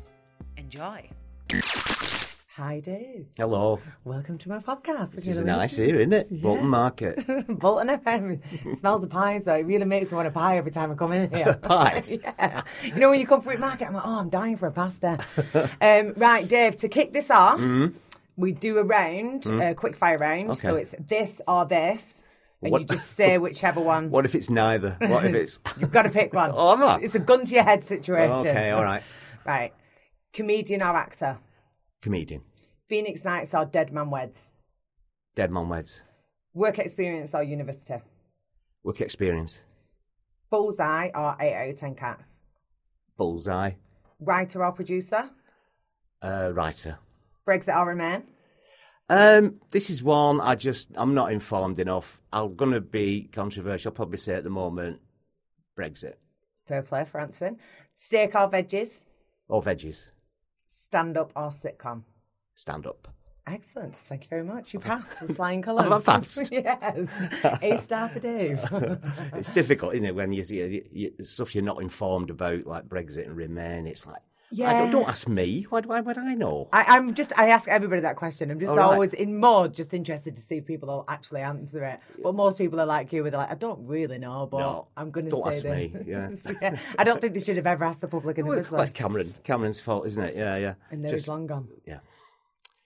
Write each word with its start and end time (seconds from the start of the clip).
Enjoy. 0.57 1.07
Hi, 2.57 2.81
Dave. 2.81 3.27
Hello. 3.37 3.79
Welcome 4.05 4.39
to 4.39 4.49
my 4.49 4.59
podcast. 4.59 5.11
This 5.11 5.29
is 5.29 5.43
nice 5.43 5.77
here, 5.77 5.97
isn't 5.97 6.15
it? 6.15 6.41
Bolton 6.41 6.69
Market. 6.69 7.27
Bolton 7.47 7.89
FM. 7.89 8.41
It 8.65 8.79
smells 8.79 9.05
of 9.05 9.11
pies, 9.11 9.45
though. 9.45 9.57
It 9.57 9.67
really 9.67 9.85
makes 9.85 10.11
me 10.11 10.17
want 10.17 10.27
a 10.27 10.31
pie 10.31 10.57
every 10.57 10.73
time 10.73 10.91
I 10.91 10.95
come 10.95 11.13
in 11.13 11.31
here. 11.31 11.57
Pie? 11.63 12.03
yeah. 12.23 12.63
You 12.83 12.95
know, 12.95 13.11
when 13.11 13.21
you 13.21 13.27
come 13.27 13.43
for 13.43 13.53
a 13.53 13.59
market, 13.59 13.89
I'm 13.89 13.93
like, 13.93 14.07
oh, 14.07 14.21
I'm 14.21 14.31
dying 14.31 14.57
for 14.57 14.69
a 14.69 14.73
pasta. 14.73 15.19
um, 15.83 16.15
right, 16.17 16.49
Dave, 16.49 16.79
to 16.79 16.89
kick 16.89 17.13
this 17.13 17.31
off, 17.31 17.61
we 18.39 18.53
do 18.53 18.79
a 18.79 18.83
round, 18.83 19.45
a 19.45 19.75
quick 19.75 19.95
fire 19.95 20.17
round. 20.17 20.57
So 20.57 20.77
it's 20.77 20.95
this 21.07 21.43
or 21.47 21.67
this. 21.67 22.23
And 22.65 22.73
What- 22.73 22.81
you 22.83 22.87
just 22.89 23.13
say 23.17 23.39
whichever 23.39 23.81
one. 23.81 24.11
What 24.11 24.25
if 24.25 24.35
it's 24.35 24.51
neither? 24.51 24.97
What 25.01 25.25
if 25.27 25.35
it's. 25.35 25.61
You've 25.79 25.93
got 25.93 26.03
to 26.03 26.11
pick 26.11 26.33
one. 26.33 26.51
Oh, 26.55 26.77
have 26.77 26.83
I? 26.83 26.99
It's 27.05 27.15
a 27.15 27.19
gun 27.21 27.45
to 27.45 27.55
your 27.55 27.63
head 27.65 27.85
situation. 27.85 28.33
okay, 28.49 28.71
all 28.71 28.83
right. 28.83 29.03
Right. 29.45 29.73
Comedian 30.33 30.83
or 30.83 30.97
actor? 30.97 31.39
Comedian. 32.03 32.43
Phoenix 32.89 33.25
Nights 33.25 33.55
or 33.55 33.65
Dead 33.67 33.93
Man 33.93 34.11
Weds? 34.11 34.53
Dead 35.37 35.51
Man 35.51 35.69
Weds. 35.69 36.03
Work 36.55 36.79
experience 36.79 37.35
or 37.35 37.43
university? 37.43 38.01
Work 38.83 39.01
experience. 39.01 39.61
Bullseye 40.51 41.11
or 41.15 41.37
8 41.41 41.55
out 41.55 41.69
of 41.71 41.79
10 41.81 41.95
cats? 41.95 42.27
Bullseye. 43.17 43.73
Writer 44.21 44.65
or 44.65 44.73
producer? 44.73 45.31
Uh, 46.23 46.53
writer. 46.55 46.99
Brexit 47.47 47.77
or 47.77 47.89
Remain? 47.89 48.23
Um, 49.09 49.61
this 49.71 49.91
is 49.91 50.03
one 50.03 50.41
I 50.41 50.55
just. 50.55 50.89
I'm 50.95 51.15
not 51.15 51.33
informed 51.33 51.79
enough. 51.79 52.21
I'm 52.33 52.57
going 52.57 52.73
to 52.73 52.81
be 52.81 53.29
controversial, 53.33 53.91
I'll 53.91 53.95
probably 53.95 54.19
say 54.19 54.35
at 54.35 54.45
the 54.45 54.51
moment 54.51 55.01
Brexit. 55.77 56.15
Fair 56.67 56.83
play 56.83 57.05
for 57.05 57.21
answering. 57.21 57.59
Steak 57.99 58.35
or 58.35 58.49
veggies? 58.51 58.99
Or 59.49 59.63
veggies. 59.63 60.09
Stand 60.83 61.19
up 61.19 61.33
or 61.37 61.51
sitcom? 61.51 62.03
Stand 62.55 62.87
up. 62.87 63.09
Excellent. 63.47 63.95
Thank 63.95 64.23
you 64.23 64.29
very 64.31 64.45
much. 64.45 64.73
You 64.73 64.81
passed 64.81 65.21
with 65.21 65.37
flying 65.37 65.61
colours. 65.61 65.91
I 65.91 66.01
passed? 66.01 66.49
yes. 66.53 67.11
A 67.61 67.79
star 67.83 68.09
for 68.09 68.21
Dave. 68.21 68.61
it's 69.35 69.51
difficult, 69.51 69.95
isn't 69.95 70.07
it, 70.07 70.15
when 70.15 70.33
you, 70.33 70.43
you, 70.45 70.85
you 70.91 71.13
stuff 71.25 71.55
you're 71.55 71.65
not 71.65 71.83
informed 71.83 72.31
about, 72.31 72.67
like 72.67 72.89
Brexit 72.89 73.27
and 73.27 73.37
Remain. 73.37 73.87
It's 73.87 74.07
like, 74.07 74.23
Yeah. 74.51 74.73
don't, 74.79 74.91
don't 74.93 75.09
ask 75.09 75.27
me. 75.27 75.67
Why, 75.69 75.81
why 75.81 76.01
would 76.01 76.17
I 76.19 76.35
know? 76.35 76.69
I, 76.73 76.85
I'm 76.97 77.15
just, 77.15 77.33
I 77.37 77.49
ask 77.49 77.67
everybody 77.69 78.03
that 78.03 78.17
question. 78.17 78.51
I'm 78.51 78.61
just 78.61 78.71
All 78.71 78.77
right. 78.77 78.85
always 78.85 79.13
in 79.13 79.41
more 79.41 79.67
just 79.69 79.95
interested 79.95 80.37
to 80.37 80.43
see 80.43 80.59
if 80.59 80.67
people 80.67 80.89
will 80.89 81.05
actually 81.09 81.41
answer 81.41 81.83
it. 81.85 81.99
But 82.23 82.35
most 82.35 82.57
people 82.59 82.81
are 82.81 82.87
like 82.87 83.13
you, 83.13 83.23
where 83.23 83.31
they're 83.33 83.41
like, 83.41 83.51
I 83.51 83.55
don't 83.57 83.85
really 83.87 84.19
know, 84.19 84.47
but 84.51 84.59
No, 84.61 84.89
I'm 84.97 85.11
going 85.11 85.25
to 85.27 85.31
don't 85.31 85.45
say 85.53 85.57
ask 85.57 85.63
this. 85.63 85.93
me, 85.95 86.03
yeah. 86.07 86.31
Yeah. 86.63 86.79
I 86.99 87.05
don't 87.05 87.21
think 87.21 87.35
they 87.35 87.41
should 87.41 87.57
have 87.57 87.67
ever 87.67 87.85
asked 87.85 88.01
the 88.01 88.09
public 88.09 88.39
in 88.39 88.45
the 88.45 88.51
Well, 88.51 88.59
first 88.63 88.71
that's. 88.71 88.91
Cameron. 88.91 89.35
Cameron's 89.43 89.81
fault, 89.81 90.07
isn't 90.07 90.23
it? 90.23 90.37
Yeah, 90.37 90.57
yeah. 90.57 90.75
And 90.91 91.03
now 91.03 91.11
he's 91.11 91.27
long 91.27 91.47
gone. 91.47 91.69
yeah. 91.87 91.99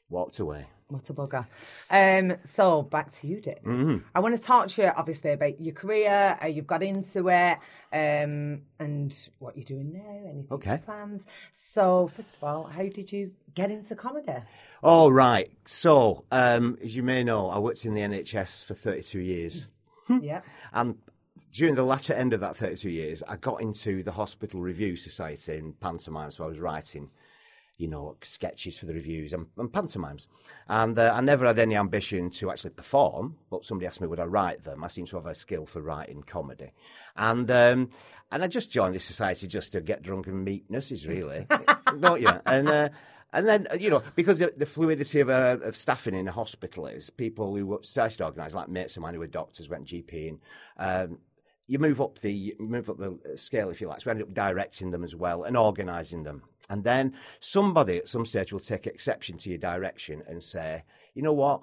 Walked 0.09 0.39
away. 0.39 0.67
What 0.89 1.11
a 1.11 1.13
bugger. 1.13 1.47
Um, 1.91 2.39
so 2.47 2.81
back 2.83 3.13
to 3.21 3.27
you, 3.27 3.41
Dick. 3.43 3.63
Mm-hmm. 3.63 3.99
I 4.15 4.21
want 4.21 4.35
to 4.37 4.41
talk 4.43 4.69
to 4.69 4.83
you, 4.83 4.89
obviously, 4.97 5.33
about 5.33 5.61
your 5.61 5.75
career, 5.75 6.39
how 6.41 6.47
you've 6.49 6.67
got 6.67 6.83
into 6.83 7.29
it, 7.29 7.59
um, 7.93 8.63
and 8.79 9.29
what 9.39 9.55
you're 9.57 9.65
doing 9.65 9.93
now, 9.93 10.31
any 10.31 10.47
Okay. 10.51 10.81
plans. 10.85 11.27
So, 11.55 12.09
first 12.17 12.37
of 12.37 12.43
all, 12.45 12.65
how 12.65 12.85
did 12.85 13.13
you 13.13 13.33
get 13.55 13.71
into 13.71 13.95
comedy? 13.95 14.33
Oh, 14.83 15.11
right. 15.11 15.51
So, 15.67 16.25
um, 16.33 16.79
as 16.83 16.97
you 16.97 17.03
may 17.03 17.23
know, 17.23 17.51
I 17.51 17.59
worked 17.59 17.85
in 17.85 17.93
the 17.93 18.01
NHS 18.01 18.65
for 18.65 18.73
32 18.73 19.19
years. 19.21 19.67
yeah. 20.23 20.41
And 20.73 20.97
during 21.53 21.75
the 21.75 21.83
latter 21.83 22.15
end 22.15 22.33
of 22.33 22.41
that 22.41 22.57
32 22.57 22.89
years, 22.89 23.23
I 23.29 23.37
got 23.37 23.61
into 23.61 24.03
the 24.03 24.13
Hospital 24.13 24.63
Review 24.63 24.97
Society 24.97 25.59
in 25.59 25.75
pantomime. 25.75 26.31
So 26.31 26.45
I 26.45 26.47
was 26.47 26.61
writing, 26.61 27.11
you 27.79 27.89
know, 27.89 28.17
sketches 28.23 28.79
for 28.79 28.87
the 28.87 28.95
reviews 28.95 29.33
and, 29.33 29.47
and 29.57 29.73
pantomimes. 29.73 30.27
And 30.69 30.99
uh, 30.99 31.13
I 31.15 31.21
never 31.21 31.47
had 31.47 31.59
any 31.59 31.77
ambition 31.77 32.29
to 32.31 32.51
actually 32.51 32.71
perform, 32.71 33.37
but 33.51 33.65
somebody 33.65 33.87
asked 33.87 34.01
me 34.01 34.09
would 34.09 34.21
I 34.21 34.25
write 34.25 34.65
them. 34.65 34.85
I 34.85 34.89
seem 34.89 35.07
to 35.07 35.17
have 35.17 35.27
a 35.27 35.35
skill 35.35 35.65
for 35.65 35.81
writing 35.81 36.23
comedy. 36.25 36.73
And 37.17 37.51
um, 37.51 37.91
and 38.31 38.43
I 38.43 38.49
just 38.49 38.71
joined 38.71 38.95
this 38.95 39.05
society 39.05 39.47
just 39.47 39.73
to 39.73 39.81
get 39.81 40.03
drunk 40.03 40.27
and 40.27 40.45
meet 40.45 40.71
nurses, 40.71 41.07
really. 41.07 41.47
Don't 42.01 42.21
you? 42.21 42.31
And 42.45 42.69
uh, 42.69 42.89
and 43.33 43.47
then, 43.47 43.67
uh, 43.71 43.75
you 43.75 43.91
know, 43.91 44.03
because 44.15 44.39
the, 44.39 44.53
the 44.57 44.65
fluidity 44.65 45.21
of, 45.21 45.29
uh, 45.29 45.59
of 45.63 45.77
staffing 45.77 46.15
in 46.15 46.29
a 46.29 46.33
hospital 46.33 46.87
is 46.87 47.11
people 47.11 47.55
who 47.55 47.79
started 47.83 48.17
to 48.19 48.25
organise, 48.25 48.55
like 48.55 48.69
mates 48.69 48.97
of 48.97 49.03
mine 49.03 49.15
who 49.15 49.21
were 49.21 49.27
doctors, 49.27 49.69
went 49.69 49.85
GP, 49.85 50.29
and 50.29 51.11
um, 51.13 51.19
you 51.69 51.79
move 51.79 52.01
up 52.01 52.19
the 52.19 52.57
move 52.59 52.91
up 52.91 52.97
the 52.97 53.13
uh, 53.13 53.37
scale, 53.37 53.69
if 53.69 53.81
you 53.81 53.89
like. 53.89 54.01
So 54.01 54.11
I 54.11 54.13
ended 54.13 54.27
up 54.27 54.35
directing 54.35 54.91
them 54.91 55.05
as 55.05 55.15
well 55.15 55.45
and 55.45 55.57
organising 55.57 56.25
them. 56.25 56.43
And 56.71 56.83
then 56.83 57.15
somebody 57.41 57.99
at 57.99 58.09
some 58.09 58.27
stage 58.27 58.53
will 58.53 58.59
take 58.59 58.87
exception 58.87 59.39
to 59.39 59.51
your 59.51 59.59
direction 59.59 60.23
and 60.27 60.43
say, 60.43 60.83
you 61.15 61.23
know 61.23 61.33
what, 61.33 61.63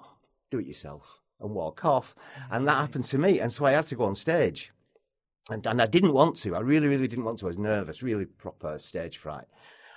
do 0.50 0.60
it 0.60 0.66
yourself 0.66 1.20
and 1.40 1.50
walk 1.50 1.84
off. 1.84 2.14
And 2.50 2.66
that 2.66 2.76
happened 2.76 3.04
to 3.06 3.18
me. 3.18 3.40
And 3.40 3.52
so 3.52 3.66
I 3.66 3.72
had 3.72 3.86
to 3.88 3.96
go 3.96 4.04
on 4.04 4.14
stage. 4.14 4.72
And, 5.50 5.64
and 5.66 5.80
I 5.80 5.86
didn't 5.86 6.12
want 6.12 6.36
to. 6.38 6.56
I 6.56 6.60
really, 6.60 6.88
really 6.88 7.06
didn't 7.06 7.24
want 7.24 7.38
to. 7.40 7.46
I 7.46 7.48
was 7.48 7.58
nervous, 7.58 8.02
really 8.02 8.24
proper 8.24 8.78
stage 8.78 9.18
fright. 9.18 9.44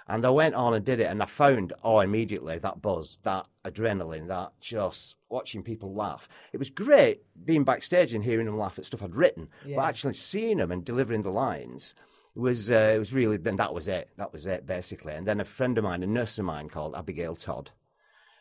And 0.10 0.26
I 0.26 0.32
went 0.32 0.56
on 0.56 0.74
and 0.74 0.84
did 0.84 1.00
it, 1.00 1.04
and 1.06 1.22
I 1.22 1.28
found, 1.28 1.72
oh, 1.84 2.00
immediately 2.00 2.58
that 2.58 2.82
buzz, 2.82 3.20
that 3.24 3.46
adrenaline, 3.64 4.28
that 4.28 4.54
just 4.60 5.18
watching 5.30 5.62
people 5.62 5.94
laugh. 5.94 6.28
It 6.52 6.58
was 6.58 6.72
great 6.72 7.22
being 7.46 7.64
backstage 7.64 8.16
and 8.16 8.24
hearing 8.24 8.48
them 8.48 8.58
laugh 8.58 8.80
at 8.80 8.86
stuff 8.86 9.04
I'd 9.04 9.16
written, 9.16 9.50
but 9.76 9.84
actually 9.84 10.16
seeing 10.16 10.58
them 10.58 10.72
and 10.72 10.84
delivering 10.84 11.22
the 11.22 11.30
lines 11.30 11.94
was 12.34 12.72
uh, 12.72 12.94
it 12.96 13.00
was 13.00 13.14
really. 13.14 13.38
Then 13.38 13.58
that 13.58 13.74
was 13.74 13.88
it. 13.88 14.10
That 14.18 14.34
was 14.34 14.48
it 14.48 14.66
basically. 14.66 15.14
And 15.14 15.28
then 15.28 15.40
a 15.40 15.46
friend 15.46 15.78
of 15.78 15.84
mine, 15.84 16.02
a 16.02 16.08
nurse 16.08 16.40
of 16.40 16.46
mine 16.46 16.70
called 16.70 16.96
Abigail 16.96 17.36
Todd. 17.36 17.70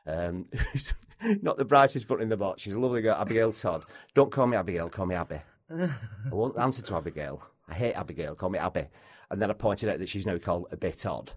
Um, 0.06 0.46
not 1.42 1.58
the 1.58 1.64
brightest 1.66 2.08
foot 2.08 2.22
in 2.22 2.30
the 2.30 2.36
box. 2.36 2.62
She's 2.62 2.74
a 2.74 2.80
lovely 2.80 3.02
girl, 3.02 3.16
Abigail 3.16 3.52
Todd. 3.52 3.84
Don't 4.14 4.32
call 4.32 4.46
me 4.46 4.56
Abigail, 4.56 4.88
call 4.88 5.06
me 5.06 5.14
Abby. 5.16 5.40
I 5.70 6.34
won't 6.34 6.58
answer 6.58 6.80
to 6.80 6.94
Abigail. 6.96 7.42
I 7.68 7.74
hate 7.74 7.92
Abigail. 7.92 8.34
Call 8.34 8.48
me 8.48 8.58
Abby. 8.58 8.86
And 9.30 9.40
then 9.42 9.50
I 9.50 9.54
pointed 9.54 9.88
out 9.88 9.98
that 9.98 10.08
she's 10.08 10.26
now 10.26 10.38
called 10.38 10.66
a 10.72 10.76
bit 10.76 11.04
odd, 11.06 11.32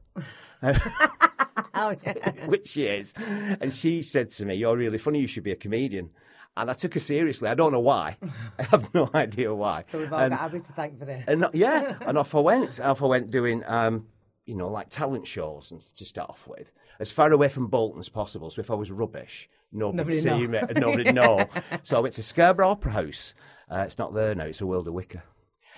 Oh, 1.74 1.96
which 2.48 2.68
she 2.68 2.86
is. 2.86 3.14
And 3.60 3.74
she 3.74 4.04
said 4.04 4.30
to 4.32 4.46
me, 4.46 4.56
"You're 4.56 4.78
really 4.78 4.98
funny. 4.98 5.20
You 5.20 5.28
should 5.28 5.44
be 5.44 5.52
a 5.52 5.56
comedian." 5.56 6.10
And 6.58 6.70
I 6.70 6.74
took 6.74 6.94
her 6.96 7.00
seriously. 7.00 7.48
I 7.50 7.54
don't 7.54 7.72
know 7.72 7.80
why. 7.80 8.18
I 8.60 8.64
have 8.64 8.94
no 8.94 9.10
idea 9.14 9.54
why. 9.56 9.86
So 9.92 10.00
we've 10.00 10.12
all 10.12 10.20
And- 10.20 10.32
got 10.32 10.42
Abby 10.42 10.60
to 10.60 10.74
thank 10.74 11.00
for 11.00 11.06
this. 11.06 11.24
and 11.28 11.48
yeah, 11.54 11.98
and 12.06 12.18
off 12.18 12.36
I 12.36 12.40
went. 12.40 12.80
Off 12.80 13.02
I 13.02 13.06
went 13.06 13.32
doing, 13.32 13.64
um, 13.66 14.08
you 14.46 14.56
know, 14.56 14.70
like 14.70 14.90
talent 14.90 15.26
shows 15.28 15.72
and 15.72 15.82
to 15.96 16.06
start 16.06 16.30
off 16.30 16.48
with, 16.48 16.74
as 17.00 17.12
far 17.12 17.32
away 17.32 17.48
from 17.48 17.68
Bolton 17.68 18.00
as 18.00 18.10
possible. 18.10 18.50
So 18.50 18.60
if 18.60 18.70
I 18.70 18.76
was 18.76 18.92
rubbish, 18.92 19.50
nobody'd 19.72 19.98
Nobody 19.98 20.20
see 20.20 20.30
know. 20.30 20.48
me, 20.48 20.58
and 20.58 20.80
nobody'd 20.80 21.16
know. 21.16 21.48
So 21.84 21.98
I 21.98 22.00
went 22.02 22.16
to 22.16 22.24
Scarborough 22.24 22.72
Opera 22.72 22.92
House. 22.92 23.34
Uh, 23.70 23.84
it's 23.88 23.98
not 23.98 24.14
there 24.14 24.36
now. 24.36 24.44
It's 24.46 24.60
a 24.62 24.68
World 24.68 24.88
of 24.90 24.94
Wicker. 24.94 25.24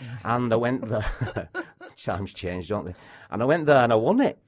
And 0.24 0.52
I 0.52 0.56
went 0.56 0.88
there. 0.88 1.50
Times 1.98 2.34
change, 2.34 2.68
don't 2.70 2.86
they? 2.86 2.96
And 3.30 3.42
I 3.42 3.46
went 3.46 3.66
there 3.66 3.78
and 3.84 3.94
I 3.94 3.96
won 3.96 4.20
it. 4.22 4.40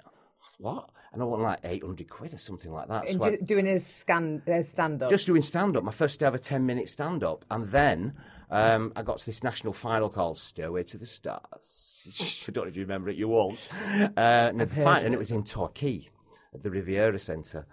What? 0.57 0.89
And 1.13 1.21
I 1.21 1.25
won 1.25 1.41
like 1.41 1.59
eight 1.63 1.83
hundred 1.83 2.09
quid 2.09 2.33
or 2.33 2.37
something 2.37 2.71
like 2.71 2.87
that. 2.89 3.09
And 3.09 3.21
So 3.21 3.25
I- 3.29 3.35
doing 3.37 3.65
his 3.65 3.85
scan, 3.85 4.41
his 4.45 4.67
stand 4.69 5.01
up. 5.03 5.09
just 5.09 5.27
doing 5.27 5.41
stand 5.41 5.77
up, 5.77 5.83
my 5.83 5.91
first 5.91 6.21
ever 6.23 6.37
10 6.37 6.65
minute 6.65 6.89
stand 6.89 7.23
up. 7.23 7.45
And 7.51 7.67
then 7.69 8.13
um, 8.49 8.91
I 8.95 9.01
got 9.03 9.19
to 9.19 9.25
this 9.25 9.43
national 9.43 9.73
final 9.73 10.09
called 10.09 10.37
Stairway 10.39 10.83
to 10.83 10.97
the 10.97 11.05
Stars. 11.05 12.45
I 12.47 12.51
don't 12.51 12.65
know 12.65 12.69
if 12.69 12.75
you 12.75 12.81
remember 12.83 13.09
it, 13.09 13.15
you 13.15 13.27
won't. 13.27 13.69
Uh, 13.93 14.09
and, 14.17 14.59
the 14.59 14.65
heard 14.65 14.83
fi- 14.83 14.99
of 14.99 15.05
and 15.05 15.13
it. 15.13 15.17
was 15.17 15.31
in 15.31 15.43
Torquay 15.43 16.09
at 16.53 16.63
the 16.63 16.69
Riviera 16.71 17.17
Centre. 17.19 17.65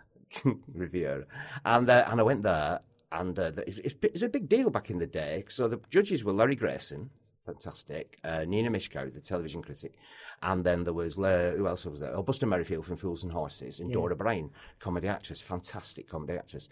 Riviera. 0.73 1.25
And, 1.64 1.91
uh, 1.91 2.05
and 2.08 2.20
I 2.20 2.23
went 2.23 2.43
there, 2.43 2.81
and 3.11 3.38
uh, 3.38 3.50
the- 3.50 3.69
it, 3.69 3.96
it 4.02 4.12
was 4.12 4.23
a 4.23 4.29
big 4.29 4.49
deal 4.49 4.70
back 4.70 4.88
in 4.91 4.99
the 4.99 5.06
day. 5.06 5.44
So 5.49 5.69
the 5.69 5.81
judges 5.91 6.25
were 6.25 6.32
Larry 6.32 6.56
Grayson, 6.56 7.11
fantastic, 7.44 8.19
uh, 8.25 8.44
Nina 8.47 8.71
Myskow, 8.71 9.12
the 9.12 9.21
television 9.21 9.62
critic, 9.62 9.94
and 10.43 10.65
then 10.65 10.85
there 10.85 10.93
was, 10.93 11.17
who 11.17 11.67
else 11.67 11.85
was 11.85 12.00
there? 12.00 12.15
Oh, 12.15 12.23
Buster 12.23 12.47
Merryfield 12.47 12.85
from 12.87 12.97
Fools 12.97 13.23
and 13.23 13.33
Horses, 13.33 13.81
and 13.81 13.93
Dora 13.93 14.17
Bryan, 14.17 14.50
comedy 14.79 15.09
actress, 15.09 15.41
fantastic 15.41 16.09
comedy 16.09 16.35
actress. 16.39 16.69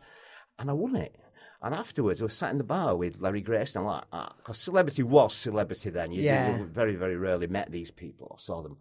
And 0.58 0.70
I 0.70 0.72
won 0.74 0.96
it. 0.96 1.16
And 1.62 1.74
afterwards, 1.74 2.20
I 2.20 2.24
was 2.24 2.34
sat 2.34 2.52
in 2.52 2.58
the 2.58 2.64
bar 2.64 2.96
with 2.96 3.20
Larry 3.20 3.42
Grayson. 3.42 3.80
I'm 3.82 3.86
like, 3.86 4.04
because 4.38 4.58
celebrity 4.58 5.02
was 5.02 5.34
celebrity 5.34 5.90
then. 5.90 6.10
You, 6.10 6.22
Yeah. 6.22 6.56
you 6.56 6.64
very, 6.64 6.94
very 6.96 7.16
rarely 7.16 7.46
met 7.48 7.70
these 7.70 7.90
people 7.90 8.28
or 8.30 8.38
saw 8.38 8.62
them 8.62 8.78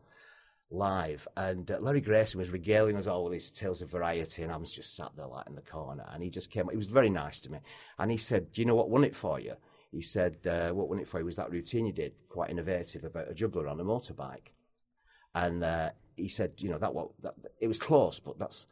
live. 0.71 1.27
And 1.35 1.69
uh, 1.71 1.79
Larry 1.81 1.99
Grayson 2.01 2.37
was 2.37 2.51
regaling 2.51 2.95
us 2.95 3.07
all 3.07 3.25
with 3.25 3.33
his 3.33 3.51
tales 3.51 3.81
of 3.81 3.89
variety, 3.89 4.43
and 4.43 4.51
I 4.51 4.57
was 4.57 4.71
just 4.71 4.95
sat 4.95 5.11
there 5.17 5.25
like 5.27 5.47
in 5.47 5.55
the 5.55 5.61
corner. 5.61 6.05
And 6.13 6.23
he 6.23 6.29
just 6.29 6.51
came. 6.51 6.69
He 6.69 6.77
was 6.77 6.87
very 6.87 7.09
nice 7.09 7.39
to 7.41 7.51
me, 7.51 7.59
and 7.97 8.11
he 8.11 8.17
said, 8.17 8.51
"Do 8.53 8.61
you 8.61 8.65
know 8.65 8.75
what 8.75 8.89
won 8.89 9.03
it 9.03 9.15
for 9.15 9.39
you?" 9.41 9.55
He 9.91 10.01
said, 10.01 10.45
uh, 10.47 10.69
"What 10.71 10.89
won 10.89 10.99
it 10.99 11.07
for 11.07 11.19
you 11.19 11.25
was 11.25 11.37
that 11.37 11.51
routine 11.51 11.85
you 11.85 11.93
did, 11.93 12.13
quite 12.29 12.49
innovative 12.49 13.03
about 13.03 13.29
a 13.29 13.33
juggler 13.33 13.67
on 13.67 13.79
a 13.79 13.83
motorbike." 13.83 14.53
And 15.33 15.63
uh, 15.63 15.89
he 16.15 16.29
said, 16.29 16.53
"You 16.57 16.69
know 16.69 16.77
that 16.77 16.93
what 16.93 17.09
that, 17.23 17.33
it 17.59 17.67
was 17.67 17.79
close, 17.79 18.19
but 18.19 18.37
that's." 18.39 18.67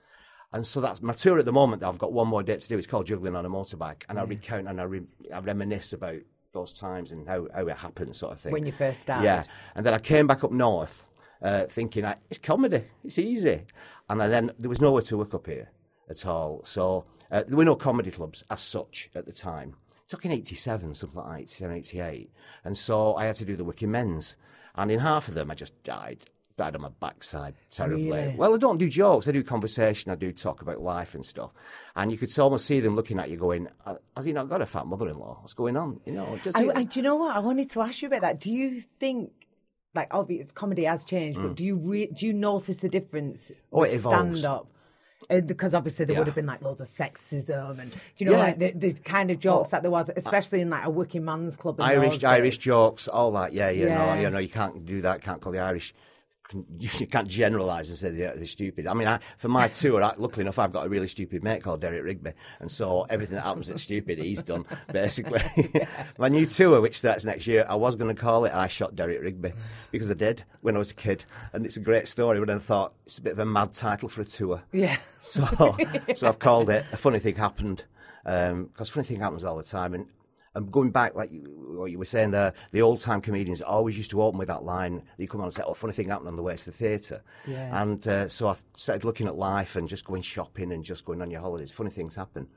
And 0.54 0.66
so 0.66 0.80
that's 0.80 1.02
my 1.02 1.12
tour 1.12 1.40
at 1.40 1.46
the 1.46 1.52
moment. 1.52 1.84
I've 1.84 1.98
got 1.98 2.14
one 2.14 2.30
more 2.30 2.42
date 2.42 2.62
to 2.62 2.69
do. 2.69 2.78
It's 2.78 2.88
called 2.88 3.06
Juggling 3.06 3.36
on 3.36 3.46
a 3.46 3.50
Motorbike, 3.50 4.04
and 4.08 4.18
I 4.18 4.24
recount 4.24 4.69
and 4.69 4.80
I, 4.80 4.86
re- 4.86 5.02
I 5.34 5.40
reminisce 5.40 5.92
about 5.92 6.22
those 6.54 6.72
times 6.72 7.12
and 7.12 7.28
how, 7.28 7.48
how 7.54 7.68
it 7.68 7.75
happened, 7.75 8.16
sort 8.16 8.31
of 8.31 8.40
thing. 8.40 8.54
When 8.54 8.66
you 8.66 8.72
first 8.72 9.02
started. 9.02 9.25
Yeah, 9.25 9.44
and 9.75 9.86
then 9.86 9.94
I 9.94 10.00
came 10.00 10.25
back 10.25 10.46
up 10.46 10.52
north, 10.52 11.06
uh, 11.42 11.66
thinking 11.66 12.06
"Ah, 12.06 12.16
it's 12.30 12.40
comedy, 12.40 12.86
it's 13.04 13.19
easy, 13.19 13.66
and 14.10 14.24
I 14.24 14.28
then 14.28 14.52
there 14.58 14.69
was 14.69 14.80
nowhere 14.80 15.02
to 15.04 15.18
work 15.18 15.34
up 15.34 15.48
here 15.48 15.69
at 16.10 16.25
all. 16.25 16.62
So 16.64 17.06
uh, 17.30 17.44
there 17.46 17.58
were 17.58 17.66
no 17.66 17.75
comedy 17.75 18.12
clubs 18.12 18.44
as 18.50 18.62
such 18.62 19.10
at 19.16 19.25
the 19.25 19.34
time. 19.34 19.75
Talking 20.09 20.31
87, 20.31 20.94
something 20.94 21.18
like 21.19 21.27
that, 21.30 21.39
87, 21.42 21.75
88. 21.77 22.31
And 22.63 22.77
so 22.77 23.15
I 23.15 23.25
had 23.25 23.36
to 23.38 23.45
do 23.45 23.56
the 23.56 23.63
Wicked 23.65 23.89
Men's. 23.89 24.36
And 24.75 24.89
in 24.92 25.00
half 25.00 25.27
of 25.27 25.33
them, 25.33 25.51
I 25.51 25.56
just 25.56 25.81
died. 25.83 26.19
Died 26.56 26.75
on 26.75 26.81
my 26.81 26.89
backside 27.00 27.54
terribly. 27.69 28.09
Really? 28.09 28.36
Well, 28.36 28.56
I 28.56 28.57
don't 28.57 28.77
do 28.80 28.89
jokes. 28.89 29.27
I 29.27 29.31
do 29.31 29.44
conversation. 29.44 30.12
I 30.12 30.15
do 30.15 30.31
talk 30.31 30.62
about 30.63 30.81
life 30.81 31.13
and 31.13 31.24
stuff. 31.25 31.51
And 31.95 32.12
you 32.12 32.18
could 32.18 32.38
almost 32.39 32.65
see 32.65 32.80
them 32.80 32.95
looking 32.95 33.19
at 33.19 33.30
you 33.30 33.38
going, 33.38 33.68
"Uh, 33.86 33.95
has 34.15 34.25
he 34.25 34.33
not 34.33 34.50
got 34.50 34.62
a 34.62 34.65
fat 34.65 34.88
mother-in-law? 34.88 35.38
What's 35.42 35.54
going 35.54 35.77
on? 35.77 36.00
You 36.06 36.13
know, 36.13 36.39
just, 36.44 36.57
I, 36.57 36.69
I, 36.74 36.83
do 36.83 37.00
you 37.00 37.04
know 37.04 37.15
what? 37.18 37.36
I 37.36 37.39
wanted 37.39 37.69
to 37.71 37.81
ask 37.81 38.01
you 38.01 38.07
about 38.07 38.21
that. 38.21 38.39
Do 38.39 38.51
you 38.51 38.81
think, 39.00 39.31
like, 39.94 40.07
obvious 40.12 40.51
comedy 40.51 40.86
has 40.86 41.06
changed, 41.06 41.39
but 41.39 41.54
do 41.56 41.63
you 41.63 41.75
re- 41.75 42.07
do 42.07 42.25
you 42.25 42.33
notice 42.33 42.77
the 42.77 42.89
difference 42.89 43.51
Mm. 43.51 43.56
Oh, 43.74 43.80
with 43.81 43.92
it 43.92 43.95
evolves. 43.98 44.39
stand 44.39 44.45
up? 44.45 44.68
Uh, 45.30 45.42
because 45.42 45.74
obviously 45.74 46.06
there 46.06 46.14
Yeah. 46.14 46.19
would 46.19 46.28
have 46.28 46.36
been 46.36 46.46
like 46.46 46.62
loads 46.62 46.80
of 46.80 46.88
sexism 46.88 47.80
and 47.80 47.92
do 47.92 47.98
you 48.19 48.28
know 48.28 48.34
Yeah. 48.34 48.38
like 48.38 48.60
the, 48.60 48.72
the 48.72 48.94
kind 48.94 49.31
of 49.31 49.40
jokes 49.40 49.69
that 49.69 49.81
there 49.81 49.90
was, 49.90 50.12
especially 50.16 50.62
in 50.62 50.69
like 50.69 50.86
a 50.86 50.92
working 50.92 51.25
man's 51.25 51.56
club. 51.58 51.81
Irish 51.81 52.24
Irish 52.24 52.58
days. 52.58 52.64
jokes, 52.66 53.08
all 53.08 53.31
that. 53.31 53.52
Yeah, 53.52 53.69
you 53.69 53.88
Yeah. 53.88 54.14
know, 54.16 54.22
you 54.22 54.30
know, 54.30 54.38
you 54.38 54.48
can't 54.50 54.86
do 54.86 55.02
that. 55.02 55.22
Can't 55.22 55.42
call 55.42 55.52
the 55.52 55.60
Irish. 55.60 55.94
You 56.79 57.07
can't 57.07 57.27
generalise 57.27 57.89
and 57.89 57.97
say 57.97 58.11
they're, 58.11 58.35
they're 58.35 58.45
stupid. 58.45 58.88
I 58.88 58.94
mean, 58.94 59.07
I, 59.07 59.19
for 59.38 59.47
my 59.49 59.67
tour, 59.67 60.01
I, 60.01 60.13
luckily 60.17 60.41
enough, 60.44 60.59
I've 60.59 60.71
got 60.71 60.85
a 60.85 60.89
really 60.89 61.07
stupid 61.07 61.44
mate 61.44 61.63
called 61.63 61.81
Derek 61.81 62.03
Rigby, 62.03 62.31
and 62.59 62.71
so 62.71 63.03
everything 63.09 63.35
that 63.35 63.44
happens 63.44 63.67
that's 63.67 63.83
stupid, 63.83 64.19
he's 64.19 64.44
done 64.44 64.65
basically. 64.94 65.41
my 66.17 66.29
new 66.29 66.45
tour, 66.45 66.79
which 66.81 66.99
starts 66.99 67.25
next 67.25 67.47
year, 67.47 67.65
I 67.67 67.75
was 67.75 67.95
going 67.95 68.13
to 68.15 68.19
call 68.19 68.45
it 68.45 68.53
"I 68.53 68.67
Shot 68.67 68.95
Derek 68.95 69.21
Rigby" 69.21 69.53
because 69.91 70.09
I 70.09 70.13
did 70.13 70.44
when 70.61 70.75
I 70.75 70.79
was 70.79 70.91
a 70.91 70.95
kid, 70.95 71.25
and 71.53 71.65
it's 71.65 71.77
a 71.77 71.81
great 71.81 72.07
story. 72.07 72.39
But 72.39 72.47
then 72.47 72.57
I 72.57 72.59
thought 72.59 72.94
it's 73.05 73.17
a 73.17 73.21
bit 73.21 73.33
of 73.33 73.39
a 73.39 73.45
mad 73.45 73.73
title 73.73 74.09
for 74.09 74.21
a 74.21 74.25
tour. 74.25 74.63
Yeah. 74.71 74.97
So, 75.23 75.75
so 76.15 76.27
I've 76.27 76.39
called 76.39 76.69
it 76.69 76.85
"A 76.91 76.97
Funny 76.97 77.19
Thing 77.19 77.35
Happened," 77.35 77.83
um, 78.25 78.65
because 78.65 78.89
funny 78.89 79.05
thing 79.05 79.19
happens 79.19 79.44
all 79.44 79.57
the 79.57 79.63
time. 79.63 79.94
And 79.94 80.07
and 80.57 80.71
going 80.71 80.89
back, 80.92 81.15
like 81.15 81.31
you, 81.31 81.42
what 81.77 81.92
you 81.92 82.00
were 82.00 82.06
saying 82.06 82.31
there, 82.31 82.54
the 82.71 82.81
old 82.81 83.00
time 83.00 83.21
comedians 83.21 83.62
always 83.62 83.95
used 83.95 84.09
to 84.12 84.21
open 84.21 84.39
with 84.39 84.48
that 84.48 84.63
line. 84.63 85.04
You 85.18 85.27
come 85.27 85.42
on 85.42 85.45
and 85.48 85.54
say, 85.54 85.63
"Oh, 85.65 85.74
funny 85.74 85.94
thing 85.94 86.09
happened 86.09 86.27
on 86.30 86.36
the 86.36 86.44
way 86.44 86.56
to 86.56 86.65
the 86.65 86.71
theatre," 86.71 87.21
Yeah. 87.48 87.81
and 87.81 88.06
uh, 88.07 88.27
so 88.27 88.50
I 88.50 88.56
started 88.74 89.04
looking 89.06 89.27
at 89.27 89.38
life 89.38 89.75
and 89.75 89.88
just 89.88 90.06
going 90.06 90.24
shopping 90.24 90.71
and 90.71 90.83
just 90.83 91.06
going 91.06 91.21
on 91.21 91.30
your 91.31 91.42
holidays. 91.42 91.71
Funny 91.71 91.92
things 91.92 92.15
happen, 92.15 92.48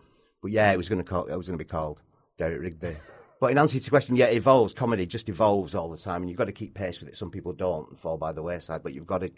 but 0.43 0.51
yeah, 0.51 0.73
it 0.73 0.77
was 0.77 0.89
going 0.89 1.03
to 1.03 1.09
call. 1.09 1.27
It 1.27 1.37
was 1.37 1.47
going 1.47 1.59
to 1.59 1.65
be 1.65 1.69
called 1.69 2.01
Derek 2.39 2.61
Rigby. 2.61 2.97
But 3.41 3.53
in 3.53 3.57
answer 3.57 3.79
to 3.79 3.83
your 3.83 3.89
question, 3.89 4.17
yeah, 4.17 4.27
it 4.27 4.37
evolves. 4.37 4.75
Comedy 4.75 5.07
just 5.07 5.31
evolves 5.31 5.75
all 5.75 5.89
the 5.89 5.97
time, 5.97 6.21
and 6.21 6.29
you've 6.29 6.37
got 6.37 6.45
to 6.45 6.53
keep 6.53 6.75
pace 6.75 7.01
with 7.01 7.09
it. 7.09 7.17
Some 7.17 7.31
people 7.31 7.55
don't 7.55 7.89
and 7.89 7.99
fall 7.99 8.19
by 8.19 8.33
the 8.33 8.43
wayside, 8.43 8.83
but 8.83 8.93
you've 8.93 9.07
got 9.07 9.23
to 9.23 9.31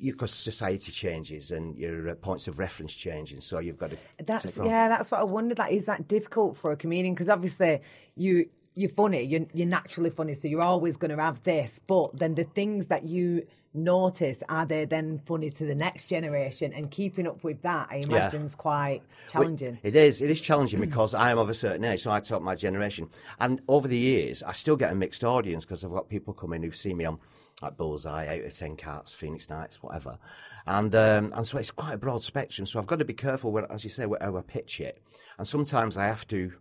because 0.00 0.32
society 0.32 0.90
changes 0.90 1.50
and 1.50 1.76
your 1.76 2.10
uh, 2.10 2.14
points 2.14 2.48
of 2.48 2.58
reference 2.58 2.94
changing, 2.94 3.40
so 3.40 3.58
you've 3.58 3.78
got 3.78 3.90
to. 3.90 3.98
That's 4.24 4.56
yeah. 4.56 4.88
That's 4.88 5.10
what 5.10 5.20
I 5.20 5.24
wondered. 5.24 5.58
Like, 5.58 5.72
is 5.72 5.84
that 5.86 6.08
difficult 6.08 6.56
for 6.56 6.72
a 6.72 6.76
comedian? 6.76 7.14
Because 7.14 7.28
obviously, 7.28 7.80
you 8.16 8.46
you're 8.74 8.90
funny. 8.90 9.22
You're 9.22 9.46
you're 9.52 9.66
naturally 9.66 10.10
funny, 10.10 10.34
so 10.34 10.48
you're 10.48 10.62
always 10.62 10.96
going 10.96 11.16
to 11.16 11.22
have 11.22 11.42
this. 11.44 11.80
But 11.86 12.16
then 12.16 12.34
the 12.34 12.44
things 12.44 12.88
that 12.88 13.04
you 13.04 13.46
notice 13.74 14.42
are 14.48 14.66
they 14.66 14.84
then 14.84 15.20
funny 15.26 15.50
to 15.50 15.64
the 15.64 15.74
next 15.74 16.06
generation? 16.06 16.72
And 16.72 16.90
keeping 16.90 17.26
up 17.26 17.42
with 17.44 17.62
that, 17.62 17.88
I 17.90 17.96
imagine, 17.96 18.42
is 18.42 18.54
quite 18.54 19.02
challenging. 19.30 19.78
It 19.82 19.96
is. 19.96 20.20
It 20.22 20.30
is 20.30 20.40
challenging 20.40 20.80
because 20.80 21.14
I 21.14 21.30
am 21.30 21.38
of 21.38 21.50
a 21.50 21.54
certain 21.54 21.84
age, 21.84 22.02
so 22.02 22.10
I 22.10 22.20
talk 22.20 22.42
my 22.42 22.54
generation. 22.54 23.08
And 23.40 23.60
over 23.68 23.88
the 23.88 23.98
years, 23.98 24.42
I 24.42 24.52
still 24.52 24.76
get 24.76 24.92
a 24.92 24.94
mixed 24.94 25.24
audience 25.24 25.64
because 25.64 25.84
I've 25.84 25.90
got 25.90 26.08
people 26.08 26.34
coming 26.34 26.62
who've 26.62 26.74
seen 26.74 26.96
me 26.96 27.04
on 27.04 27.18
like 27.62 27.76
Bullseye, 27.76 28.26
Eight 28.28 28.44
of 28.44 28.56
Ten 28.56 28.76
Cats, 28.76 29.14
Phoenix 29.14 29.48
Nights, 29.48 29.82
whatever. 29.82 30.18
And 30.66 30.94
um, 30.94 31.32
and 31.34 31.46
so 31.46 31.58
it's 31.58 31.70
quite 31.70 31.94
a 31.94 31.98
broad 31.98 32.22
spectrum. 32.22 32.66
So 32.66 32.78
I've 32.78 32.86
got 32.86 32.98
to 32.98 33.04
be 33.04 33.14
careful, 33.14 33.52
where, 33.52 33.70
as 33.70 33.84
you 33.84 33.90
say, 33.90 34.06
where, 34.06 34.20
how 34.20 34.36
I 34.36 34.42
pitch 34.42 34.80
it. 34.80 35.02
And 35.38 35.46
sometimes 35.46 35.96
I 35.96 36.06
have 36.06 36.26
to, 36.28 36.52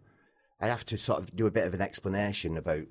I 0.59 0.68
have 0.68 0.86
to 0.86 0.98
sort 0.98 1.19
of 1.19 1.36
do 1.36 1.48
a 1.48 1.51
bit 1.51 1.68
of 1.68 1.74
an 1.74 1.81
explanation 1.81 2.57
about 2.57 2.83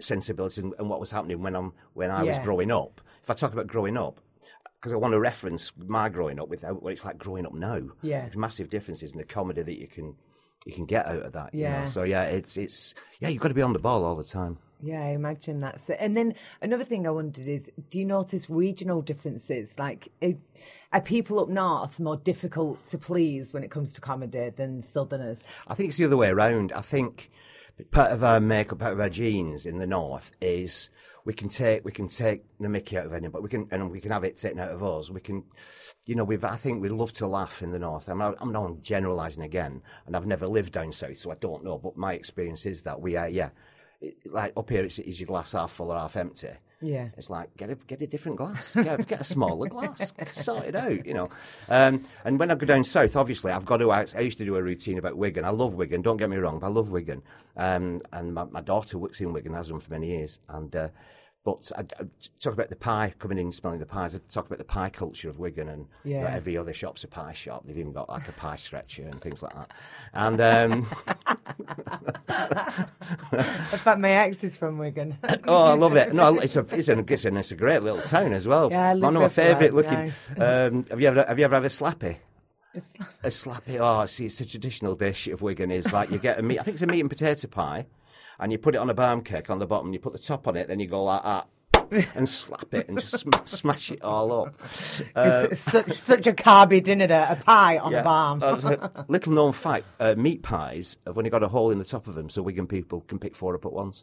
sensibility 0.00 0.60
and, 0.60 0.74
and 0.78 0.88
what 0.88 1.00
was 1.00 1.10
happening 1.10 1.42
when 1.42 1.56
I'm 1.56 1.72
when 1.94 2.10
I 2.10 2.22
was 2.22 2.38
growing 2.40 2.70
up. 2.70 3.00
If 3.22 3.30
I 3.30 3.34
talk 3.34 3.52
about 3.52 3.66
growing 3.66 3.96
up, 3.96 4.20
because 4.80 4.92
I 4.92 4.96
want 4.96 5.12
to 5.12 5.20
reference 5.20 5.72
my 5.78 6.08
growing 6.08 6.38
up 6.38 6.48
with 6.48 6.62
what 6.62 6.92
it's 6.92 7.04
like 7.04 7.16
growing 7.18 7.46
up 7.46 7.54
now. 7.54 7.80
Yeah. 8.02 8.20
There's 8.20 8.36
massive 8.36 8.68
differences 8.68 9.12
in 9.12 9.18
the 9.18 9.24
comedy 9.24 9.62
that 9.62 9.80
you 9.80 9.88
can 9.88 10.14
you 10.66 10.72
can 10.72 10.84
get 10.86 11.06
out 11.06 11.22
of 11.22 11.32
that. 11.32 11.54
you 11.54 11.64
know. 11.64 11.70
Yeah. 11.70 11.84
So 11.86 12.02
yeah, 12.02 12.24
it's 12.24 12.56
it's 12.56 12.94
yeah, 13.20 13.28
you've 13.28 13.40
got 13.42 13.48
to 13.48 13.54
be 13.54 13.62
on 13.62 13.72
the 13.72 13.78
ball 13.78 14.04
all 14.04 14.16
the 14.16 14.24
time. 14.24 14.58
Yeah, 14.84 15.02
I 15.02 15.08
imagine 15.12 15.60
that's 15.60 15.88
it. 15.88 15.96
And 15.98 16.14
then 16.14 16.34
another 16.60 16.84
thing 16.84 17.06
I 17.06 17.10
wondered 17.10 17.48
is, 17.48 17.70
do 17.88 17.98
you 17.98 18.04
notice 18.04 18.50
regional 18.50 19.00
differences? 19.00 19.74
Like, 19.78 20.08
are, 20.92 21.00
people 21.00 21.40
up 21.40 21.48
north 21.48 21.98
more 21.98 22.18
difficult 22.18 22.86
to 22.88 22.98
please 22.98 23.54
when 23.54 23.64
it 23.64 23.70
comes 23.70 23.94
to 23.94 24.02
comedy 24.02 24.50
than 24.50 24.82
southerners? 24.82 25.42
I 25.66 25.74
think 25.74 25.88
it's 25.88 25.96
the 25.96 26.04
other 26.04 26.18
way 26.18 26.28
around. 26.28 26.70
I 26.72 26.82
think 26.82 27.30
part 27.92 28.12
of 28.12 28.22
our 28.22 28.40
makeup, 28.40 28.80
part 28.80 28.92
of 28.92 29.00
our 29.00 29.08
genes 29.08 29.64
in 29.64 29.78
the 29.78 29.86
north 29.86 30.32
is 30.42 30.90
we 31.24 31.32
can 31.32 31.48
take 31.48 31.82
we 31.82 31.92
can 31.92 32.08
take 32.08 32.44
the 32.60 32.68
Mickey 32.68 32.98
out 32.98 33.06
of 33.06 33.14
anybody. 33.14 33.42
We 33.42 33.48
can 33.48 33.66
and 33.70 33.90
we 33.90 34.02
can 34.02 34.10
have 34.10 34.24
it 34.24 34.36
taken 34.36 34.58
out 34.58 34.70
of 34.70 34.82
us. 34.82 35.08
We 35.08 35.20
can, 35.20 35.44
you 36.04 36.14
know, 36.14 36.24
we've 36.24 36.44
I 36.44 36.56
think 36.56 36.82
we 36.82 36.90
love 36.90 37.12
to 37.12 37.26
laugh 37.26 37.62
in 37.62 37.72
the 37.72 37.78
north. 37.78 38.08
I'm 38.08 38.20
I'm 38.20 38.52
not 38.52 38.82
generalising 38.82 39.44
again, 39.44 39.80
and 40.06 40.14
I've 40.14 40.26
never 40.26 40.46
lived 40.46 40.74
down 40.74 40.92
south, 40.92 41.16
so 41.16 41.30
I 41.30 41.36
don't 41.36 41.64
know. 41.64 41.78
But 41.78 41.96
my 41.96 42.12
experience 42.12 42.66
is 42.66 42.82
that 42.82 43.00
we 43.00 43.16
are 43.16 43.30
yeah, 43.30 43.50
it, 44.04 44.16
like 44.26 44.52
up 44.56 44.70
here, 44.70 44.84
it's 44.84 44.98
is 44.98 45.20
your 45.20 45.26
glass 45.26 45.52
half 45.52 45.72
full 45.72 45.92
or 45.92 45.98
half 45.98 46.16
empty. 46.16 46.48
Yeah. 46.80 47.08
It's 47.16 47.30
like 47.30 47.56
get 47.56 47.70
a 47.70 47.76
get 47.76 48.02
a 48.02 48.06
different 48.06 48.36
glass, 48.36 48.74
get 48.74 49.00
a, 49.00 49.02
get 49.02 49.20
a 49.20 49.24
smaller 49.24 49.68
glass, 49.68 50.12
sort 50.32 50.64
it 50.64 50.74
out, 50.74 51.06
you 51.06 51.14
know. 51.14 51.30
Um, 51.68 52.04
and 52.24 52.38
when 52.38 52.50
I 52.50 52.54
go 52.54 52.66
down 52.66 52.84
south, 52.84 53.16
obviously 53.16 53.52
I've 53.52 53.64
got 53.64 53.78
to. 53.78 53.90
I, 53.90 54.06
I 54.14 54.20
used 54.20 54.38
to 54.38 54.44
do 54.44 54.56
a 54.56 54.62
routine 54.62 54.98
about 54.98 55.16
Wigan. 55.16 55.44
I 55.44 55.50
love 55.50 55.74
Wigan. 55.74 56.02
Don't 56.02 56.18
get 56.18 56.28
me 56.28 56.36
wrong, 56.36 56.58
but 56.58 56.66
I 56.66 56.70
love 56.70 56.90
Wigan. 56.90 57.22
Um, 57.56 58.02
and 58.12 58.34
my, 58.34 58.44
my 58.44 58.60
daughter 58.60 58.98
works 58.98 59.20
in 59.20 59.32
Wigan, 59.32 59.54
has 59.54 59.68
done 59.68 59.80
for 59.80 59.90
many 59.90 60.08
years. 60.08 60.40
And 60.48 60.74
uh, 60.76 60.88
but 61.44 61.70
I, 61.76 61.80
I 61.82 62.06
talk 62.40 62.54
about 62.54 62.70
the 62.70 62.76
pie 62.76 63.12
coming 63.18 63.36
in, 63.38 63.52
smelling 63.52 63.78
the 63.80 63.86
pies. 63.86 64.14
I 64.14 64.20
talk 64.30 64.46
about 64.46 64.58
the 64.58 64.64
pie 64.64 64.88
culture 64.88 65.28
of 65.28 65.38
Wigan, 65.38 65.68
and 65.68 65.86
you 66.04 66.14
know, 66.20 66.26
every 66.26 66.56
other 66.56 66.72
shop's 66.72 67.04
a 67.04 67.08
pie 67.08 67.34
shop. 67.34 67.64
They've 67.66 67.76
even 67.78 67.92
got 67.92 68.08
like 68.08 68.28
a 68.28 68.32
pie 68.32 68.56
stretcher 68.56 69.02
and 69.02 69.20
things 69.20 69.42
like 69.42 69.54
that. 69.54 69.70
And 70.14 70.40
um, 70.40 70.86
In 72.32 73.78
fact, 73.78 73.98
my 74.00 74.10
ex 74.10 74.42
is 74.44 74.56
from 74.56 74.78
Wigan. 74.78 75.18
Oh, 75.46 75.62
I 75.62 75.74
love 75.74 75.96
it. 75.96 76.14
No, 76.14 76.38
it's 76.38 76.56
a 76.56 76.60
it's 76.74 76.88
a 76.88 76.98
it's 77.00 77.24
a, 77.26 77.36
it's 77.36 77.52
a 77.52 77.56
great 77.56 77.82
little 77.82 78.00
town 78.00 78.32
as 78.32 78.48
well. 78.48 78.70
Yeah, 78.70 78.90
I 78.90 78.94
One 78.94 79.14
of 79.16 79.22
my 79.22 79.28
favourite 79.28 79.74
looking. 79.74 79.98
it's 79.98 80.16
Um, 80.38 80.86
have 80.88 81.00
you 81.00 81.08
ever 81.08 81.24
have 81.24 81.38
you 81.38 81.44
ever 81.44 81.56
had 81.56 81.64
a 81.64 81.68
slappy? 81.68 82.16
It's- 82.74 82.92
A 83.22 83.28
slappy. 83.28 83.78
Oh, 83.78 84.06
see, 84.06 84.26
it's 84.26 84.40
a 84.40 84.46
traditional 84.46 84.94
dish 84.96 85.28
of 85.28 85.42
Wigan. 85.42 85.70
Is 85.70 85.92
like 85.92 86.10
you 86.10 86.18
get 86.18 86.38
a 86.38 86.42
meat. 86.42 86.58
I 86.58 86.62
think 86.62 86.76
it's 86.76 86.82
a 86.82 86.86
meat 86.86 87.00
and 87.00 87.10
potato 87.10 87.46
pie, 87.48 87.86
and 88.40 88.52
you 88.52 88.58
put 88.58 88.74
it 88.74 88.78
on 88.78 88.90
a 88.90 88.94
barm 88.94 89.22
cake 89.22 89.50
on 89.50 89.58
the 89.58 89.66
bottom. 89.66 89.86
and 89.88 89.94
You 89.94 90.00
put 90.00 90.12
the 90.12 90.18
top 90.18 90.46
on 90.48 90.56
it, 90.56 90.68
then 90.68 90.80
you 90.80 90.86
go 90.86 91.04
like 91.04 91.22
that. 91.22 91.48
And 92.16 92.28
slap 92.28 92.72
it 92.72 92.88
and 92.88 92.98
just 92.98 93.18
sm- 93.18 93.30
smash 93.44 93.92
it 93.92 94.02
all 94.02 94.46
up. 94.46 94.54
Uh, 95.14 95.54
such, 95.54 95.92
such 95.92 96.26
a 96.26 96.32
carby 96.32 96.82
dinner 96.82 97.04
a 97.04 97.36
pie 97.36 97.78
on 97.78 97.94
a 97.94 98.02
barm. 98.02 98.42
Uh, 98.42 98.78
a 98.96 99.04
little 99.08 99.32
known 99.32 99.52
fact: 99.52 99.84
uh, 100.00 100.14
meat 100.16 100.42
pies 100.42 100.96
have 101.06 101.18
only 101.18 101.30
got 101.30 101.42
a 101.42 101.48
hole 101.48 101.70
in 101.70 101.78
the 101.78 101.84
top 101.84 102.06
of 102.08 102.14
them, 102.14 102.28
so 102.30 102.42
Wigan 102.42 102.66
people 102.66 103.02
can 103.02 103.18
pick 103.18 103.36
four 103.36 103.54
up 103.54 103.64
at 103.66 103.72
once. 103.72 104.02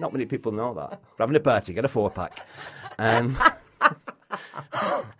Not 0.00 0.12
many 0.12 0.26
people 0.26 0.52
know 0.52 0.72
that. 0.74 0.90
We're 1.18 1.24
having 1.24 1.36
a 1.36 1.40
party, 1.40 1.74
get 1.74 1.84
a 1.84 1.88
four 1.88 2.08
pack. 2.10 2.46
Um, 2.98 3.36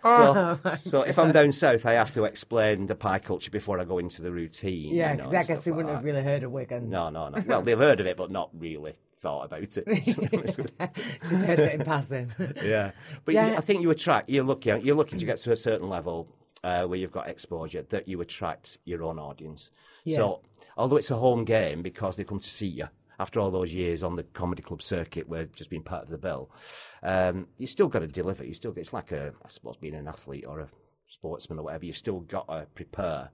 so, 0.03 0.59
so 0.77 1.01
if 1.01 1.17
I'm 1.19 1.31
down 1.31 1.51
south, 1.51 1.85
I 1.85 1.93
have 1.93 2.11
to 2.13 2.23
explain 2.25 2.87
the 2.87 2.95
pie 2.95 3.19
culture 3.19 3.51
before 3.51 3.79
I 3.79 3.85
go 3.85 3.97
into 3.97 4.21
the 4.21 4.31
routine. 4.31 4.93
yeah, 4.95 5.11
you 5.11 5.17
know, 5.17 5.29
I 5.29 5.43
guess 5.43 5.47
they 5.47 5.53
like 5.53 5.65
wouldn't 5.77 5.87
that. 5.87 5.95
have 5.95 6.03
really 6.03 6.21
heard 6.23 6.43
of 6.43 6.51
Wigan. 6.51 6.89
No, 6.89 7.09
no, 7.09 7.29
no. 7.29 7.43
Well, 7.47 7.61
they've 7.61 7.77
heard 7.77 7.99
of 7.99 8.05
it, 8.05 8.17
but 8.17 8.31
not 8.31 8.49
really 8.53 8.95
thought 9.17 9.45
about 9.45 9.63
it. 9.63 9.71
to 9.71 9.81
be 9.81 9.91
honest 10.37 10.57
with 10.57 10.73
you. 10.79 10.87
Just 11.29 11.45
heard 11.45 11.59
of 11.59 11.67
it 11.67 11.73
in 11.79 11.85
passing. 11.85 12.31
yeah, 12.63 12.91
but 13.25 13.33
Yeah. 13.33 13.51
You, 13.51 13.55
I 13.57 13.61
think 13.61 13.81
you 13.81 13.89
attract. 13.89 14.29
You're 14.29 14.43
lucky. 14.43 14.69
You're 14.83 14.95
lucky 14.95 15.17
to 15.17 15.25
get 15.25 15.37
to 15.39 15.51
a 15.51 15.55
certain 15.55 15.89
level. 15.89 16.27
uh, 16.63 16.83
where 16.85 16.99
you've 16.99 17.11
got 17.11 17.29
exposure, 17.29 17.83
that 17.89 18.07
you 18.07 18.19
attract 18.21 18.77
your 18.85 19.01
own 19.03 19.17
audience. 19.17 19.71
Yeah. 20.03 20.17
So, 20.17 20.41
although 20.77 20.97
it's 20.97 21.09
a 21.09 21.15
home 21.15 21.45
game 21.45 21.81
because 21.81 22.17
they 22.17 22.25
come 22.25 22.39
to 22.39 22.49
see 22.49 22.67
you 22.67 22.87
after 23.19 23.39
all 23.39 23.51
those 23.51 23.73
years 23.73 24.01
on 24.01 24.15
the 24.15 24.23
comedy 24.23 24.63
club 24.63 24.81
circuit, 24.81 25.27
where 25.27 25.45
just 25.45 25.69
being 25.69 25.83
part 25.83 26.03
of 26.03 26.09
the 26.09 26.17
bill, 26.17 26.49
um, 27.03 27.47
you 27.57 27.67
still 27.67 27.87
got 27.87 27.99
to 27.99 28.07
deliver. 28.07 28.45
You 28.45 28.53
still, 28.53 28.73
it's 28.77 28.93
like 28.93 29.11
a, 29.11 29.33
I 29.43 29.47
suppose, 29.47 29.77
being 29.77 29.95
an 29.95 30.07
athlete 30.07 30.45
or 30.47 30.61
a 30.61 30.67
sportsman 31.07 31.59
or 31.59 31.63
whatever. 31.63 31.85
You've 31.85 31.97
still 31.97 32.21
got 32.21 32.47
to 32.47 32.67
prepare. 32.75 33.29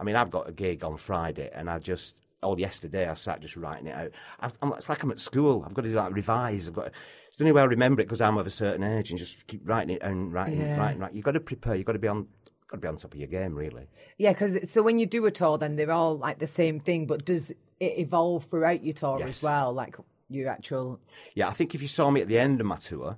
I 0.00 0.04
mean, 0.04 0.16
I've 0.16 0.30
got 0.30 0.48
a 0.48 0.52
gig 0.52 0.82
on 0.84 0.96
Friday, 0.96 1.50
and 1.52 1.68
I 1.68 1.78
just 1.78 2.16
all 2.40 2.58
yesterday 2.58 3.08
I 3.08 3.14
sat 3.14 3.40
just 3.40 3.56
writing 3.56 3.88
it 3.88 3.96
out. 3.96 4.10
I've, 4.38 4.54
I'm, 4.62 4.72
it's 4.74 4.88
like 4.88 5.02
I'm 5.02 5.10
at 5.10 5.18
school. 5.20 5.64
I've 5.66 5.74
got 5.74 5.82
to 5.82 5.90
like 5.90 6.14
revise. 6.14 6.68
I've 6.68 6.74
got. 6.74 6.86
To, 6.86 6.92
it's 7.28 7.36
the 7.36 7.44
only 7.44 7.52
way 7.52 7.62
I 7.62 7.64
remember 7.66 8.00
it 8.00 8.04
because 8.06 8.20
I'm 8.20 8.38
of 8.38 8.46
a 8.46 8.50
certain 8.50 8.82
age, 8.82 9.10
and 9.10 9.18
just 9.18 9.46
keep 9.46 9.68
writing 9.68 9.96
it 9.96 10.02
and 10.02 10.32
writing, 10.32 10.60
Yeah. 10.60 10.76
it, 10.76 10.78
writing, 10.78 11.00
writing. 11.00 11.16
You've 11.16 11.24
got 11.24 11.32
to 11.32 11.40
prepare. 11.40 11.74
You've 11.74 11.86
got 11.86 11.92
to 11.94 11.98
be 11.98 12.08
on. 12.08 12.28
Got 12.68 12.76
to 12.76 12.80
be 12.82 12.88
on 12.88 12.96
top 12.96 13.14
of 13.14 13.18
your 13.18 13.28
game, 13.28 13.54
really. 13.54 13.88
Yeah, 14.18 14.32
because 14.32 14.70
so 14.70 14.82
when 14.82 14.98
you 14.98 15.06
do 15.06 15.24
a 15.26 15.30
tour, 15.30 15.56
then 15.58 15.76
they're 15.76 15.90
all 15.90 16.18
like 16.18 16.38
the 16.38 16.46
same 16.46 16.80
thing, 16.80 17.06
but 17.06 17.24
does 17.24 17.50
it 17.50 17.56
evolve 17.98 18.44
throughout 18.50 18.84
your 18.84 18.92
tour 18.94 19.18
Yes. 19.20 19.28
as 19.38 19.42
well? 19.42 19.72
Like 19.72 19.96
your 20.28 20.50
actual. 20.50 21.00
Yeah, 21.34 21.48
I 21.48 21.52
think 21.52 21.74
if 21.74 21.80
you 21.80 21.88
saw 21.88 22.10
me 22.10 22.20
at 22.20 22.28
the 22.28 22.38
end 22.38 22.60
of 22.60 22.66
my 22.66 22.76
tour, 22.76 23.16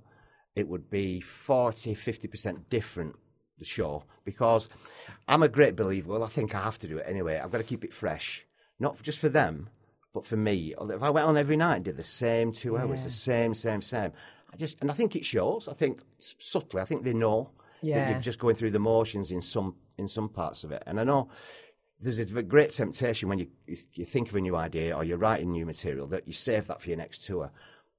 it 0.55 0.69
would 0.69 0.89
be 0.89 1.21
40, 1.21 1.95
50% 1.95 2.69
different, 2.71 3.17
the 3.59 3.65
show, 3.65 4.05
because 4.25 4.69
I'm 5.27 5.43
a 5.43 5.49
great 5.49 5.75
believer. 5.75 6.11
Well, 6.13 6.23
I 6.25 6.29
think 6.29 6.55
I 6.55 6.63
have 6.63 6.79
to 6.81 6.89
do 6.89 6.99
it 6.99 7.07
anyway. 7.09 7.39
I've 7.43 7.51
got 7.51 7.59
to 7.59 7.65
keep 7.65 7.83
it 7.85 7.93
fresh, 7.93 8.47
not 8.79 9.03
just 9.03 9.19
for 9.19 9.29
them, 9.29 9.69
but 10.15 10.25
for 10.25 10.37
me. 10.37 10.75
If 10.81 11.03
I 11.03 11.11
went 11.11 11.27
on 11.27 11.37
every 11.37 11.57
night 11.57 11.77
and 11.77 11.85
did 11.85 11.97
the 11.97 12.05
same 12.05 12.53
two 12.53 12.79
hours, 12.79 13.01
Yeah. 13.01 13.05
the 13.05 13.11
same, 13.11 13.55
same, 13.55 13.81
same, 13.83 14.13
I 14.53 14.57
just, 14.57 14.77
and 14.81 14.91
I 14.91 14.95
think 14.95 15.17
it 15.17 15.25
shows. 15.25 15.67
I 15.69 15.73
think 15.73 16.03
subtly, 16.21 16.81
I 16.81 16.85
think 16.85 17.03
they 17.05 17.15
know 17.15 17.51
that 17.83 17.87
Yeah. 17.87 18.11
you're 18.11 18.21
just 18.21 18.39
going 18.39 18.55
through 18.55 18.71
the 18.73 18.79
motions 18.79 19.31
in 19.31 19.41
some 19.43 19.77
in 19.99 20.09
some 20.09 20.29
parts 20.29 20.65
of 20.65 20.73
it. 20.73 20.83
And 20.87 20.99
I 21.01 21.05
know 21.05 21.29
there's 22.01 22.19
a 22.19 22.43
great 22.43 22.73
temptation 22.73 23.29
when 23.29 23.39
you, 23.39 23.49
you 23.67 23.77
you 23.95 24.05
think 24.07 24.29
of 24.31 24.37
a 24.37 24.41
new 24.41 24.57
idea 24.57 24.97
or 24.97 25.05
you're 25.05 25.19
writing 25.19 25.51
new 25.53 25.67
material 25.67 26.07
that 26.09 26.27
you 26.27 26.33
save 26.33 26.67
that 26.69 26.81
for 26.81 26.89
your 26.89 26.99
next 26.99 27.25
tour. 27.25 27.51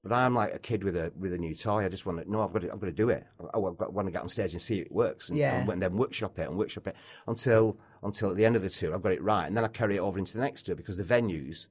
But 0.04 0.12
I'm 0.12 0.34
like 0.34 0.52
a 0.52 0.58
kid 0.58 0.82
with 0.82 0.96
a 0.96 1.12
with 1.16 1.32
a 1.32 1.38
new 1.38 1.54
toy. 1.54 1.84
I 1.84 1.88
just 1.88 2.06
want 2.06 2.18
to 2.20 2.28
no, 2.28 2.42
I've 2.42 2.52
got 2.52 2.62
to, 2.62 2.72
I've 2.72 2.80
got 2.80 2.86
to 2.86 2.92
do 2.92 3.10
it. 3.10 3.24
I, 3.40 3.56
I 3.56 3.58
want 3.58 4.06
to 4.08 4.10
get 4.10 4.22
on 4.22 4.28
stage 4.28 4.52
and 4.52 4.60
see 4.60 4.80
if 4.80 4.86
it 4.86 4.92
works, 4.92 5.28
and, 5.28 5.38
Yeah. 5.38 5.64
and 5.70 5.80
then 5.80 5.96
workshop 5.96 6.38
it 6.40 6.48
and 6.48 6.58
workshop 6.58 6.88
it 6.88 6.96
until 7.28 7.78
until 8.02 8.30
at 8.30 8.36
the 8.36 8.44
end 8.44 8.56
of 8.56 8.62
the 8.62 8.70
tour 8.70 8.92
I've 8.94 9.02
got 9.02 9.12
it 9.12 9.22
right, 9.22 9.46
and 9.46 9.56
then 9.56 9.64
I 9.64 9.68
carry 9.68 9.96
it 9.96 10.00
over 10.00 10.18
into 10.18 10.32
the 10.32 10.40
next 10.42 10.64
tour 10.66 10.74
because 10.74 10.96
the 10.96 11.04
venues 11.04 11.66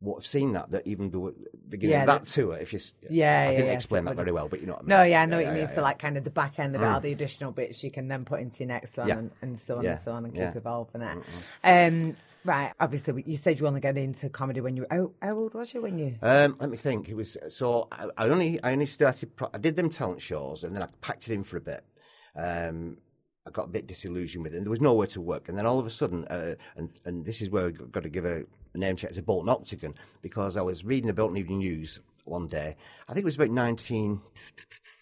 won't 0.00 0.18
have 0.18 0.26
seen 0.26 0.52
that. 0.52 0.70
That 0.70 0.86
even 0.86 1.10
the 1.10 1.34
beginning 1.68 1.96
Yeah, 1.96 2.02
of 2.02 2.06
that 2.06 2.24
tour, 2.26 2.56
if 2.56 2.72
you 2.72 2.80
Yeah, 3.02 3.10
I 3.10 3.12
yeah, 3.12 3.50
didn't 3.50 3.66
yeah, 3.66 3.72
explain 3.72 4.04
so 4.04 4.10
that 4.10 4.16
very 4.16 4.32
well, 4.32 4.48
but 4.48 4.60
you 4.60 4.66
know 4.66 4.74
what 4.74 4.82
I 4.82 4.84
mean. 4.84 4.96
No, 4.98 5.02
yeah, 5.02 5.22
I 5.22 5.26
know 5.26 5.36
what 5.38 5.46
you 5.46 5.52
mean. 5.52 5.68
So 5.68 5.82
like 5.82 5.98
kind 5.98 6.16
of 6.16 6.24
the 6.24 6.30
back 6.30 6.58
end 6.58 6.76
of 6.76 6.82
it, 6.82 6.84
all 6.86 7.00
the 7.00 7.12
additional 7.12 7.52
bits 7.52 7.82
you 7.82 7.90
can 7.90 8.08
then 8.08 8.24
put 8.24 8.40
into 8.40 8.60
your 8.60 8.68
next 8.68 8.96
one 8.96 9.10
and, 9.10 9.30
and 9.42 9.58
so 9.60 9.78
on 9.78 9.86
and 9.86 9.98
so 10.00 10.12
on 10.12 10.24
and 10.24 10.34
keep 10.34 10.56
evolving 10.56 11.02
it. 11.02 11.18
Um, 11.64 12.16
right, 12.44 12.72
obviously 12.78 13.24
you 13.26 13.36
said 13.36 13.58
you 13.58 13.66
only 13.66 13.80
got 13.80 13.96
into 13.96 14.28
comedy 14.28 14.60
when 14.60 14.76
you 14.76 14.82
were 14.82 14.96
how, 14.96 15.10
how 15.20 15.36
old 15.38 15.54
was 15.54 15.74
you 15.74 15.82
when 15.82 15.98
you? 15.98 16.14
Um, 16.22 16.56
let 16.60 16.70
me 16.70 16.76
think. 16.76 17.08
It 17.08 17.14
was 17.16 17.36
so 17.48 17.88
I, 17.90 18.06
I 18.16 18.28
only 18.28 18.62
I 18.62 18.72
only 18.72 18.86
started. 18.86 19.30
I 19.52 19.58
did 19.58 19.76
them 19.76 19.88
talent 19.88 20.22
shows, 20.22 20.62
and 20.62 20.74
then 20.74 20.82
I 20.82 20.88
packed 21.00 21.28
it 21.28 21.34
in 21.34 21.44
for 21.44 21.56
a 21.56 21.60
bit. 21.60 21.84
Um, 22.36 22.98
I 23.46 23.50
got 23.50 23.66
a 23.66 23.68
bit 23.68 23.86
disillusioned 23.86 24.42
with 24.42 24.54
it, 24.54 24.56
and 24.56 24.66
there 24.66 24.70
was 24.70 24.80
nowhere 24.80 25.06
to 25.08 25.20
work. 25.20 25.48
And 25.48 25.56
then 25.56 25.66
all 25.66 25.78
of 25.78 25.86
a 25.86 25.90
sudden, 25.90 26.24
uh, 26.26 26.54
and 26.76 26.90
and 27.04 27.24
this 27.24 27.40
is 27.40 27.50
where 27.50 27.66
I've 27.66 27.92
got 27.92 28.02
to 28.02 28.08
give 28.08 28.24
a, 28.24 28.44
name 28.74 28.96
check 28.96 29.12
to 29.12 29.22
Bolton 29.22 29.48
Octagon 29.48 29.94
because 30.20 30.56
I 30.56 30.60
was 30.60 30.84
reading 30.84 31.06
the 31.06 31.14
Bolton 31.14 31.38
Evening 31.38 31.58
News 31.58 32.00
one 32.24 32.46
day. 32.46 32.76
I 33.08 33.14
think 33.14 33.22
it 33.22 33.24
was 33.24 33.36
about 33.36 33.48
19, 33.48 34.20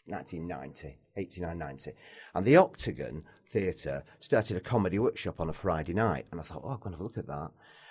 1990, 0.07 0.99
89, 1.17 1.59
90. 1.59 1.93
And 2.35 2.47
the 2.47 2.57
Octagon 2.57 3.25
Theatre 3.49 4.05
started 4.21 4.57
a 4.57 4.61
comedy 4.61 5.01
workshop 5.01 5.41
on 5.41 5.49
a 5.49 5.53
Friday 5.53 5.93
night. 5.93 6.27
And 6.31 6.41
I 6.41 6.45
thought, 6.45 6.63
oh, 6.65 6.71
I'm 6.71 6.79
going 6.79 6.93
to 6.93 6.99
have 6.99 7.01
a 7.01 7.05
look 7.05 7.19
at 7.19 7.27
that. 7.27 7.51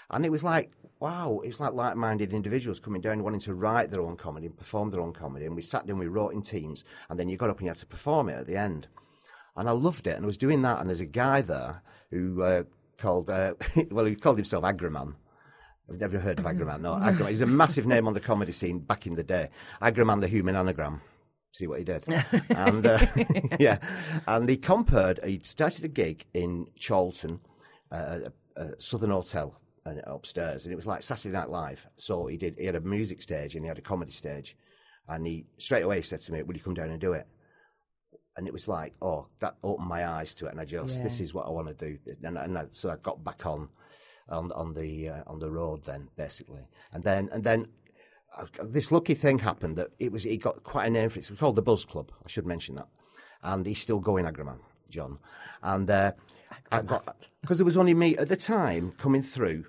And 0.09 0.25
it 0.25 0.31
was 0.31 0.43
like, 0.43 0.71
wow, 0.99 1.41
it's 1.43 1.59
like 1.59 1.73
like 1.73 1.97
minded 1.97 2.33
individuals 2.33 2.79
coming 2.79 3.01
down 3.01 3.23
wanting 3.23 3.39
to 3.41 3.55
write 3.55 3.89
their 3.89 4.01
own 4.01 4.15
comedy 4.15 4.45
and 4.45 4.57
perform 4.57 4.89
their 4.89 5.01
own 5.01 5.11
comedy. 5.13 5.45
And 5.45 5.55
we 5.55 5.61
sat 5.61 5.85
down, 5.85 5.97
we 5.97 6.07
wrote 6.07 6.33
in 6.33 6.41
teams, 6.41 6.83
and 7.09 7.19
then 7.19 7.29
you 7.29 7.37
got 7.37 7.49
up 7.49 7.57
and 7.57 7.65
you 7.65 7.69
had 7.69 7.77
to 7.77 7.85
perform 7.85 8.29
it 8.29 8.37
at 8.37 8.47
the 8.47 8.55
end. 8.55 8.87
And 9.55 9.69
I 9.69 9.71
loved 9.71 10.07
it. 10.07 10.15
And 10.15 10.25
I 10.25 10.27
was 10.27 10.37
doing 10.37 10.61
that. 10.63 10.79
And 10.79 10.89
there's 10.89 10.99
a 10.99 11.05
guy 11.05 11.41
there 11.41 11.81
who 12.09 12.41
uh, 12.41 12.63
called, 12.97 13.29
uh, 13.29 13.53
well, 13.91 14.05
he 14.05 14.15
called 14.15 14.37
himself 14.37 14.63
Agraman. 14.63 15.15
I've 15.89 15.99
never 15.99 16.19
heard 16.19 16.39
of 16.39 16.45
Agraman. 16.45 16.81
No, 16.81 16.93
Agraman. 16.93 17.29
He's 17.29 17.41
a 17.41 17.45
massive 17.45 17.85
name 17.85 18.07
on 18.07 18.13
the 18.13 18.19
comedy 18.31 18.51
scene 18.51 18.79
back 18.79 19.05
in 19.05 19.15
the 19.15 19.23
day. 19.23 19.49
Agraman, 19.81 20.21
the 20.21 20.27
human 20.27 20.55
anagram. 20.55 21.01
See 21.51 21.67
what 21.67 21.79
he 21.79 21.85
did. 21.85 22.03
and 22.49 22.85
uh, 22.85 23.05
yeah, 23.59 23.77
and 24.25 24.49
he 24.49 24.57
compared. 24.57 25.19
He 25.23 25.39
started 25.43 25.85
a 25.85 25.87
gig 25.87 26.25
in 26.33 26.65
Chorlton, 26.83 27.41
uh, 27.91 28.21
a, 28.57 28.61
a 28.61 28.81
Southern 28.81 29.11
Hotel 29.11 29.55
uh, 29.85 29.93
upstairs, 30.07 30.65
and 30.65 30.73
it 30.73 30.75
was 30.75 30.87
like 30.87 31.03
Saturday 31.03 31.31
Night 31.31 31.49
Live. 31.49 31.87
So 31.97 32.25
he 32.25 32.37
did. 32.37 32.55
He 32.57 32.65
had 32.65 32.75
a 32.75 32.81
music 32.81 33.21
stage 33.21 33.53
and 33.53 33.63
he 33.63 33.67
had 33.67 33.77
a 33.77 33.81
comedy 33.81 34.11
stage, 34.11 34.57
and 35.07 35.27
he 35.27 35.45
straight 35.59 35.83
away 35.83 36.01
said 36.01 36.21
to 36.21 36.31
me, 36.31 36.41
"Will 36.41 36.55
you 36.55 36.63
come 36.63 36.73
down 36.73 36.89
and 36.89 36.99
do 36.99 37.13
it?" 37.13 37.27
And 38.35 38.47
it 38.47 38.53
was 38.53 38.67
like, 38.67 38.93
oh, 39.01 39.27
that 39.39 39.55
opened 39.63 39.87
my 39.87 40.07
eyes 40.07 40.33
to 40.35 40.47
it, 40.47 40.51
and 40.51 40.59
I 40.59 40.65
just, 40.65 41.03
this 41.03 41.19
is 41.19 41.33
what 41.35 41.45
I 41.45 41.51
want 41.51 41.67
to 41.67 41.73
do. 41.73 41.99
And, 42.23 42.37
and 42.37 42.57
I, 42.57 42.65
so 42.71 42.89
I 42.89 42.95
got 42.97 43.23
back 43.23 43.45
on, 43.45 43.69
on 44.29 44.51
on 44.53 44.73
the 44.73 45.09
uh, 45.09 45.23
on 45.27 45.39
the 45.39 45.51
road 45.51 45.83
then, 45.85 46.09
basically, 46.15 46.67
and 46.91 47.03
then 47.03 47.29
and 47.31 47.43
then 47.43 47.67
uh, 48.37 48.45
this 48.63 48.91
lucky 48.91 49.13
thing 49.13 49.39
happened 49.39 49.75
that 49.77 49.89
it 49.99 50.11
was 50.11 50.23
he 50.23 50.37
got 50.37 50.63
quite 50.63 50.87
a 50.87 50.89
name 50.89 51.09
for 51.09 51.19
it. 51.19 51.25
It 51.25 51.29
was 51.29 51.39
called 51.39 51.55
the 51.55 51.61
Buzz 51.61 51.85
Club. 51.85 52.11
I 52.23 52.29
should 52.29 52.45
mention 52.45 52.75
that, 52.75 52.87
and 53.41 53.65
he's 53.65 53.81
still 53.81 53.99
going, 53.99 54.25
Agraman, 54.25 54.59
John, 54.89 55.19
and 55.61 55.89
uh, 55.89 56.11
I 56.71 56.81
got 56.81 57.27
because 57.41 57.57
there 57.57 57.65
was 57.65 57.77
only 57.77 57.93
me 57.93 58.17
at 58.17 58.29
the 58.29 58.37
time 58.37 58.93
coming 58.97 59.21
through. 59.21 59.65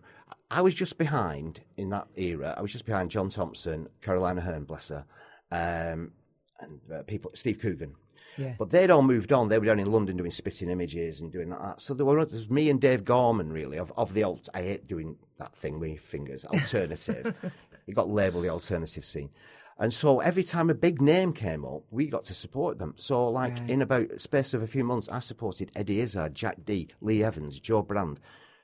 I 0.50 0.60
was 0.60 0.74
just 0.74 0.98
behind 0.98 1.60
in 1.76 1.90
that 1.90 2.06
era. 2.16 2.54
I 2.56 2.62
was 2.62 2.70
just 2.70 2.86
behind 2.86 3.10
John 3.10 3.30
Thompson, 3.30 3.88
Caroline 4.00 4.38
Aherne, 4.38 4.66
bless 4.66 4.88
her, 4.88 5.04
um, 5.50 6.12
and 6.60 6.80
uh, 6.92 7.02
people, 7.02 7.32
Steve 7.34 7.58
Coogan. 7.58 7.96
Yeah. 8.36 8.54
But 8.58 8.70
they'd 8.70 8.90
all 8.90 9.02
moved 9.02 9.32
on. 9.32 9.48
They 9.48 9.58
were 9.58 9.66
down 9.66 9.80
in 9.80 9.90
London 9.90 10.16
doing 10.16 10.30
spitting 10.30 10.70
images 10.70 11.20
and 11.20 11.30
doing 11.30 11.48
that. 11.50 11.60
Uh, 11.60 11.76
so 11.76 11.94
there 11.94 12.06
were 12.06 12.26
me 12.48 12.70
and 12.70 12.80
Dave 12.80 13.04
Gorman 13.04 13.52
really 13.52 13.78
of, 13.78 13.92
of 13.96 14.14
the 14.14 14.22
alt. 14.24 14.48
I 14.54 14.62
hate 14.62 14.86
doing 14.86 15.16
that 15.38 15.54
thing 15.54 15.78
with 15.80 16.00
fingers. 16.00 16.44
Alternative. 16.44 17.34
you 17.86 17.94
got 17.94 18.08
labelled 18.08 18.44
the 18.44 18.48
alternative 18.50 19.04
scene. 19.04 19.30
And 19.78 19.92
so 19.92 20.20
every 20.20 20.44
time 20.44 20.70
a 20.70 20.74
big 20.74 21.00
name 21.02 21.32
came 21.32 21.64
up, 21.64 21.82
we 21.90 22.06
got 22.06 22.24
to 22.26 22.34
support 22.34 22.78
them. 22.78 22.94
So 22.96 23.28
like 23.28 23.58
Right. 23.58 23.70
in 23.70 23.82
about 23.82 24.10
a 24.12 24.18
space 24.18 24.54
of 24.54 24.62
a 24.62 24.68
few 24.68 24.84
months, 24.84 25.08
I 25.08 25.18
supported 25.18 25.72
Eddie 25.74 26.00
Izzard, 26.00 26.34
Jack 26.34 26.64
Dee, 26.64 26.88
Lee 27.00 27.24
Evans, 27.24 27.58
Jo 27.58 27.82
Brand, 27.82 28.20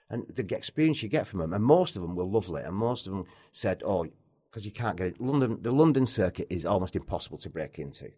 and 0.09 0.25
the 0.35 0.43
experience 0.57 1.03
you 1.03 1.09
get 1.09 1.27
from 1.27 1.41
them. 1.41 1.53
And 1.53 1.65
most 1.65 1.97
of 1.97 2.03
them 2.03 2.15
were 2.15 2.25
lovely, 2.25 2.63
and 2.63 2.77
most 2.77 3.07
of 3.07 3.13
them 3.13 3.25
said, 3.53 3.83
"Oh, 3.85 4.07
because 4.51 4.65
you 4.65 4.73
can't 4.73 4.97
get 4.97 5.07
it. 5.09 5.21
London, 5.21 5.59
the 5.63 5.73
London 5.73 6.07
circuit 6.07 6.47
is 6.51 6.65
almost 6.65 6.95
impossible 6.97 7.39
to 7.39 7.51
break 7.51 7.79
into." 7.79 8.11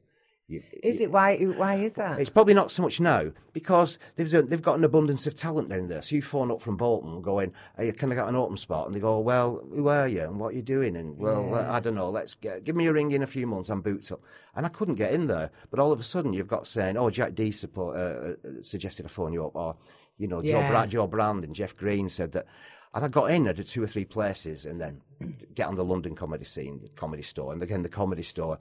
You, 0.48 0.62
Is 0.82 1.00
it 1.00 1.10
why? 1.10 1.36
Why 1.38 1.76
is 1.76 1.92
that? 1.94 2.18
it's 2.20 2.28
probably 2.28 2.52
not 2.52 2.70
so 2.70 2.82
much 2.82 3.00
now 3.00 3.30
because 3.52 3.98
they've 4.16 4.28
they've 4.48 4.60
got 4.60 4.76
an 4.76 4.84
abundance 4.84 5.26
of 5.26 5.34
talent 5.34 5.68
down 5.68 5.86
there. 5.86 6.02
So 6.02 6.16
you 6.16 6.20
phone 6.22 6.50
up 6.50 6.60
from 6.60 6.76
Bolton, 6.76 7.22
going, 7.22 7.52
hey, 7.76 7.92
"Can 7.92 8.10
I 8.12 8.16
get 8.16 8.28
an 8.28 8.34
open 8.34 8.56
spot?" 8.56 8.86
And 8.86 8.94
they 8.94 9.00
go, 9.00 9.18
"Well, 9.20 9.64
who 9.72 9.86
are 9.88 10.08
you 10.08 10.22
and 10.24 10.38
what 10.40 10.48
are 10.48 10.56
you 10.56 10.62
doing?" 10.62 10.96
And 10.96 11.16
well, 11.16 11.48
Yeah. 11.52 11.72
I 11.72 11.78
don't 11.80 11.94
know. 11.94 12.10
Let's 12.10 12.34
get, 12.34 12.64
give 12.64 12.74
me 12.76 12.86
a 12.86 12.92
ring 12.92 13.12
in 13.12 13.22
a 13.22 13.26
few 13.26 13.46
months. 13.46 13.70
I'm 13.70 13.80
booked 13.82 14.10
up, 14.12 14.20
and 14.56 14.66
I 14.66 14.68
couldn't 14.68 14.96
get 14.96 15.12
in 15.14 15.26
there. 15.28 15.50
But 15.70 15.78
all 15.78 15.92
of 15.92 16.00
a 16.00 16.04
sudden, 16.04 16.32
you've 16.32 16.48
got 16.48 16.66
saying, 16.66 16.96
"Oh, 16.96 17.08
Jack 17.08 17.34
Dee 17.34 17.52
support, 17.52 17.96
uh, 17.96 18.00
uh, 18.00 18.34
suggested 18.62 19.06
I 19.06 19.08
phone 19.08 19.32
you 19.32 19.46
up," 19.46 19.54
or 19.54 19.76
you 20.18 20.26
know, 20.26 20.42
Joe, 20.42 20.58
Yeah. 20.58 20.70
Brand, 20.70 20.90
Jo 20.90 21.06
Brand 21.06 21.44
and 21.44 21.54
Jeff 21.54 21.76
Green 21.76 22.08
said 22.08 22.32
that. 22.32 22.46
And 22.94 23.02
I 23.06 23.08
got 23.08 23.30
in 23.30 23.46
at 23.46 23.56
two 23.66 23.82
or 23.82 23.86
three 23.86 24.04
places, 24.04 24.66
and 24.66 24.78
then 24.78 25.00
get 25.54 25.66
on 25.66 25.76
the 25.76 25.84
London 25.84 26.14
comedy 26.14 26.44
scene, 26.44 26.78
the 26.82 26.90
comedy 26.90 27.22
store, 27.22 27.52
and 27.54 27.62
again 27.62 27.82
the 27.82 27.88
comedy 27.88 28.22
store 28.22 28.58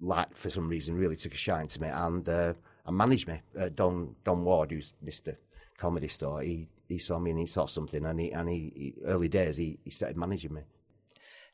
like 0.00 0.34
for 0.36 0.50
some 0.50 0.68
reason 0.68 0.94
really 0.94 1.16
took 1.16 1.34
a 1.34 1.36
shine 1.36 1.66
to 1.68 1.80
me 1.80 1.88
and 1.88 2.28
uh, 2.28 2.52
and 2.86 2.96
managed 2.96 3.28
me. 3.28 3.40
Uh, 3.58 3.68
Don 3.74 4.14
Don 4.24 4.44
Ward, 4.44 4.70
who's 4.70 4.94
Mister 5.02 5.38
Comedy 5.78 6.08
Store, 6.08 6.42
he 6.42 6.68
he 6.88 6.98
saw 6.98 7.18
me 7.18 7.30
and 7.30 7.40
he 7.40 7.46
saw 7.46 7.66
something 7.66 8.04
and 8.04 8.20
he 8.20 8.30
and 8.32 8.48
he, 8.48 8.72
he 8.74 8.94
early 9.06 9.28
days 9.28 9.56
he, 9.56 9.78
he 9.84 9.90
started 9.90 10.16
managing 10.16 10.54
me. 10.54 10.62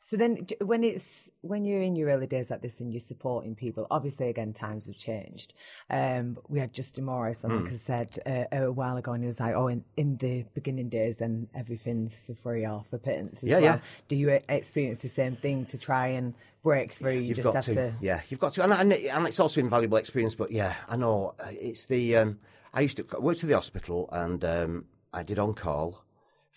So 0.03 0.17
then, 0.17 0.47
when 0.61 0.83
it's 0.83 1.29
when 1.41 1.63
you're 1.63 1.81
in 1.81 1.95
your 1.95 2.09
early 2.09 2.25
days 2.25 2.49
like 2.49 2.61
this 2.61 2.79
and 2.81 2.91
you're 2.91 2.99
supporting 2.99 3.53
people, 3.55 3.85
obviously 3.91 4.29
again 4.29 4.51
times 4.51 4.87
have 4.87 4.97
changed. 4.97 5.53
Um, 5.91 6.37
we 6.49 6.59
had 6.59 6.73
Justin 6.73 7.05
Morris 7.05 7.43
on, 7.43 7.51
Hmm. 7.51 7.63
like 7.65 7.73
I 7.73 7.77
said 7.77 8.19
uh, 8.25 8.57
a 8.65 8.71
while 8.71 8.97
ago, 8.97 9.11
and 9.13 9.23
he 9.23 9.27
was 9.27 9.39
like, 9.39 9.53
"Oh, 9.53 9.67
in, 9.67 9.83
in 9.97 10.17
the 10.17 10.43
beginning 10.55 10.89
days, 10.89 11.17
then 11.17 11.47
everything's 11.53 12.21
for 12.25 12.33
free 12.33 12.65
or 12.65 12.83
for 12.89 12.97
pittance." 12.97 13.37
As 13.37 13.49
Yeah, 13.49 13.55
well. 13.57 13.63
yeah. 13.63 13.79
Do 14.07 14.15
you 14.15 14.29
experience 14.49 14.97
the 14.97 15.07
same 15.09 15.35
thing 15.35 15.65
to 15.67 15.77
try 15.77 16.07
and 16.07 16.33
break 16.63 16.91
through? 16.93 17.11
You 17.13 17.21
You've 17.21 17.37
just 17.37 17.45
got 17.45 17.55
have 17.55 17.65
to, 17.65 17.75
to. 17.75 17.93
yeah, 18.01 18.21
you've 18.29 18.39
got 18.39 18.53
to, 18.53 18.63
and, 18.63 18.73
and, 18.73 18.91
and 18.93 19.27
it's 19.27 19.39
also 19.39 19.59
invaluable 19.61 19.97
experience. 19.97 20.33
But 20.33 20.51
yeah, 20.51 20.73
I 20.89 20.95
know 20.97 21.35
uh, 21.39 21.45
it's 21.51 21.85
the. 21.85 22.17
Um, 22.17 22.39
I 22.73 22.81
used 22.81 22.97
to 22.97 23.05
I 23.15 23.19
worked 23.19 23.43
at 23.43 23.49
the 23.49 23.55
hospital 23.55 24.09
and 24.11 24.43
um, 24.43 24.85
I 25.13 25.21
did 25.23 25.37
on 25.37 25.53
call 25.53 26.03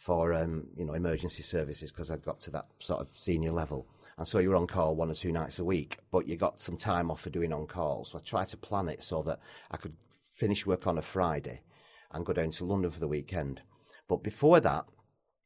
for 0.04 0.34
um, 0.34 0.66
you 0.76 0.84
know 0.84 0.92
emergency 0.92 1.42
services 1.42 1.90
because 1.90 2.11
I'd 2.11 2.23
got 2.23 2.38
to 2.42 2.50
that 2.50 2.66
sort 2.78 3.00
of 3.00 3.08
senior 3.14 3.52
level. 3.52 3.87
And 4.18 4.28
so 4.28 4.38
you 4.38 4.50
were 4.50 4.56
on 4.56 4.66
call 4.66 4.94
one 4.94 5.11
or 5.11 5.14
two 5.14 5.32
nights 5.32 5.58
a 5.58 5.64
week, 5.64 5.96
but 6.12 6.28
you 6.28 6.37
got 6.37 6.61
some 6.61 6.76
time 6.76 7.11
off 7.11 7.23
for 7.23 7.30
doing 7.30 7.54
on 7.54 7.66
call. 7.66 8.04
So 8.04 8.18
I 8.18 8.20
tried 8.20 8.49
to 8.49 8.58
plan 8.58 8.88
it 8.90 9.02
so 9.02 9.23
that 9.23 9.40
I 9.70 9.78
could 9.78 9.94
finish 10.30 10.66
work 10.66 10.87
on 10.87 10.99
a 10.99 11.02
Friday 11.02 11.62
and 12.12 12.26
go 12.26 12.34
down 12.34 12.50
to 12.50 12.64
London 12.66 12.90
for 12.90 13.00
the 13.00 13.08
weekend. 13.08 13.62
But 14.06 14.23
before 14.23 14.61
that, 14.61 14.84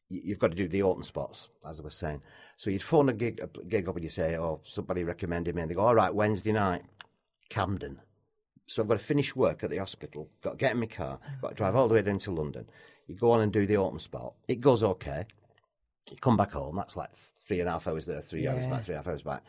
you- 0.09 0.23
you've 0.25 0.41
got 0.41 0.51
to 0.51 0.57
do 0.57 0.67
the 0.69 0.83
autumn 0.83 1.05
spots, 1.05 1.51
as 1.67 1.79
I 1.79 1.85
was 1.85 1.95
saying. 1.95 2.21
So 2.57 2.69
you'd 2.71 2.83
phone 2.83 3.09
a 3.09 3.13
gig, 3.13 3.41
a 3.41 3.47
gig 3.65 3.89
up 3.89 3.95
and 3.95 4.03
you 4.05 4.11
say, 4.11 4.37
oh, 4.37 4.61
somebody 4.65 5.05
recommended 5.05 5.55
me. 5.55 5.63
And 5.63 5.71
they 5.71 5.75
go, 5.77 5.83
all 5.83 5.95
right, 5.95 6.13
Wednesday 6.15 6.53
night, 6.53 6.83
Camden. 7.49 8.01
So 8.69 8.83
I've 8.83 8.89
got 8.89 8.99
to 8.99 9.05
finish 9.05 9.35
work 9.35 9.65
at 9.65 9.71
the 9.71 9.79
hospital, 9.79 10.29
got 10.43 10.51
to 10.53 10.57
get 10.57 10.73
in 10.73 10.81
my 10.81 10.87
car, 10.87 11.19
got 11.41 11.49
to 11.49 11.55
drive 11.55 11.75
all 11.75 11.89
the 11.89 11.95
way 11.95 12.03
down 12.03 12.19
to 12.21 12.31
London. 12.31 12.67
You 13.07 13.17
go 13.17 13.31
on 13.33 13.41
and 13.41 13.51
do 13.53 13.67
the 13.67 13.79
autumn 13.79 13.99
spot. 13.99 14.35
It 14.47 14.61
goes 14.61 14.83
okay. 14.83 15.25
You 16.11 16.17
come 16.19 16.37
back 16.37 16.53
home, 16.53 16.77
that's 16.77 16.97
like 16.97 17.11
three 17.47 17.61
and 17.61 17.69
a 17.69 17.73
half 17.73 17.87
hours 17.89 18.05
there, 18.07 18.21
three 18.21 18.47
hours 18.47 18.65
Yeah. 18.65 18.71
back, 18.71 18.85
three 18.85 18.95
and 18.95 19.01
a 19.05 19.09
half 19.09 19.13
hours 19.13 19.23
back. 19.23 19.43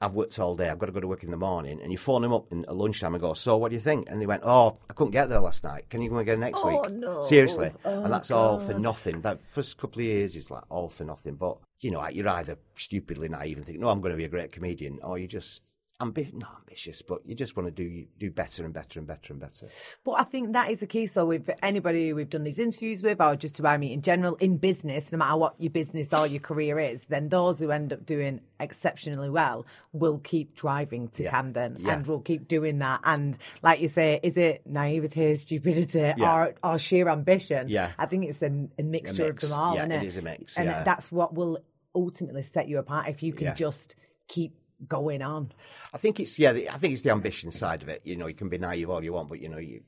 I've 0.00 0.14
worked 0.14 0.38
all 0.38 0.54
day. 0.54 0.68
I've 0.68 0.78
got 0.78 0.86
to 0.86 0.92
go 0.92 1.00
to 1.00 1.08
work 1.08 1.24
in 1.24 1.30
the 1.32 1.36
morning. 1.36 1.80
And 1.82 1.90
you 1.90 1.98
phone 1.98 2.22
them 2.22 2.32
up 2.32 2.52
in, 2.52 2.60
at 2.60 2.76
lunchtime 2.76 3.14
and 3.14 3.20
go, 3.20 3.34
So, 3.34 3.56
what 3.56 3.70
do 3.70 3.74
you 3.74 3.80
think? 3.80 4.08
And 4.08 4.22
they 4.22 4.26
went, 4.26 4.42
Oh, 4.44 4.78
I 4.88 4.92
couldn't 4.92 5.10
get 5.10 5.28
there 5.28 5.40
last 5.40 5.64
night. 5.64 5.90
Can 5.90 6.00
you 6.02 6.08
come 6.08 6.18
again 6.18 6.38
next 6.40 6.60
Oh, 6.62 6.68
week? 6.68 6.92
no. 6.92 7.22
Seriously. 7.24 7.72
Oh, 7.84 8.04
and 8.04 8.12
that's 8.12 8.30
all 8.30 8.58
for 8.60 8.74
nothing. 8.74 9.20
That 9.22 9.40
first 9.50 9.76
couple 9.76 10.00
of 10.00 10.06
years 10.06 10.36
is 10.36 10.50
like 10.52 10.62
all 10.70 10.88
for 10.88 11.02
nothing. 11.04 11.34
But, 11.34 11.58
you 11.80 11.90
know, 11.90 12.06
you're 12.08 12.28
either 12.28 12.56
stupidly 12.76 13.28
naive 13.28 13.56
and 13.56 13.66
think, 13.66 13.80
No, 13.80 13.88
I'm 13.88 14.00
going 14.00 14.12
to 14.12 14.16
be 14.16 14.24
a 14.24 14.28
great 14.28 14.52
comedian, 14.52 15.00
or 15.02 15.18
you 15.18 15.26
just. 15.26 15.74
Ambi- 16.00 16.32
not 16.32 16.58
ambitious, 16.60 17.02
but 17.02 17.26
you 17.26 17.34
just 17.34 17.56
want 17.56 17.66
to 17.66 17.72
do 17.72 18.06
do 18.20 18.30
better 18.30 18.64
and 18.64 18.72
better 18.72 19.00
and 19.00 19.08
better 19.08 19.32
and 19.32 19.40
better. 19.40 19.66
But 20.04 20.12
I 20.12 20.22
think 20.22 20.52
that 20.52 20.70
is 20.70 20.78
the 20.78 20.86
key. 20.86 21.06
So, 21.06 21.26
with 21.26 21.50
anybody 21.60 22.12
we've 22.12 22.30
done 22.30 22.44
these 22.44 22.60
interviews 22.60 23.02
with, 23.02 23.20
or 23.20 23.34
just 23.34 23.58
about 23.58 23.80
me 23.80 23.92
in 23.92 24.00
general, 24.02 24.36
in 24.36 24.58
business, 24.58 25.10
no 25.10 25.18
matter 25.18 25.36
what 25.36 25.56
your 25.58 25.70
business 25.70 26.12
or 26.12 26.24
your 26.28 26.38
career 26.38 26.78
is, 26.78 27.00
then 27.08 27.30
those 27.30 27.58
who 27.58 27.72
end 27.72 27.92
up 27.92 28.06
doing 28.06 28.40
exceptionally 28.60 29.28
well 29.28 29.66
will 29.92 30.18
keep 30.18 30.54
driving 30.54 31.08
to 31.08 31.24
Yeah. 31.24 31.30
Camden 31.32 31.78
Yeah. 31.80 31.94
and 31.96 32.06
will 32.06 32.20
keep 32.20 32.46
doing 32.46 32.78
that. 32.78 33.00
And, 33.02 33.36
like 33.64 33.80
you 33.80 33.88
say, 33.88 34.20
is 34.22 34.36
it 34.36 34.62
naivety, 34.66 35.34
stupidity, 35.34 36.12
Yeah. 36.16 36.32
or, 36.32 36.54
or 36.62 36.78
sheer 36.78 37.08
ambition? 37.08 37.68
Yeah. 37.68 37.90
I 37.98 38.06
think 38.06 38.24
it's 38.26 38.40
a, 38.42 38.68
a 38.78 38.82
mixture 38.84 39.24
mix. 39.32 39.42
of 39.42 39.50
them 39.50 39.58
all. 39.58 39.74
Yeah, 39.74 39.80
isn't 39.86 39.92
it 39.92 40.02
it 40.04 40.06
is 40.06 40.16
a 40.16 40.22
mix, 40.22 40.56
And 40.56 40.68
that's 40.68 41.10
what 41.10 41.34
will 41.34 41.58
ultimately 41.92 42.42
set 42.44 42.68
you 42.68 42.78
apart 42.78 43.08
if 43.08 43.20
you 43.20 43.32
can 43.32 43.56
just 43.56 43.96
keep 44.28 44.54
going 44.86 45.22
on. 45.22 45.52
I 45.92 45.98
think 45.98 46.20
it's 46.20 46.38
yeah. 46.38 46.52
The, 46.52 46.68
I 46.70 46.78
think 46.78 46.92
it's 46.92 47.02
the 47.02 47.10
ambition 47.10 47.50
side 47.50 47.82
of 47.82 47.88
it. 47.88 48.02
You 48.04 48.16
know, 48.16 48.26
you 48.26 48.34
can 48.34 48.48
be 48.48 48.58
naive 48.58 48.90
all 48.90 49.02
you 49.02 49.12
want, 49.12 49.28
but 49.28 49.40
you 49.40 49.48
know, 49.48 49.58
you, 49.58 49.82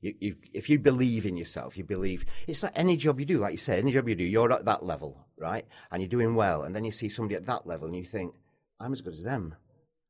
you, 0.00 0.14
you 0.20 0.36
if 0.52 0.68
you 0.70 0.78
believe 0.78 1.26
in 1.26 1.36
yourself, 1.36 1.76
you 1.76 1.84
believe. 1.84 2.24
It's 2.46 2.62
like 2.62 2.72
any 2.74 2.96
job 2.96 3.20
you 3.20 3.26
do, 3.26 3.38
like 3.38 3.52
you 3.52 3.58
say, 3.58 3.78
any 3.78 3.92
job 3.92 4.08
you 4.08 4.14
do, 4.14 4.24
you're 4.24 4.52
at 4.52 4.64
that 4.64 4.84
level, 4.84 5.26
right? 5.38 5.66
And 5.90 6.00
you're 6.02 6.08
doing 6.08 6.34
well, 6.34 6.62
and 6.62 6.74
then 6.74 6.84
you 6.84 6.90
see 6.90 7.08
somebody 7.08 7.36
at 7.36 7.46
that 7.46 7.66
level, 7.66 7.86
and 7.86 7.96
you 7.96 8.04
think, 8.04 8.34
I'm 8.80 8.92
as 8.92 9.00
good 9.02 9.12
as 9.12 9.22
them 9.22 9.54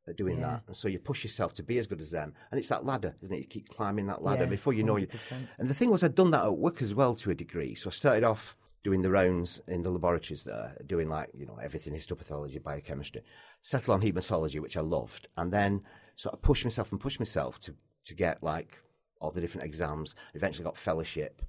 at 0.08 0.16
doing 0.16 0.38
Yeah. 0.38 0.46
that, 0.46 0.62
and 0.68 0.76
so 0.76 0.88
you 0.88 0.98
push 0.98 1.24
yourself 1.24 1.54
to 1.54 1.62
be 1.62 1.78
as 1.78 1.86
good 1.86 2.00
as 2.00 2.10
them, 2.10 2.32
and 2.50 2.58
it's 2.58 2.68
that 2.68 2.84
ladder, 2.86 3.14
isn't 3.22 3.34
it? 3.34 3.40
You 3.40 3.46
keep 3.46 3.68
climbing 3.68 4.06
that 4.06 4.22
ladder 4.22 4.44
Yeah, 4.44 4.50
before 4.50 4.72
you 4.72 4.82
know 4.84 4.96
you. 4.96 5.08
100%. 5.08 5.48
And 5.58 5.68
the 5.68 5.74
thing 5.74 5.90
was, 5.90 6.02
I'd 6.04 6.14
done 6.14 6.30
that 6.30 6.44
at 6.44 6.56
work 6.56 6.80
as 6.82 6.94
well 6.94 7.14
to 7.16 7.30
a 7.30 7.34
degree. 7.34 7.74
So 7.74 7.90
I 7.90 7.92
started 7.92 8.24
off 8.24 8.56
doing 8.82 9.02
the 9.02 9.10
rounds 9.10 9.60
in 9.68 9.82
the 9.82 9.90
laboratories 9.90 10.44
there, 10.44 10.76
doing 10.86 11.08
like, 11.08 11.28
you 11.34 11.46
know, 11.46 11.58
everything 11.62 11.92
histopathology, 11.92 12.62
biochemistry, 12.62 13.22
settle 13.62 13.94
on 13.94 14.00
hematology, 14.00 14.60
which 14.60 14.76
I 14.76 14.80
loved, 14.80 15.28
and 15.36 15.52
then 15.52 15.82
sort 16.16 16.34
of 16.34 16.42
push 16.42 16.64
myself 16.64 16.90
and 16.90 17.00
push 17.00 17.18
myself 17.18 17.60
to, 17.60 17.74
to 18.04 18.14
get 18.14 18.42
like 18.42 18.80
all 19.20 19.30
the 19.30 19.40
different 19.40 19.66
exams. 19.66 20.14
Eventually 20.34 20.64
got 20.64 20.76
fellowship 20.76 21.42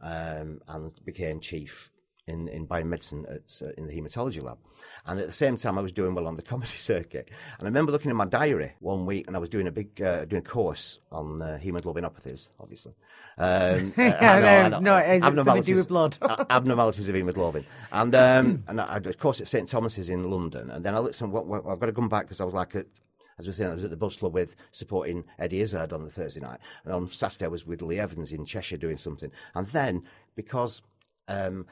um, 0.00 0.60
and 0.68 0.92
became 1.04 1.40
chief 1.40 1.90
in, 2.26 2.48
in 2.48 2.66
biomedicine 2.66 3.24
at, 3.32 3.62
uh, 3.66 3.70
in 3.78 3.86
the 3.86 3.92
hematology 3.92 4.42
lab. 4.42 4.58
And 5.06 5.20
at 5.20 5.26
the 5.26 5.32
same 5.32 5.56
time, 5.56 5.78
I 5.78 5.80
was 5.82 5.92
doing 5.92 6.14
well 6.14 6.26
on 6.26 6.36
the 6.36 6.42
comedy 6.42 6.72
circuit. 6.76 7.28
And 7.58 7.62
I 7.62 7.64
remember 7.66 7.92
looking 7.92 8.10
in 8.10 8.16
my 8.16 8.24
diary 8.24 8.72
one 8.80 9.06
week, 9.06 9.26
and 9.26 9.36
I 9.36 9.38
was 9.38 9.48
doing 9.48 9.66
a 9.68 9.72
big 9.72 10.00
uh, 10.02 10.24
doing 10.24 10.40
a 10.40 10.48
course 10.48 10.98
on 11.12 11.40
uh, 11.40 11.58
hemoglobinopathies, 11.62 12.48
obviously. 12.58 12.94
Um, 13.38 13.94
I 13.98 14.68
know. 14.68 14.80
No, 14.80 14.96
is 14.98 15.18
it 15.18 15.22
something 15.22 15.22
to 15.22 15.22
do 15.22 15.26
Abnormalities- 15.26 15.76
with 15.76 15.88
blood? 15.88 16.18
abnormalities 16.50 17.08
of 17.08 17.14
hemoglobin. 17.14 17.64
And 17.92 18.14
um, 18.14 18.64
and 18.68 18.80
I, 18.80 18.96
a 18.96 19.12
course 19.14 19.40
at 19.40 19.48
St 19.48 19.68
Thomas's 19.68 20.08
in 20.08 20.28
London. 20.30 20.70
And 20.70 20.84
then 20.84 20.94
I 20.94 20.98
looked, 20.98 21.20
and 21.20 21.32
what, 21.32 21.46
what, 21.46 21.64
I've 21.66 21.80
got 21.80 21.86
to 21.86 21.92
come 21.92 22.08
back 22.08 22.24
because 22.24 22.40
I 22.40 22.44
was 22.44 22.54
like, 22.54 22.74
at, 22.74 22.86
as 23.38 23.46
we 23.46 23.50
were 23.50 23.54
saying, 23.54 23.70
I 23.70 23.74
was 23.74 23.84
at 23.84 23.90
the 23.90 24.08
Club 24.08 24.32
with 24.32 24.56
supporting 24.72 25.22
Eddie 25.38 25.60
Izzard 25.60 25.92
on 25.92 26.04
the 26.04 26.10
Thursday 26.10 26.40
night. 26.40 26.58
And 26.84 26.92
on 26.94 27.06
Saturday, 27.08 27.44
I 27.44 27.48
was 27.48 27.66
with 27.66 27.82
Lee 27.82 27.98
Evans 27.98 28.32
in 28.32 28.46
Cheshire 28.46 28.78
doing 28.78 28.96
something. 28.96 29.30
And 29.54 29.66
then 29.68 30.04
because 30.34 30.80
um, 31.28 31.66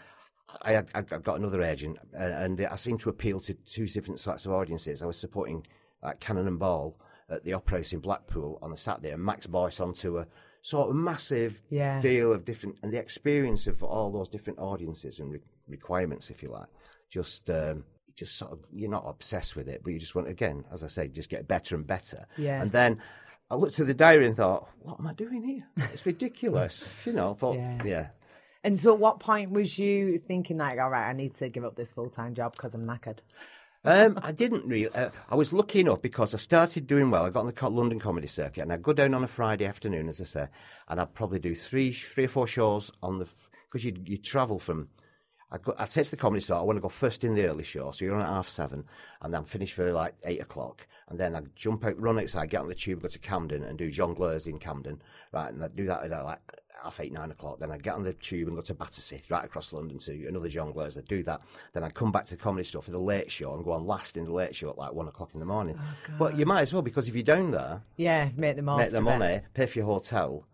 I 0.62 0.72
had 0.72 0.90
I 0.94 0.98
I 0.98 1.18
got 1.18 1.38
another 1.38 1.62
agent, 1.62 1.98
uh, 2.18 2.22
and 2.22 2.60
I 2.60 2.76
seemed 2.76 3.00
to 3.00 3.10
appeal 3.10 3.40
to 3.40 3.54
two 3.54 3.86
different 3.86 4.20
sorts 4.20 4.46
of 4.46 4.52
audiences. 4.52 5.02
I 5.02 5.06
was 5.06 5.18
supporting 5.18 5.66
like 6.02 6.20
Cannon 6.20 6.46
and 6.46 6.58
Ball 6.58 6.96
at 7.30 7.42
the 7.44 7.52
Opera 7.54 7.78
House 7.78 7.92
in 7.92 8.00
Blackpool 8.00 8.58
on 8.62 8.72
a 8.72 8.76
Saturday, 8.76 9.10
and 9.10 9.22
Max 9.22 9.46
Boyce 9.46 9.80
onto 9.80 10.18
a 10.18 10.26
sort 10.62 10.90
of 10.90 10.96
massive 10.96 11.62
Yeah. 11.70 12.00
deal 12.00 12.32
of 12.32 12.44
different, 12.44 12.76
and 12.82 12.92
the 12.92 12.98
experience 12.98 13.66
of 13.66 13.82
all 13.82 14.10
those 14.10 14.28
different 14.28 14.58
audiences 14.58 15.20
and 15.20 15.32
re- 15.32 15.40
requirements, 15.68 16.30
if 16.30 16.42
you 16.42 16.50
like, 16.50 16.68
just. 17.08 17.48
Um, 17.50 17.84
just 18.16 18.36
sort 18.36 18.52
of, 18.52 18.60
you're 18.72 18.88
not 18.88 19.02
obsessed 19.08 19.56
with 19.56 19.66
it, 19.68 19.80
but 19.82 19.92
you 19.92 19.98
just 19.98 20.14
want, 20.14 20.28
again, 20.28 20.64
as 20.72 20.84
I 20.84 20.86
say, 20.86 21.08
just 21.08 21.28
get 21.28 21.48
better 21.48 21.74
and 21.74 21.84
better. 21.84 22.24
Yeah. 22.36 22.62
And 22.62 22.70
then 22.70 23.02
I 23.50 23.56
looked 23.56 23.80
at 23.80 23.88
the 23.88 23.92
diary 23.94 24.24
and 24.24 24.36
thought, 24.36 24.68
what 24.82 25.00
am 25.00 25.06
I 25.08 25.14
doing 25.14 25.42
here? 25.42 25.66
It's 25.92 26.06
ridiculous, 26.06 26.94
you 27.06 27.12
know. 27.12 27.34
But 27.34 27.54
Yeah. 27.54 27.82
yeah, 27.84 28.08
And 28.64 28.80
so, 28.80 28.94
at 28.94 28.98
what 28.98 29.20
point 29.20 29.50
was 29.50 29.78
you 29.78 30.16
thinking 30.16 30.56
like, 30.56 30.78
all 30.78 30.88
right, 30.88 31.06
I 31.06 31.12
need 31.12 31.36
to 31.36 31.50
give 31.50 31.64
up 31.64 31.76
this 31.76 31.92
full 31.92 32.08
time 32.08 32.34
job 32.34 32.52
because 32.56 32.74
I'm 32.74 32.86
knackered? 32.86 33.18
Um, 33.84 34.18
I 34.22 34.32
didn't 34.32 34.64
really. 34.64 34.88
Uh, 34.88 35.10
I 35.28 35.34
was 35.34 35.52
looking 35.52 35.86
up 35.90 36.00
because 36.00 36.34
I 36.34 36.38
started 36.38 36.86
doing 36.86 37.10
well. 37.10 37.26
I 37.26 37.30
got 37.30 37.44
on 37.44 37.52
the 37.52 37.68
London 37.68 38.00
comedy 38.00 38.26
circuit, 38.26 38.62
and 38.62 38.72
I'd 38.72 38.82
go 38.82 38.94
down 38.94 39.12
on 39.12 39.22
a 39.22 39.28
Friday 39.28 39.66
afternoon, 39.66 40.08
as 40.08 40.22
I 40.22 40.24
say, 40.24 40.46
and 40.88 40.98
I'd 40.98 41.14
probably 41.14 41.38
do 41.38 41.54
three, 41.54 41.92
three 41.92 42.24
or 42.24 42.28
four 42.28 42.46
shows 42.46 42.90
on 43.02 43.18
the 43.18 43.28
because 43.70 43.84
you 43.84 43.94
you 44.06 44.16
travel 44.16 44.58
from. 44.58 44.88
I 45.50 45.58
go, 45.58 45.74
I 45.78 45.84
the 45.84 46.16
comedy 46.16 46.40
store. 46.40 46.58
I 46.58 46.62
want 46.62 46.78
to 46.78 46.82
go 46.82 46.88
first 46.88 47.22
in 47.22 47.34
the 47.34 47.46
early 47.46 47.62
show, 47.64 47.90
so 47.90 48.04
you're 48.06 48.14
on 48.14 48.22
at 48.22 48.28
half 48.28 48.48
seven, 48.48 48.86
and 49.20 49.32
then 49.32 49.44
finish 49.44 49.74
for 49.74 49.92
like 49.92 50.14
eight 50.24 50.40
o'clock, 50.40 50.86
and 51.08 51.20
then 51.20 51.36
I 51.36 51.42
jump 51.54 51.84
out, 51.84 52.00
run 52.00 52.18
outside, 52.18 52.48
get 52.48 52.62
on 52.62 52.68
the 52.68 52.74
tube, 52.74 53.02
go 53.02 53.08
to 53.08 53.18
Camden, 53.18 53.62
and 53.62 53.76
do 53.76 53.92
jongleurs 53.92 54.46
in 54.46 54.58
Camden, 54.58 55.02
right, 55.32 55.52
and 55.52 55.62
I 55.62 55.68
do 55.68 55.84
that 55.86 56.10
at 56.10 56.24
like 56.24 56.40
half 56.84 57.00
eight, 57.00 57.12
nine 57.12 57.30
o'clock. 57.30 57.58
Then 57.58 57.70
I'd 57.72 57.82
get 57.82 57.94
on 57.94 58.02
the 58.02 58.12
tube 58.12 58.48
and 58.48 58.56
go 58.56 58.62
to 58.62 58.74
Battersea, 58.74 59.22
right 59.28 59.44
across 59.44 59.72
London 59.72 59.98
to 60.00 60.26
another 60.28 60.48
jongleurs. 60.48 60.96
I'd 60.96 61.08
do 61.08 61.22
that. 61.24 61.40
Then 61.72 61.82
I'd 61.84 61.94
come 61.94 62.12
back 62.12 62.26
to 62.26 62.36
the 62.36 62.42
comedy 62.42 62.64
store 62.64 62.82
for 62.82 62.90
the 62.92 62.98
late 62.98 63.30
show 63.30 63.54
and 63.54 63.64
go 63.64 63.72
on 63.72 63.86
last 63.86 64.16
in 64.16 64.24
the 64.24 64.32
late 64.32 64.54
show 64.54 64.70
at 64.70 64.78
like 64.78 64.92
one 64.92 65.08
o'clock 65.08 65.30
in 65.34 65.40
the 65.40 65.46
morning. 65.46 65.78
but 66.18 66.36
you 66.36 66.46
might 66.46 66.60
as 66.62 66.72
well 66.72 66.82
because 66.82 67.08
if 67.08 67.14
you're 67.14 67.24
down 67.24 67.50
there, 67.50 67.82
Yeah, 67.96 68.28
make 68.36 68.56
the 68.56 68.62
make 68.62 68.90
the 68.90 69.00
money, 69.00 69.40
pay 69.54 69.66
for 69.66 69.78
your 69.78 69.86
hotel. 69.86 70.46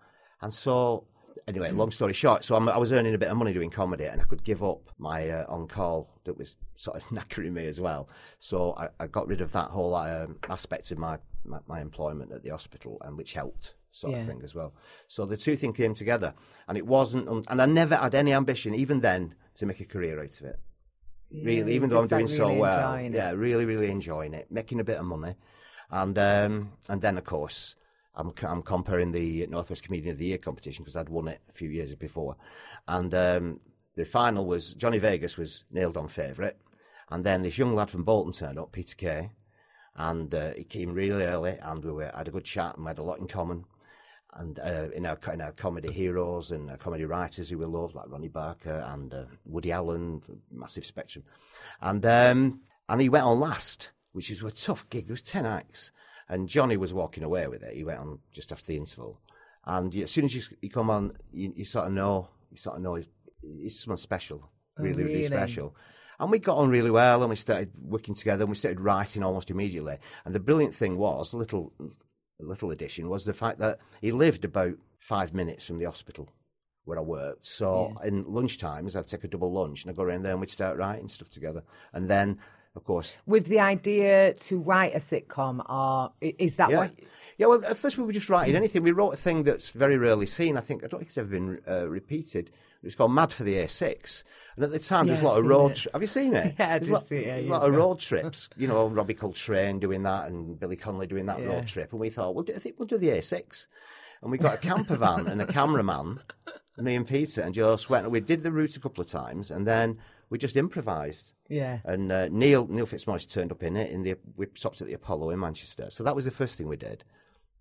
And 0.42 0.54
so, 0.54 1.04
anyway, 1.46 1.70
long 1.70 1.90
story 1.90 2.12
short, 2.14 2.44
so 2.44 2.54
I'm, 2.56 2.68
I 2.68 2.78
was 2.78 2.92
earning 2.92 3.14
a 3.14 3.18
bit 3.18 3.28
of 3.30 3.36
money 3.36 3.52
doing 3.52 3.68
comedy 3.70 4.04
and 4.04 4.20
I 4.20 4.24
could 4.24 4.42
give 4.42 4.62
up 4.62 4.88
my 4.98 5.28
uh, 5.28 5.44
on 5.48 5.68
call 5.68 6.08
that 6.24 6.38
was 6.38 6.56
sort 6.76 6.96
of 6.96 7.02
knackering 7.10 7.52
me 7.52 7.66
as 7.66 7.80
well. 7.80 8.08
So 8.38 8.72
I, 8.78 8.88
I 8.98 9.06
got 9.06 9.26
rid 9.28 9.40
of 9.42 9.52
that 9.52 9.68
whole 9.70 9.94
um, 9.94 10.36
aspect 10.48 10.90
of 10.92 10.98
my, 10.98 11.18
my, 11.44 11.58
my 11.66 11.80
employment 11.80 12.32
at 12.32 12.42
the 12.42 12.50
hospital, 12.50 12.98
and 13.02 13.16
which 13.18 13.34
helped. 13.34 13.74
Sort 13.92 14.12
Yeah. 14.12 14.20
of 14.20 14.26
thing 14.26 14.40
as 14.44 14.54
well. 14.54 14.72
So 15.08 15.26
the 15.26 15.36
two 15.36 15.56
things 15.56 15.76
came 15.76 15.94
together, 15.94 16.34
and 16.68 16.78
it 16.78 16.86
wasn't. 16.86 17.28
Un- 17.28 17.44
and 17.48 17.60
I 17.60 17.66
never 17.66 17.96
had 17.96 18.14
any 18.14 18.32
ambition, 18.32 18.74
even 18.74 19.00
then, 19.00 19.34
to 19.56 19.66
make 19.66 19.80
a 19.80 19.84
career 19.84 20.20
out 20.22 20.40
of 20.40 20.46
it. 20.46 20.60
Really, 21.32 21.74
even 21.74 21.90
though 21.90 22.00
I'm 22.00 22.08
doing 22.08 22.26
so 22.28 22.48
really 22.48 22.60
well, 22.60 22.92
enjoying 22.94 23.14
it. 23.14 23.16
yeah, 23.16 23.30
really, 23.32 23.64
really 23.64 23.90
enjoying 23.90 24.34
it, 24.34 24.50
making 24.50 24.80
a 24.80 24.84
bit 24.84 24.98
of 24.98 25.04
money, 25.04 25.34
and 25.90 26.18
um, 26.18 26.72
and 26.88 27.00
then 27.00 27.18
of 27.18 27.24
course 27.24 27.76
I'm 28.16 28.32
I'm 28.42 28.62
comparing 28.62 29.12
the 29.12 29.46
Northwest 29.46 29.84
Comedian 29.84 30.12
of 30.12 30.18
the 30.18 30.26
Year 30.26 30.38
competition 30.38 30.82
because 30.84 30.96
I'd 30.96 31.08
won 31.08 31.28
it 31.28 31.40
a 31.48 31.52
few 31.52 31.68
years 31.68 31.94
before, 31.94 32.36
and 32.88 33.14
um, 33.14 33.60
the 33.96 34.04
final 34.04 34.44
was 34.44 34.74
Johnny 34.74 34.98
Vegas 34.98 35.36
was 35.36 35.64
nailed 35.70 35.96
on 35.96 36.08
favourite, 36.08 36.56
and 37.10 37.24
then 37.24 37.42
this 37.42 37.58
young 37.58 37.74
lad 37.76 37.90
from 37.90 38.02
Bolton 38.04 38.32
turned 38.32 38.58
up, 38.58 38.72
Peter 38.72 38.96
Kay, 38.96 39.30
and 39.94 40.34
uh, 40.34 40.52
he 40.54 40.64
came 40.64 40.92
really 40.92 41.22
early, 41.24 41.58
and 41.62 41.84
we 41.84 41.92
were, 41.92 42.10
had 42.12 42.26
a 42.26 42.32
good 42.32 42.44
chat 42.44 42.74
and 42.76 42.84
we 42.84 42.90
had 42.90 42.98
a 42.98 43.04
lot 43.04 43.20
in 43.20 43.28
common. 43.28 43.66
And 44.34 44.58
uh, 44.60 44.88
in 44.94 45.06
our 45.06 45.18
in 45.32 45.40
our 45.40 45.52
comedy 45.52 45.92
heroes 45.92 46.52
and 46.52 46.70
our 46.70 46.76
comedy 46.76 47.04
writers 47.04 47.48
who 47.48 47.58
we 47.58 47.64
love, 47.66 47.94
like 47.94 48.08
Ronnie 48.08 48.28
Barker 48.28 48.84
and 48.86 49.12
uh, 49.12 49.24
Woody 49.44 49.72
Allen, 49.72 50.22
massive 50.52 50.84
spectrum, 50.84 51.24
and 51.80 52.04
um, 52.06 52.60
and 52.88 53.00
he 53.00 53.08
went 53.08 53.24
on 53.24 53.40
last, 53.40 53.90
which 54.12 54.30
was 54.30 54.42
a 54.52 54.56
tough 54.56 54.88
gig. 54.88 55.08
There 55.08 55.14
was 55.14 55.22
ten 55.22 55.46
acts, 55.46 55.90
and 56.28 56.48
Johnny 56.48 56.76
was 56.76 56.92
walking 56.92 57.24
away 57.24 57.48
with 57.48 57.62
it. 57.64 57.74
He 57.76 57.82
went 57.82 57.98
on 57.98 58.20
just 58.32 58.52
after 58.52 58.66
the 58.66 58.76
interval, 58.76 59.20
and 59.64 59.94
as 59.96 60.12
soon 60.12 60.26
as 60.26 60.34
you, 60.34 60.42
you 60.62 60.70
come 60.70 60.90
on, 60.90 61.12
you, 61.32 61.52
you 61.56 61.64
sort 61.64 61.86
of 61.88 61.92
know, 61.92 62.28
you 62.52 62.56
sort 62.56 62.76
of 62.76 62.82
know 62.82 62.94
he's, 62.94 63.08
he's 63.42 63.80
someone 63.80 63.98
special, 63.98 64.48
Oh, 64.78 64.82
really, 64.84 65.02
really 65.02 65.14
really? 65.16 65.26
special. 65.26 65.74
And 66.20 66.30
we 66.30 66.38
got 66.38 66.58
on 66.58 66.68
really 66.68 66.90
well, 66.90 67.22
and 67.22 67.30
we 67.30 67.36
started 67.36 67.72
working 67.82 68.14
together, 68.14 68.44
and 68.44 68.50
we 68.50 68.54
started 68.56 68.78
writing 68.78 69.22
almost 69.24 69.50
immediately. 69.50 69.96
And 70.24 70.34
the 70.34 70.40
brilliant 70.40 70.74
thing 70.74 70.98
was, 70.98 71.32
a 71.32 71.36
little, 71.38 71.72
little 72.42 72.70
addition, 72.70 73.08
was 73.08 73.24
the 73.24 73.32
fact 73.34 73.58
that 73.58 73.78
he 74.00 74.12
lived 74.12 74.44
about 74.44 74.74
five 74.98 75.34
minutes 75.34 75.64
from 75.64 75.78
the 75.78 75.86
hospital 75.86 76.28
where 76.84 76.98
I 76.98 77.02
worked. 77.02 77.46
So 77.46 77.94
in 78.04 78.22
lunch 78.22 78.58
times, 78.58 78.96
I'd 78.96 79.06
take 79.06 79.24
a 79.24 79.28
double 79.28 79.52
lunch, 79.52 79.82
and 79.82 79.90
I'd 79.90 79.96
go 79.96 80.02
around 80.02 80.22
there, 80.22 80.32
and 80.32 80.40
we'd 80.40 80.50
start 80.50 80.76
writing 80.76 81.08
stuff 81.08 81.28
together. 81.28 81.62
And 81.92 82.08
then, 82.08 82.38
of 82.74 82.84
course, 82.84 83.18
With 83.26 83.46
the 83.46 83.60
idea 83.60 84.34
to 84.34 84.58
write 84.58 84.94
a 84.94 84.98
sitcom, 84.98 85.68
or 85.68 86.12
is 86.20 86.56
that 86.56 86.70
yeah, 86.70 86.78
what? 86.78 86.92
Yeah, 87.40 87.46
well, 87.46 87.64
at 87.64 87.78
first 87.78 87.96
we 87.96 88.04
were 88.04 88.12
just 88.12 88.28
writing 88.28 88.54
anything. 88.54 88.82
We 88.82 88.92
wrote 88.92 89.14
a 89.14 89.16
thing 89.16 89.44
that's 89.44 89.70
very 89.70 89.96
rarely 89.96 90.26
seen. 90.26 90.58
I 90.58 90.60
think 90.60 90.84
I 90.84 90.88
don't 90.88 91.00
think 91.00 91.08
it's 91.08 91.16
ever 91.16 91.28
been 91.28 91.58
uh, 91.66 91.88
repeated. 91.88 92.50
It's 92.82 92.94
called 92.94 93.12
Mad 93.12 93.32
for 93.32 93.44
the 93.44 93.54
A6, 93.54 94.24
and 94.56 94.64
at 94.64 94.70
the 94.72 94.78
time 94.78 95.06
there 95.06 95.14
was 95.14 95.22
a 95.22 95.24
lot 95.24 95.38
of 95.38 95.46
road. 95.46 95.72
it. 95.72 95.76
Tri- 95.78 95.90
have 95.94 96.02
you 96.02 96.06
seen 96.08 96.34
it? 96.34 96.54
Yeah, 96.58 96.66
I 96.74 96.78
There's 96.78 96.80
did 96.82 96.90
a 96.90 96.92
lot, 96.94 97.06
see 97.06 97.16
it, 97.16 97.44
yeah, 97.44 97.48
a 97.48 97.50
lot 97.50 97.66
of 97.68 97.74
road 97.74 97.98
trips. 98.08 98.48
You 98.58 98.68
know, 98.68 98.88
Robbie 98.88 99.14
Coltrane 99.14 99.78
doing 99.78 100.02
that, 100.02 100.28
and 100.28 100.60
Billy 100.60 100.76
Connolly 100.76 101.06
doing 101.06 101.26
that 101.26 101.40
Yeah. 101.40 101.46
road 101.46 101.66
trip. 101.66 101.92
And 101.92 102.00
we 102.00 102.10
thought, 102.10 102.34
well, 102.34 102.44
I 102.54 102.58
think 102.58 102.76
we'll 102.78 102.88
do 102.88 102.98
the 102.98 103.08
A6, 103.08 103.66
and 104.22 104.30
we 104.30 104.36
got 104.38 104.54
a 104.54 104.58
camper 104.58 104.96
van 104.96 105.26
and 105.26 105.40
a 105.40 105.46
cameraman, 105.46 106.20
me 106.76 106.94
and 106.94 107.06
Peter, 107.08 107.40
and 107.40 107.54
just 107.54 107.88
went. 107.88 108.04
and 108.04 108.12
We 108.12 108.20
did 108.20 108.42
the 108.42 108.52
route 108.52 108.76
a 108.76 108.80
couple 108.80 109.02
of 109.02 109.08
times, 109.08 109.50
and 109.50 109.66
then 109.66 109.98
we 110.28 110.36
just 110.38 110.56
improvised. 110.58 111.32
Yeah. 111.48 111.78
And 111.84 112.12
uh, 112.12 112.28
Neil 112.28 112.66
Neil 112.68 112.84
Fitzmaurice 112.86 113.26
turned 113.26 113.50
up 113.50 113.62
in 113.62 113.76
it. 113.76 113.90
In 113.90 114.02
the 114.02 114.16
we 114.36 114.46
stopped 114.54 114.82
at 114.82 114.86
the 114.88 114.94
Apollo 114.94 115.30
in 115.30 115.38
Manchester. 115.40 115.88
So 115.90 116.04
that 116.04 116.14
was 116.14 116.26
the 116.26 116.30
first 116.30 116.56
thing 116.56 116.68
we 116.68 116.76
did, 116.76 117.02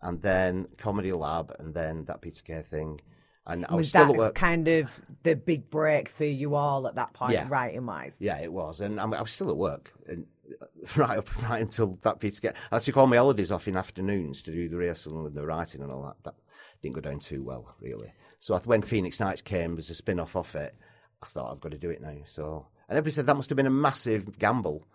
and 0.01 0.21
then 0.21 0.67
Comedy 0.77 1.11
Lab, 1.11 1.55
and 1.59 1.73
then 1.73 2.05
that 2.05 2.21
Peter 2.21 2.41
Kay 2.43 2.61
thing. 2.61 3.01
And 3.47 3.65
I 3.65 3.73
was, 3.73 3.77
Was 3.85 3.89
still 3.89 4.11
at 4.11 4.15
work. 4.15 4.35
kind 4.35 4.67
of 4.67 5.01
the 5.23 5.33
big 5.35 5.71
break 5.71 6.07
for 6.09 6.23
you 6.25 6.53
all 6.55 6.87
at 6.87 6.95
that 6.95 7.13
point, 7.13 7.33
Yeah. 7.33 7.47
writing 7.49 7.85
wise? 7.85 8.15
Yeah, 8.19 8.39
it 8.39 8.53
was, 8.53 8.79
and 8.79 8.99
I'm, 8.99 9.11
I 9.13 9.21
was 9.21 9.31
still 9.31 9.49
at 9.49 9.57
work, 9.57 9.91
and 10.07 10.27
right 10.95 11.17
up 11.17 11.43
right 11.49 11.61
until 11.61 11.97
that 12.03 12.19
Peter 12.19 12.41
Kay. 12.41 12.53
I 12.71 12.79
took 12.79 12.97
all 12.97 13.07
my 13.07 13.17
holidays 13.17 13.51
off 13.51 13.67
in 13.67 13.75
afternoons 13.75 14.43
to 14.43 14.51
do 14.51 14.69
the 14.69 14.77
rehearsal 14.77 15.25
and 15.25 15.35
the 15.35 15.45
writing 15.45 15.81
and 15.81 15.91
all 15.91 16.03
that. 16.03 16.23
That 16.23 16.35
didn't 16.81 16.95
go 16.95 17.01
down 17.01 17.19
too 17.19 17.43
well, 17.43 17.75
really. 17.81 18.13
So 18.39 18.53
I, 18.55 18.59
when 18.59 18.81
Phoenix 18.83 19.19
Nights 19.19 19.41
came 19.41 19.77
as 19.77 19.89
a 19.89 19.95
spin 19.95 20.19
off 20.19 20.35
off 20.35 20.55
it, 20.55 20.75
I 21.21 21.25
thought 21.27 21.51
I've 21.51 21.59
got 21.61 21.71
to 21.71 21.77
do 21.77 21.89
it 21.89 22.01
now. 22.01 22.17
So 22.25 22.67
and 22.87 22.97
everybody 22.97 23.13
said 23.13 23.25
that 23.27 23.35
must 23.35 23.49
have 23.49 23.57
been 23.57 23.65
a 23.67 23.71
massive 23.71 24.37
gamble. 24.39 24.87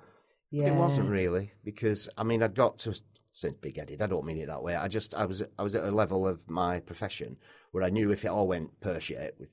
Yeah. 0.50 0.68
It 0.68 0.74
wasn't 0.74 1.10
really 1.10 1.52
because 1.64 2.08
I 2.16 2.22
mean 2.22 2.42
I'd 2.42 2.54
got 2.54 2.78
to 2.80 2.94
since 3.34 3.56
big 3.56 3.76
headed. 3.76 4.00
I 4.00 4.06
don't 4.06 4.24
mean 4.24 4.38
it 4.38 4.46
that 4.46 4.62
way. 4.62 4.74
I 4.74 4.88
just 4.88 5.14
I 5.14 5.26
was 5.26 5.42
I 5.58 5.62
was 5.62 5.74
at 5.74 5.84
a 5.84 5.90
level 5.90 6.26
of 6.26 6.48
my 6.48 6.80
profession 6.80 7.36
where 7.72 7.84
I 7.84 7.90
knew 7.90 8.10
if 8.12 8.24
it 8.24 8.28
all 8.28 8.48
went 8.48 8.80
pear 8.80 9.00
shaped 9.00 9.38
with 9.40 9.50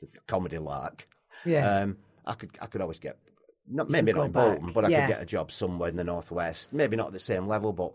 the 0.00 0.06
comedy 0.26 0.58
lark, 0.58 1.06
Yeah. 1.44 1.68
um, 1.82 1.98
I 2.24 2.34
could 2.34 2.56
I 2.62 2.66
could 2.66 2.80
always 2.80 2.98
get 3.00 3.18
not 3.68 3.90
maybe 3.90 4.12
not 4.12 4.26
in 4.26 4.32
Bolton, 4.32 4.72
but 4.72 4.84
I 4.84 4.88
Yeah. 4.88 5.00
could 5.06 5.14
get 5.14 5.22
a 5.22 5.26
job 5.26 5.50
somewhere 5.50 5.88
in 5.88 5.96
the 5.96 6.04
northwest. 6.04 6.72
Maybe 6.72 6.96
not 6.96 7.08
at 7.08 7.12
the 7.12 7.18
same 7.18 7.46
level, 7.48 7.72
but 7.72 7.92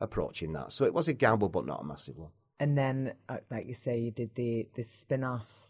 approaching 0.00 0.52
that. 0.52 0.72
So 0.72 0.84
it 0.84 0.94
was 0.94 1.08
a 1.08 1.12
gamble, 1.12 1.48
but 1.48 1.66
not 1.66 1.80
a 1.82 1.84
massive 1.84 2.16
one. 2.18 2.30
and 2.60 2.76
then, 2.76 3.14
uh, 3.28 3.38
like 3.50 3.66
you 3.68 3.74
say, 3.74 3.98
you 3.98 4.10
did 4.12 4.34
the 4.36 4.68
the 4.74 4.82
spin 4.84 5.24
off 5.24 5.67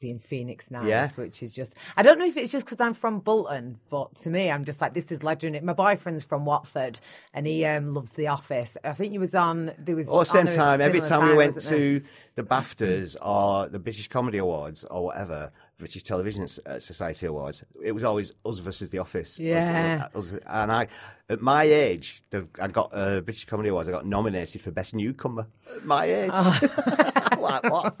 being 0.00 0.18
Phoenix 0.18 0.70
Nights, 0.70 0.86
Yeah. 0.86 1.08
which 1.16 1.42
is 1.42 1.52
just 1.52 1.74
I 1.96 2.02
don't 2.02 2.18
know 2.18 2.26
if 2.26 2.36
it's 2.36 2.52
just 2.52 2.64
because 2.64 2.80
I'm 2.80 2.94
from 2.94 3.18
Bolton, 3.20 3.78
but 3.90 4.14
to 4.16 4.30
me, 4.30 4.50
I'm 4.50 4.64
just 4.64 4.80
like 4.80 4.94
this 4.94 5.10
is 5.10 5.22
legendary. 5.22 5.64
My 5.64 5.72
boyfriend's 5.72 6.24
from 6.24 6.44
Watford, 6.44 7.00
and 7.34 7.46
he 7.46 7.64
um, 7.64 7.94
loves 7.94 8.12
The 8.12 8.28
Office. 8.28 8.76
I 8.84 8.92
think 8.92 9.12
he 9.12 9.18
was 9.18 9.34
on. 9.34 9.72
There 9.78 9.96
was 9.96 10.08
Or 10.08 10.24
same 10.24 10.46
time, 10.46 10.80
every 10.80 11.00
similar 11.00 11.20
time 11.20 11.30
we 11.30 11.36
went 11.36 11.54
wasn't 11.56 11.70
there? 11.78 12.00
to 12.00 12.06
the 12.36 12.42
BAFTAs 12.42 13.16
or 13.20 13.68
the 13.68 13.78
British 13.78 14.08
Comedy 14.08 14.38
Awards 14.38 14.84
or 14.84 15.04
whatever, 15.06 15.50
British 15.78 16.02
Television 16.02 16.46
uh, 16.66 16.78
Society 16.78 17.26
Awards, 17.26 17.64
it 17.82 17.92
was 17.92 18.04
always 18.04 18.32
us 18.44 18.58
versus 18.58 18.90
The 18.90 18.98
Office. 18.98 19.38
Yeah. 19.40 20.08
us- 20.14 20.32
and 20.46 20.72
I, 20.72 20.88
at 21.28 21.40
my 21.40 21.64
age, 21.64 22.22
the, 22.30 22.46
I 22.60 22.68
got 22.68 22.90
uh, 22.92 23.20
British 23.20 23.44
Comedy 23.44 23.68
Awards. 23.68 23.88
I 23.88 23.92
got 23.92 24.06
nominated 24.06 24.60
for 24.60 24.70
Best 24.70 24.94
Newcomer. 24.94 25.46
At 25.76 25.84
my 25.84 26.04
age, 26.06 26.30
I'm 26.32 26.68
like 27.48 27.62
what? 27.64 27.96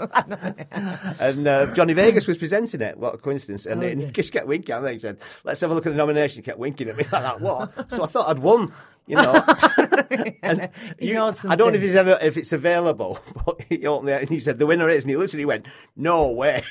and 1.20 1.46
uh, 1.48 1.74
Johnny 1.74 1.92
Vegas 1.94 2.26
was 2.26 2.38
presenting 2.38 2.80
it. 2.80 2.98
What 2.98 3.14
a 3.14 3.18
coincidence! 3.18 3.66
And 3.66 3.82
Oh, 3.82 3.86
he 3.88 3.94
yeah. 3.94 4.10
just 4.12 4.32
kept 4.32 4.46
winking 4.46 4.74
at 4.74 4.82
me. 4.82 4.92
He 4.92 4.98
said, 4.98 5.18
"Let's 5.44 5.60
have 5.60 5.70
a 5.70 5.74
look 5.74 5.86
at 5.86 5.90
the 5.90 5.96
nomination." 5.96 6.42
He 6.42 6.44
kept 6.44 6.58
winking 6.58 6.88
at 6.88 6.96
me 6.96 7.02
like 7.12 7.22
that. 7.22 7.40
What? 7.40 7.90
So 7.92 8.02
I 8.04 8.06
thought 8.06 8.28
I'd 8.28 8.38
won. 8.40 8.72
You 9.06 9.16
know, 9.16 9.42
and 10.42 10.68
you- 11.00 11.18
I 11.18 11.56
don't 11.56 11.72
know 11.72 11.78
if 11.78 11.82
it's 11.82 11.94
ever 11.94 12.18
if 12.20 12.36
it's 12.36 12.52
available, 12.52 13.18
but 13.46 13.62
he 13.62 13.86
opened 13.86 14.10
it 14.10 14.20
and 14.20 14.28
he 14.28 14.38
said 14.38 14.58
the 14.58 14.66
winner 14.66 14.90
is, 14.90 15.04
and 15.04 15.10
he 15.10 15.16
literally 15.16 15.46
went, 15.46 15.64
"No 15.96 16.30
way!" 16.32 16.62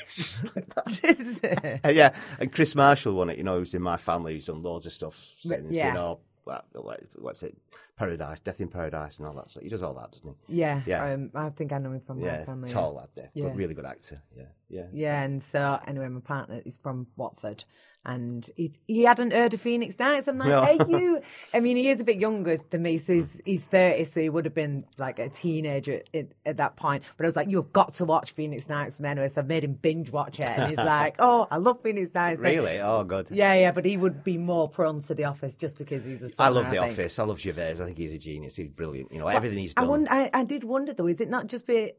Like. 0.56 1.82
Yeah, 1.96 2.14
and 2.40 2.52
Kris 2.52 2.76
Marshall 2.76 3.14
won 3.14 3.32
it. 3.32 3.38
You 3.40 3.44
know, 3.44 3.58
who's 3.58 3.74
in 3.74 3.82
my 3.82 3.98
family. 3.98 4.34
He's 4.36 4.46
done 4.46 4.62
loads 4.62 4.86
of 4.86 4.94
stuff 4.94 5.20
since. 5.42 5.76
yeah. 5.76 5.88
You 5.88 5.94
know, 5.96 6.20
what, 6.44 6.66
what- 6.74 7.02
what's 7.16 7.42
it? 7.42 7.58
Paradise, 7.98 8.40
Death 8.40 8.62
in 8.62 8.68
Paradise, 8.70 9.18
and 9.18 9.28
all 9.28 9.34
that. 9.34 9.50
So 9.50 9.60
he 9.60 9.70
does 9.70 9.82
all 9.84 9.94
that, 9.96 10.12
doesn't 10.12 10.36
he? 10.48 10.56
yeah, 10.60 10.82
Yeah. 10.86 11.04
Um, 11.14 11.32
I 11.36 11.50
think 11.50 11.74
I 11.74 11.80
know 11.80 11.92
him 11.92 12.02
from 12.02 12.20
my 12.22 12.28
Yeah, 12.28 12.46
family. 12.46 12.72
tall 12.72 12.94
lad 12.94 13.10
there, 13.16 13.32
Yeah. 13.34 13.46
good, 13.48 13.56
really 13.58 13.74
good 13.74 13.86
actor. 13.86 14.22
Yeah, 14.36 14.44
yeah. 14.70 14.86
Yeah, 14.94 15.22
and 15.22 15.42
so 15.44 15.80
anyway, 15.88 16.10
my 16.10 16.20
partner 16.22 16.62
is 16.66 16.78
from 16.78 17.08
Watford, 17.16 17.64
and 18.06 18.50
he 18.56 18.72
he 18.88 19.04
hadn't 19.04 19.32
heard 19.32 19.54
of 19.54 19.62
Phoenix 19.62 19.98
Nights. 20.00 20.28
I'm 20.28 20.38
like, 20.38 20.50
No. 20.50 20.62
hey, 20.64 20.78
you. 20.88 21.22
I 21.54 21.60
mean, 21.60 21.78
he 21.78 21.90
is 21.90 22.00
a 22.00 22.04
bit 22.04 22.18
younger 22.20 22.58
than 22.70 22.82
me, 22.82 22.98
so 22.98 23.14
he's 23.14 23.42
he's 23.46 23.66
thirty, 23.66 24.04
so 24.06 24.20
he 24.22 24.30
would 24.30 24.46
have 24.46 24.54
been 24.54 24.86
like 24.98 25.20
a 25.20 25.30
teenager 25.30 25.96
at, 25.96 26.10
at, 26.16 26.28
at 26.46 26.58
that 26.58 26.76
point. 26.78 27.04
But 27.18 27.26
I 27.26 27.28
was 27.28 27.36
like, 27.36 27.50
you've 27.50 27.72
got 27.74 27.96
to 27.96 28.06
watch 28.06 28.32
Phoenix 28.32 28.70
Nights, 28.70 29.00
man. 29.00 29.18
So 29.30 29.42
I've 29.42 29.48
made 29.48 29.64
him 29.64 29.74
binge 29.74 30.10
watch 30.12 30.40
it, 30.40 30.44
and 30.46 30.70
he's 30.70 30.78
like, 30.98 31.16
oh, 31.20 31.48
I 31.52 31.58
love 31.58 31.82
Phoenix 31.84 32.14
Nights. 32.14 32.40
Really? 32.40 32.80
Oh, 32.80 33.04
good. 33.04 33.28
Yeah, 33.32 33.54
yeah, 33.56 33.72
but 33.72 33.84
he 33.86 33.98
would 33.98 34.24
be 34.24 34.38
more 34.38 34.70
prone 34.70 35.02
to 35.04 35.14
The 35.14 35.26
Office 35.26 35.56
just 35.56 35.78
because 35.78 36.06
he's 36.06 36.24
a. 36.24 36.30
I 36.40 36.50
love 36.50 36.66
The 36.66 36.72
think. 36.72 36.84
Office. 36.92 37.20
I 37.20 37.24
love 37.24 37.40
Gervais. 37.40 37.72
I 37.72 37.86
think 37.86 37.98
he's 37.98 38.14
a 38.14 38.18
genius. 38.18 38.56
He's 38.56 38.70
brilliant. 38.70 39.12
You 39.12 39.20
know, 39.20 39.28
everything 39.28 39.58
he's 39.60 39.74
I, 39.76 39.82
done. 39.82 39.90
wonder, 39.90 40.12
I, 40.12 40.30
I 40.34 40.44
did 40.44 40.64
wonder 40.64 40.94
though, 40.94 41.08
is 41.08 41.20
it 41.22 41.30
not 41.30 41.48
just 41.48 41.66
be 41.68 41.92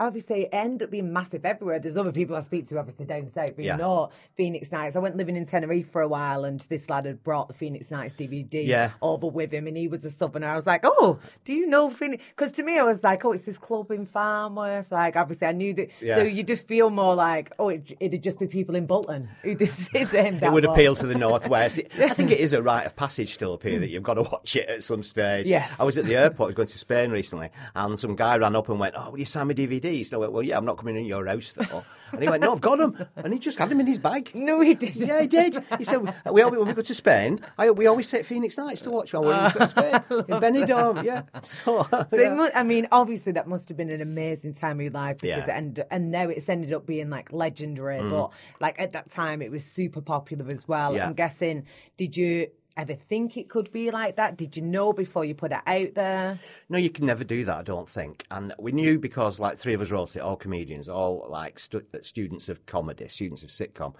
obviously 0.00 0.42
it 0.42 0.48
ended 0.52 0.82
up 0.86 0.90
being 0.90 1.12
massive 1.12 1.44
everywhere. 1.46 1.78
There's 1.78 1.96
other 1.96 2.10
people 2.12 2.34
I 2.34 2.40
speak 2.40 2.66
to 2.68 2.78
obviously 2.78 3.04
down 3.04 3.28
south 3.28 3.56
who 3.56 3.62
Yeah. 3.62 3.76
know 3.76 4.10
Phoenix 4.36 4.72
Nights. 4.72 4.96
I 4.96 4.98
went 4.98 5.16
living 5.16 5.36
in 5.36 5.46
Tenerife 5.46 5.90
for 5.90 6.02
a 6.02 6.08
while 6.08 6.44
and 6.44 6.60
this 6.68 6.90
lad 6.90 7.06
had 7.06 7.22
brought 7.22 7.48
the 7.48 7.54
Phoenix 7.54 7.90
Nights 7.90 8.14
DVD 8.14 8.66
Yeah. 8.66 8.90
over 9.00 9.28
with 9.28 9.52
him 9.52 9.66
and 9.66 9.76
he 9.76 9.86
was 9.88 10.04
a 10.04 10.10
southerner. 10.10 10.48
I 10.48 10.56
was 10.56 10.66
like, 10.66 10.80
Oh, 10.84 11.18
do 11.44 11.52
you 11.54 11.66
know 11.66 11.90
Phoenix? 11.90 12.24
Because 12.30 12.50
to 12.52 12.62
me 12.64 12.78
I 12.78 12.82
was 12.82 13.02
like, 13.02 13.24
Oh, 13.24 13.32
it's 13.32 13.44
this 13.44 13.58
club 13.58 13.90
in 13.92 14.04
Farnworth. 14.04 14.90
Like 14.90 15.16
obviously 15.16 15.46
I 15.46 15.52
knew 15.52 15.72
that 15.74 15.90
Yeah. 16.00 16.16
so 16.16 16.22
you 16.22 16.42
just 16.42 16.66
feel 16.66 16.90
more 16.90 17.14
like, 17.14 17.52
Oh, 17.58 17.68
it, 17.68 17.96
it'd 18.00 18.22
just 18.22 18.38
be 18.40 18.46
people 18.48 18.74
in 18.74 18.86
Bolton 18.86 19.28
who 19.42 19.54
this 19.64 19.88
is 19.94 20.12
aimed 20.14 20.42
it 20.42 20.50
would 20.50 20.64
more. 20.64 20.74
appeal 20.74 20.94
to 20.96 21.06
the 21.06 21.14
northwest. 21.16 21.80
I 21.98 22.08
think 22.10 22.30
it 22.32 22.40
is 22.40 22.52
a 22.52 22.62
rite 22.62 22.86
of 22.86 22.96
passage 22.96 23.32
still 23.34 23.52
up 23.52 23.62
here 23.62 23.78
that 23.78 23.90
you've 23.90 24.02
got 24.02 24.14
to 24.14 24.22
watch 24.22 24.56
it 24.56 24.68
at 24.68 24.82
some 24.82 25.02
stage. 25.04 25.46
Yes. 25.46 25.72
I 25.78 25.84
was 25.84 25.96
at 25.98 26.04
the 26.04 26.16
airport, 26.16 26.46
I 26.46 26.48
was 26.48 26.54
going 26.56 26.68
to 26.68 26.78
Spain 26.78 27.10
recently, 27.10 27.50
and 27.76 27.98
some 27.98 28.16
guy 28.16 28.36
ran 28.38 28.56
up 28.56 28.68
and 28.68 28.78
went, 28.80 28.94
"Oh, 28.96 29.10
will 29.10 29.18
you 29.18 29.24
sign 29.24 29.46
my 29.46 29.52
DVDs?" 29.84 30.06
And 30.06 30.14
I 30.14 30.16
went, 30.18 30.32
"Well, 30.32 30.42
yeah, 30.42 30.56
I'm 30.56 30.64
not 30.64 30.78
coming 30.78 30.96
in 30.96 31.04
your 31.04 31.26
house 31.26 31.52
though." 31.52 31.84
And 32.12 32.22
he 32.22 32.28
went, 32.28 32.42
"No, 32.42 32.52
I've 32.52 32.60
got 32.60 32.78
them," 32.78 32.96
and 33.16 33.32
he 33.32 33.38
just 33.38 33.58
had 33.58 33.68
them 33.70 33.80
in 33.80 33.86
his 33.86 33.98
bag. 33.98 34.30
No, 34.34 34.60
he 34.60 34.74
didn't. 34.74 35.06
Yeah, 35.06 35.20
he 35.22 35.26
did. 35.26 35.62
He 35.78 35.84
said, 35.84 36.00
"We 36.30 36.42
always, 36.42 36.58
when 36.58 36.68
we 36.68 36.74
go 36.74 36.82
to 36.82 36.94
Spain, 36.94 37.40
I, 37.58 37.70
we 37.70 37.86
always 37.86 38.10
take 38.10 38.24
Phoenix 38.24 38.56
Nights 38.58 38.82
to 38.82 38.90
watch 38.90 39.12
when 39.12 39.22
we 39.22 39.28
go 39.52 39.58
to 39.60 39.68
Spain 39.68 39.94
in 40.10 40.40
Benidorm." 40.44 41.02
Yeah, 41.04 41.22
so, 41.42 41.86
So 41.90 42.06
yeah. 42.12 42.32
it 42.32 42.36
mu- 42.36 42.50
I 42.54 42.62
mean, 42.62 42.86
obviously 42.92 43.32
that 43.32 43.48
must 43.48 43.68
have 43.68 43.76
been 43.76 43.90
an 43.90 44.00
amazing 44.00 44.54
time 44.54 44.78
of 44.78 44.82
your 44.84 44.92
life 44.92 45.18
because 45.18 45.48
Yeah. 45.48 45.56
and 45.58 45.84
and 45.90 46.10
now 46.10 46.28
it's 46.28 46.48
ended 46.48 46.72
up 46.72 46.86
being 46.86 47.10
like 47.10 47.32
legendary. 47.32 47.98
Mm. 47.98 48.10
But 48.10 48.30
like 48.60 48.80
at 48.80 48.92
that 48.92 49.10
time, 49.10 49.42
it 49.42 49.50
was 49.50 49.64
super 49.64 50.00
popular 50.00 50.48
as 50.50 50.68
well. 50.68 50.94
Yeah. 50.94 51.06
I'm 51.06 51.14
guessing. 51.14 51.66
Did 51.96 52.16
you 52.16 52.48
ever 52.76 52.94
think 52.94 53.36
it 53.36 53.48
could 53.48 53.70
be 53.72 53.90
like 53.90 54.16
that? 54.16 54.36
Did 54.36 54.56
you 54.56 54.62
know 54.62 54.92
before 54.92 55.24
you 55.24 55.34
put 55.34 55.52
it 55.52 55.60
out 55.66 55.94
there? 55.94 56.40
No, 56.68 56.78
you 56.78 56.90
can 56.90 57.06
never 57.06 57.24
do 57.24 57.44
that, 57.44 57.58
I 57.58 57.62
don't 57.62 57.88
think. 57.88 58.24
And 58.30 58.52
we 58.58 58.72
knew 58.72 58.98
because, 58.98 59.38
like, 59.38 59.58
three 59.58 59.74
of 59.74 59.80
us 59.80 59.90
wrote 59.90 60.16
it, 60.16 60.20
all 60.20 60.36
comedians, 60.36 60.88
all 60.88 61.26
like 61.28 61.58
stu- 61.58 61.86
students 62.02 62.48
of 62.48 62.66
comedy, 62.66 63.08
students 63.08 63.42
of 63.42 63.50
sitcom, 63.50 63.94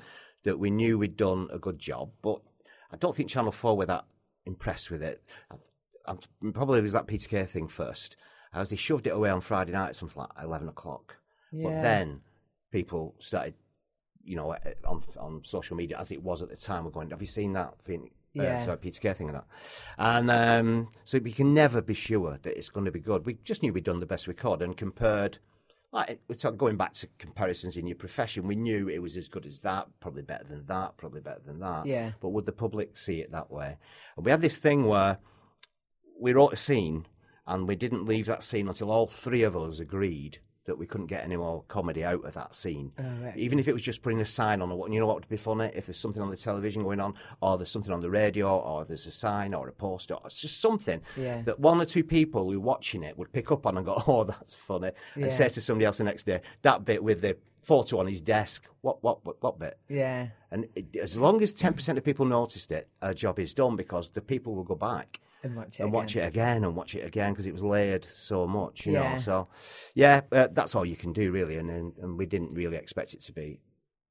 that 0.44 0.58
we 0.58 0.70
knew 0.70 0.98
we'd 0.98 1.16
done 1.16 1.48
a 1.52 1.58
good 1.58 1.78
job. 1.78 2.10
But 2.22 2.40
I 2.90 2.96
don't 2.96 3.14
think 3.14 3.28
Channel 3.28 3.52
4 3.52 3.76
were 3.76 3.86
that 3.86 4.04
impressed 4.46 4.90
with 4.90 5.02
it. 5.02 5.22
I'm, 6.06 6.18
I'm, 6.42 6.52
probably 6.52 6.78
it 6.78 6.82
was 6.82 6.92
that 6.92 7.06
Peter 7.06 7.28
Kay 7.28 7.44
thing 7.44 7.68
first. 7.68 8.16
As 8.52 8.70
he 8.70 8.76
shoved 8.76 9.06
it 9.06 9.10
away 9.10 9.30
on 9.30 9.40
Friday 9.40 9.72
night 9.72 9.90
at 9.90 9.96
something 9.96 10.20
like 10.20 10.30
11 10.42 10.68
o'clock. 10.68 11.16
Yeah. 11.50 11.70
But 11.70 11.82
then 11.82 12.20
people 12.70 13.16
started, 13.18 13.54
you 14.22 14.36
know, 14.36 14.52
eh, 14.52 14.74
on, 14.86 15.02
on 15.18 15.40
social 15.44 15.76
media, 15.76 15.98
as 15.98 16.12
it 16.12 16.22
was 16.22 16.40
at 16.40 16.50
the 16.50 16.56
time, 16.56 16.84
we 16.84 16.86
were 16.86 16.92
going, 16.92 17.10
Have 17.10 17.20
you 17.20 17.26
seen 17.26 17.52
that? 17.54 17.74
Uh, 18.38 18.42
Yeah. 18.42 18.64
sorry, 18.64 18.78
Peter 18.78 19.00
Kay 19.00 19.12
thing 19.14 19.28
and 19.28 19.36
that. 19.36 19.46
And 19.98 20.30
um, 20.30 20.88
so 21.04 21.18
we 21.18 21.32
can 21.32 21.54
never 21.54 21.80
be 21.80 21.94
sure 21.94 22.38
that 22.42 22.56
it's 22.56 22.68
going 22.68 22.86
to 22.86 22.92
be 22.92 23.00
good. 23.00 23.26
We 23.26 23.38
just 23.44 23.62
knew 23.62 23.72
we'd 23.72 23.84
done 23.84 24.00
the 24.00 24.06
best 24.06 24.26
we 24.28 24.34
could 24.34 24.62
and 24.62 24.76
compared, 24.76 25.38
like, 25.92 26.20
we're 26.28 26.34
talking, 26.34 26.58
going 26.58 26.76
back 26.76 26.94
to 26.94 27.08
comparisons 27.18 27.76
in 27.76 27.86
your 27.86 27.96
profession, 27.96 28.46
we 28.48 28.56
knew 28.56 28.88
it 28.88 29.00
was 29.00 29.16
as 29.16 29.28
good 29.28 29.46
as 29.46 29.60
that, 29.60 29.86
probably 30.00 30.22
better 30.22 30.44
than 30.44 30.66
that, 30.66 30.96
probably 30.96 31.20
better 31.20 31.42
than 31.46 31.60
that. 31.60 31.86
Yeah. 31.86 32.12
But 32.20 32.30
would 32.30 32.46
the 32.46 32.52
public 32.52 32.98
see 32.98 33.20
it 33.20 33.30
that 33.32 33.50
way? 33.50 33.76
And 34.16 34.24
we 34.24 34.30
had 34.32 34.40
this 34.40 34.58
thing 34.58 34.86
where 34.86 35.18
we 36.20 36.32
wrote 36.32 36.52
a 36.52 36.56
scene 36.56 37.06
and 37.46 37.68
we 37.68 37.76
didn't 37.76 38.06
leave 38.06 38.26
that 38.26 38.42
scene 38.42 38.68
until 38.68 38.90
all 38.90 39.06
three 39.06 39.42
of 39.42 39.56
us 39.56 39.78
agreed 39.78 40.38
that 40.64 40.78
we 40.78 40.86
couldn't 40.86 41.06
get 41.08 41.24
any 41.24 41.36
more 41.36 41.62
comedy 41.68 42.04
out 42.04 42.24
of 42.24 42.32
that 42.34 42.54
scene. 42.54 42.92
Oh, 42.98 43.02
right. 43.24 43.36
Even 43.36 43.58
if 43.58 43.68
it 43.68 43.72
was 43.72 43.82
just 43.82 44.02
putting 44.02 44.20
a 44.20 44.24
sign 44.26 44.62
on, 44.62 44.70
or 44.72 44.78
what, 44.78 44.92
you 44.92 44.98
know 45.00 45.06
what 45.06 45.16
would 45.16 45.28
be 45.28 45.36
funny? 45.36 45.70
If 45.74 45.86
there's 45.86 45.98
something 45.98 46.22
on 46.22 46.30
the 46.30 46.36
television 46.36 46.82
going 46.82 47.00
on, 47.00 47.14
or 47.42 47.56
there's 47.58 47.70
something 47.70 47.92
on 47.92 48.00
the 48.00 48.10
radio, 48.10 48.58
or 48.58 48.84
there's 48.84 49.06
a 49.06 49.10
sign 49.10 49.52
or 49.54 49.68
a 49.68 49.72
poster, 49.72 50.14
or 50.14 50.22
it's 50.26 50.40
just 50.40 50.60
something 50.60 51.00
Yeah. 51.16 51.42
that 51.42 51.60
one 51.60 51.80
or 51.80 51.84
two 51.84 52.04
people 52.04 52.50
who 52.50 52.56
are 52.56 52.60
watching 52.60 53.02
it 53.02 53.18
would 53.18 53.32
pick 53.32 53.52
up 53.52 53.66
on 53.66 53.76
and 53.76 53.84
go, 53.86 54.02
oh, 54.06 54.24
that's 54.24 54.54
funny, 54.54 54.90
Yeah. 55.16 55.24
and 55.24 55.32
say 55.32 55.48
to 55.48 55.60
somebody 55.60 55.84
else 55.86 55.98
the 55.98 56.04
next 56.04 56.24
day, 56.24 56.40
that 56.62 56.84
bit 56.84 57.02
with 57.02 57.20
the 57.20 57.36
photo 57.62 57.98
on 57.98 58.06
his 58.06 58.20
desk, 58.20 58.68
what, 58.82 59.02
what, 59.02 59.24
what, 59.24 59.42
what 59.42 59.58
bit? 59.58 59.78
Yeah. 59.88 60.28
And 60.50 60.66
it, 60.74 60.96
as 60.96 61.16
long 61.16 61.42
as 61.42 61.54
10% 61.54 61.96
of 61.96 62.04
people 62.04 62.26
noticed 62.26 62.70
it, 62.72 62.88
a 63.02 63.14
job 63.14 63.38
is 63.38 63.54
done 63.54 63.74
because 63.76 64.10
the 64.10 64.20
people 64.20 64.54
will 64.54 64.64
go 64.64 64.74
back. 64.74 65.20
And 65.44 65.54
watch 65.56 65.78
it 65.78 65.82
and 65.84 65.92
watch 65.92 66.16
it 66.16 66.20
again. 66.20 66.28
again 66.56 66.64
and 66.64 66.74
watch 66.74 66.94
it 66.94 67.04
again 67.06 67.32
because 67.32 67.46
it 67.46 67.52
was 67.52 67.62
layered 67.62 68.06
so 68.12 68.46
much, 68.46 68.86
you 68.86 68.94
Yeah. 68.94 69.12
know. 69.12 69.18
So, 69.18 69.48
yeah, 69.94 70.22
uh, 70.32 70.48
that's 70.50 70.74
all 70.74 70.84
you 70.84 70.96
can 70.96 71.12
do 71.12 71.30
really, 71.30 71.56
and, 71.58 71.70
and 71.70 71.96
and 71.98 72.18
we 72.18 72.26
didn't 72.26 72.52
really 72.54 72.76
expect 72.76 73.14
it 73.14 73.20
to 73.22 73.32
be, 73.32 73.60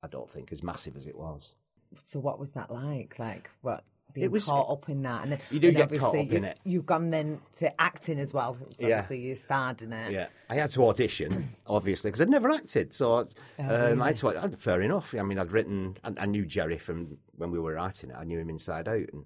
I 0.01 0.07
don't 0.07 0.29
think, 0.29 0.51
as 0.51 0.63
massive 0.63 0.95
as 0.95 1.07
it 1.07 1.17
was. 1.17 1.53
So 2.03 2.19
what 2.19 2.39
was 2.39 2.51
that 2.51 2.71
like? 2.71 3.15
Like 3.19 3.49
what? 3.61 3.83
Being 4.13 4.25
It 4.25 4.31
was- 4.31 4.45
caught 4.45 4.69
up 4.69 4.89
in 4.89 5.01
that, 5.03 5.23
and 5.23 5.31
then 5.31 5.39
You 5.49 5.59
do 5.59 5.71
get 5.71 5.91
caught 5.97 6.15
up 6.15 6.27
you, 6.31 6.37
in 6.37 6.43
it. 6.43 6.59
You've 6.63 6.85
gone 6.85 7.09
then 7.09 7.39
to 7.57 7.81
acting 7.81 8.19
as 8.19 8.31
well. 8.31 8.55
So 8.77 8.87
Yeah. 8.87 8.99
Obviously, 8.99 9.21
you 9.21 9.33
starred 9.33 9.81
in 9.81 9.91
it. 9.91 10.11
Yeah, 10.11 10.27
I 10.51 10.55
had 10.55 10.69
to 10.73 10.85
audition, 10.85 11.49
obviously, 11.65 12.09
because 12.11 12.21
I'd 12.21 12.29
never 12.29 12.51
acted. 12.51 12.93
So 12.93 13.27
um, 13.57 14.01
I 14.03 14.07
had 14.09 14.17
to. 14.17 14.27
uh, 14.27 14.49
Fair 14.49 14.81
enough. 14.83 15.15
I 15.17 15.23
mean, 15.23 15.39
I'd 15.39 15.51
written. 15.51 15.97
I, 16.03 16.13
I 16.17 16.25
knew 16.27 16.45
Jerry 16.45 16.77
from 16.77 17.17
when 17.37 17.49
we 17.49 17.57
were 17.57 17.73
writing 17.73 18.11
it. 18.11 18.15
I 18.15 18.23
knew 18.23 18.37
him 18.37 18.51
inside 18.51 18.87
out, 18.87 19.09
and 19.13 19.25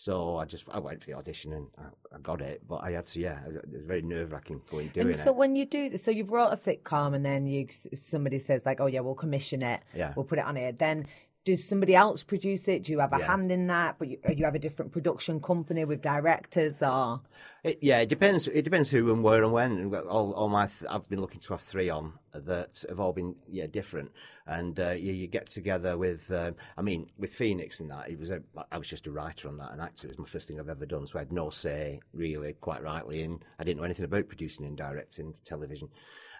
so 0.00 0.38
I 0.38 0.46
just 0.46 0.64
I 0.70 0.78
went 0.78 1.02
for 1.02 1.10
the 1.10 1.16
audition 1.18 1.52
and 1.52 1.66
I, 1.76 2.16
I 2.16 2.18
got 2.20 2.40
it. 2.40 2.66
But 2.66 2.76
I 2.76 2.92
had 2.92 3.04
to. 3.08 3.20
Yeah, 3.20 3.38
it 3.46 3.52
was 3.70 3.82
very 3.84 4.00
nerve 4.00 4.32
wracking 4.32 4.62
going 4.70 4.88
doing 4.88 5.08
And 5.08 5.16
so 5.16 5.28
it. 5.28 5.36
when 5.36 5.56
you 5.56 5.66
do, 5.66 5.94
so 5.98 6.10
you've 6.10 6.30
wrote 6.30 6.48
a 6.48 6.56
sitcom, 6.56 7.14
and 7.14 7.22
then 7.22 7.46
you 7.46 7.68
somebody 7.94 8.38
says 8.38 8.64
like, 8.64 8.80
"Oh 8.80 8.86
yeah, 8.86 9.00
we'll 9.00 9.14
commission 9.14 9.62
it. 9.62 9.80
Yeah. 9.94 10.14
we'll 10.16 10.24
put 10.24 10.38
it 10.38 10.46
on 10.46 10.56
here." 10.56 10.72
Then 10.72 11.04
does 11.44 11.66
somebody 11.66 11.94
else 11.94 12.22
produce 12.22 12.68
it? 12.68 12.82
Do 12.84 12.92
you 12.92 12.98
have 12.98 13.12
a 13.12 13.18
Yeah. 13.18 13.26
hand 13.28 13.50
in 13.50 13.66
that? 13.68 13.98
But 13.98 14.08
you, 14.08 14.18
you 14.36 14.44
have 14.44 14.54
a 14.54 14.58
different 14.58 14.92
production 14.92 15.40
company 15.40 15.84
with 15.84 16.02
directors, 16.02 16.82
or 16.82 17.22
It, 17.64 17.78
yeah, 17.80 18.00
it 18.00 18.08
depends. 18.08 18.46
It 18.48 18.62
depends 18.62 18.90
who 18.90 19.12
and 19.12 19.22
where 19.22 19.42
and 19.42 19.52
when. 19.52 19.94
All, 19.94 20.32
all 20.32 20.48
my, 20.48 20.66
th- 20.66 20.90
I've 20.90 21.08
been 21.08 21.20
looking 21.20 21.40
to 21.40 21.54
have 21.54 21.62
three 21.62 21.88
on 21.88 22.14
that 22.34 22.84
have 22.88 23.00
all 23.00 23.12
been 23.12 23.36
yeah 23.48 23.66
different. 23.66 24.10
And 24.46 24.78
uh, 24.80 24.90
you, 24.90 25.12
you 25.12 25.26
get 25.28 25.48
together 25.48 25.96
with, 25.96 26.30
um, 26.32 26.56
I 26.76 26.82
mean, 26.82 27.10
with 27.18 27.32
Phoenix 27.32 27.80
and 27.80 27.90
that. 27.90 28.10
It 28.10 28.18
was 28.18 28.30
a, 28.30 28.42
I 28.70 28.78
was 28.78 28.88
just 28.88 29.06
a 29.06 29.10
writer 29.10 29.48
on 29.48 29.56
that, 29.58 29.72
and 29.72 29.80
actor. 29.80 30.08
It 30.08 30.10
was 30.10 30.18
my 30.18 30.24
first 30.26 30.48
thing 30.48 30.58
I've 30.60 30.68
ever 30.68 30.86
done, 30.86 31.06
so 31.06 31.18
I 31.18 31.22
had 31.22 31.32
no 31.32 31.50
say 31.50 32.00
really, 32.12 32.52
quite 32.54 32.82
rightly. 32.82 33.22
And 33.22 33.44
I 33.58 33.64
didn't 33.64 33.78
know 33.78 33.84
anything 33.84 34.04
about 34.04 34.28
producing 34.28 34.66
and 34.66 34.76
directing 34.76 35.34
television. 35.44 35.88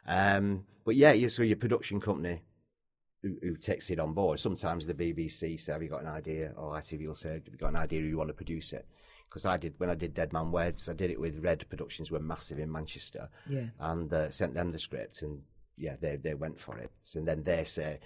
Um, 0.06 0.64
but 0.84 0.96
yeah, 0.96 1.12
you, 1.12 1.28
so 1.28 1.42
your 1.42 1.56
production 1.56 2.00
company 2.00 2.42
who, 3.22 3.36
who 3.42 3.56
takes 3.56 3.90
it 3.90 3.98
on 4.00 4.12
board. 4.14 4.40
Sometimes 4.40 4.86
the 4.86 4.94
BBC 4.94 5.60
say, 5.60 5.72
"Have 5.72 5.82
you 5.82 5.88
got 5.88 6.02
an 6.02 6.08
idea?" 6.08 6.52
Or 6.56 6.72
ITV 6.74 7.06
will 7.06 7.14
say, 7.14 7.34
"Have 7.34 7.46
you 7.46 7.56
got 7.56 7.68
an 7.70 7.76
idea? 7.76 8.00
Who 8.00 8.06
you 8.06 8.16
want 8.18 8.28
to 8.28 8.34
produce 8.34 8.72
it?" 8.72 8.86
Because 9.28 9.44
I 9.46 9.56
did 9.56 9.74
when 9.78 9.90
I 9.90 9.94
did 9.94 10.14
Dead 10.14 10.32
Man 10.32 10.50
Weds, 10.50 10.88
I 10.88 10.94
did 10.94 11.10
it 11.10 11.20
with 11.20 11.38
Red 11.44 11.68
Productions, 11.68 12.10
were 12.10 12.18
massive 12.20 12.58
in 12.58 12.70
Manchester, 12.72 13.28
Yeah. 13.48 13.66
and 13.78 14.12
uh, 14.12 14.30
sent 14.30 14.54
them 14.54 14.70
the 14.70 14.78
script, 14.78 15.22
and 15.22 15.42
yeah, 15.76 15.96
they 16.00 16.16
they 16.16 16.34
went 16.34 16.58
for 16.58 16.78
it. 16.78 16.90
So, 17.02 17.18
and 17.18 17.26
then 17.26 17.42
they 17.44 17.64
say 17.64 18.00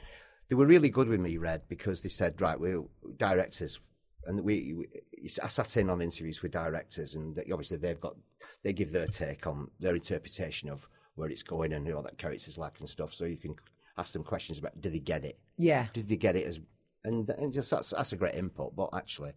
they 0.49 0.55
were 0.57 0.67
really 0.67 0.91
good 0.91 1.09
with 1.09 1.21
me, 1.21 1.39
Red, 1.39 1.63
because 1.69 2.03
they 2.03 2.09
said, 2.11 2.41
"Right, 2.41 2.59
we're 2.59 2.83
directors." 3.17 3.81
And 4.27 4.41
we, 4.41 4.73
we, 4.73 4.87
I 5.43 5.49
sat 5.49 5.77
in 5.77 5.91
on 5.91 6.01
interviews 6.01 6.41
with 6.43 6.53
directors, 6.53 7.15
and 7.15 7.37
they, 7.37 7.43
obviously 7.53 7.77
they've 7.77 8.01
got, 8.01 8.17
they 8.63 8.73
give 8.73 8.91
their 8.91 9.07
take 9.07 9.47
on 9.47 9.71
their 9.81 9.95
interpretation 9.95 10.71
of 10.71 10.89
where 11.15 11.29
it's 11.29 11.43
going 11.43 11.75
and 11.75 11.87
what 11.95 12.05
that 12.05 12.17
character's 12.17 12.57
like 12.57 12.81
and 12.81 12.89
stuff. 12.89 13.13
So 13.13 13.27
you 13.27 13.37
can 13.37 13.55
ask 13.97 14.13
them 14.13 14.25
questions 14.25 14.59
about, 14.59 14.81
do 14.81 14.91
they 14.91 14.99
get 14.99 15.25
it? 15.25 15.39
yeah, 15.57 15.87
did 15.93 16.09
they 16.09 16.17
get 16.17 16.37
it 16.37 16.47
as 16.47 16.59
and, 17.05 17.29
and 17.31 17.53
just 17.53 17.71
that's 17.71 17.91
that's 17.91 18.13
a 18.13 18.17
great 18.17 18.35
input 18.35 18.75
but 18.75 18.89
actually 18.95 19.33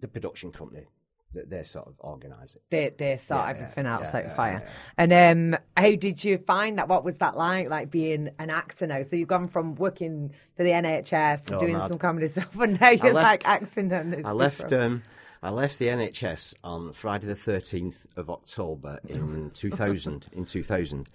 the 0.00 0.08
production 0.08 0.50
company 0.52 0.86
they, 1.32 1.42
they 1.42 1.62
sort 1.64 1.88
of 1.88 1.94
organise 1.98 2.54
it 2.54 2.62
they 2.70 2.90
they 2.96 3.16
sort 3.16 3.40
Yeah, 3.40 3.50
everything 3.50 3.84
yeah, 3.84 3.94
out 3.94 4.02
yeah, 4.02 4.10
like 4.14 4.24
yeah, 4.26 4.34
fire. 4.36 4.68
And 4.96 5.12
um, 5.54 5.60
how 5.76 5.90
did 5.96 6.22
you 6.24 6.38
find 6.38 6.78
that? 6.78 6.86
What 6.88 7.02
was 7.04 7.16
that 7.16 7.36
like? 7.36 7.68
Like 7.68 7.90
being 7.90 8.30
an 8.38 8.50
actor 8.50 8.86
now? 8.86 9.02
So 9.02 9.16
you've 9.16 9.26
gone 9.28 9.48
from 9.48 9.74
working 9.74 10.32
for 10.56 10.62
the 10.62 10.70
NHS 10.70 11.46
to 11.46 11.56
Oh, 11.56 11.60
doing 11.60 11.76
mad. 11.78 11.88
some 11.88 11.98
comedy 11.98 12.26
stuff, 12.34 12.56
and 12.60 12.80
now 12.80 12.90
you're 12.90 13.12
left- 13.12 13.44
like 13.46 13.48
acting. 13.48 13.92
I 14.24 14.30
left 14.32 14.72
um 14.72 15.02
I 15.44 15.50
left 15.50 15.78
the 15.78 15.88
NHS 15.88 16.54
on 16.64 16.94
Friday 16.94 17.26
the 17.26 17.34
13th 17.34 18.06
of 18.16 18.30
October 18.30 18.98
in 19.06 19.50
2000 19.50 20.28
in 20.32 20.46
2000 20.46 21.06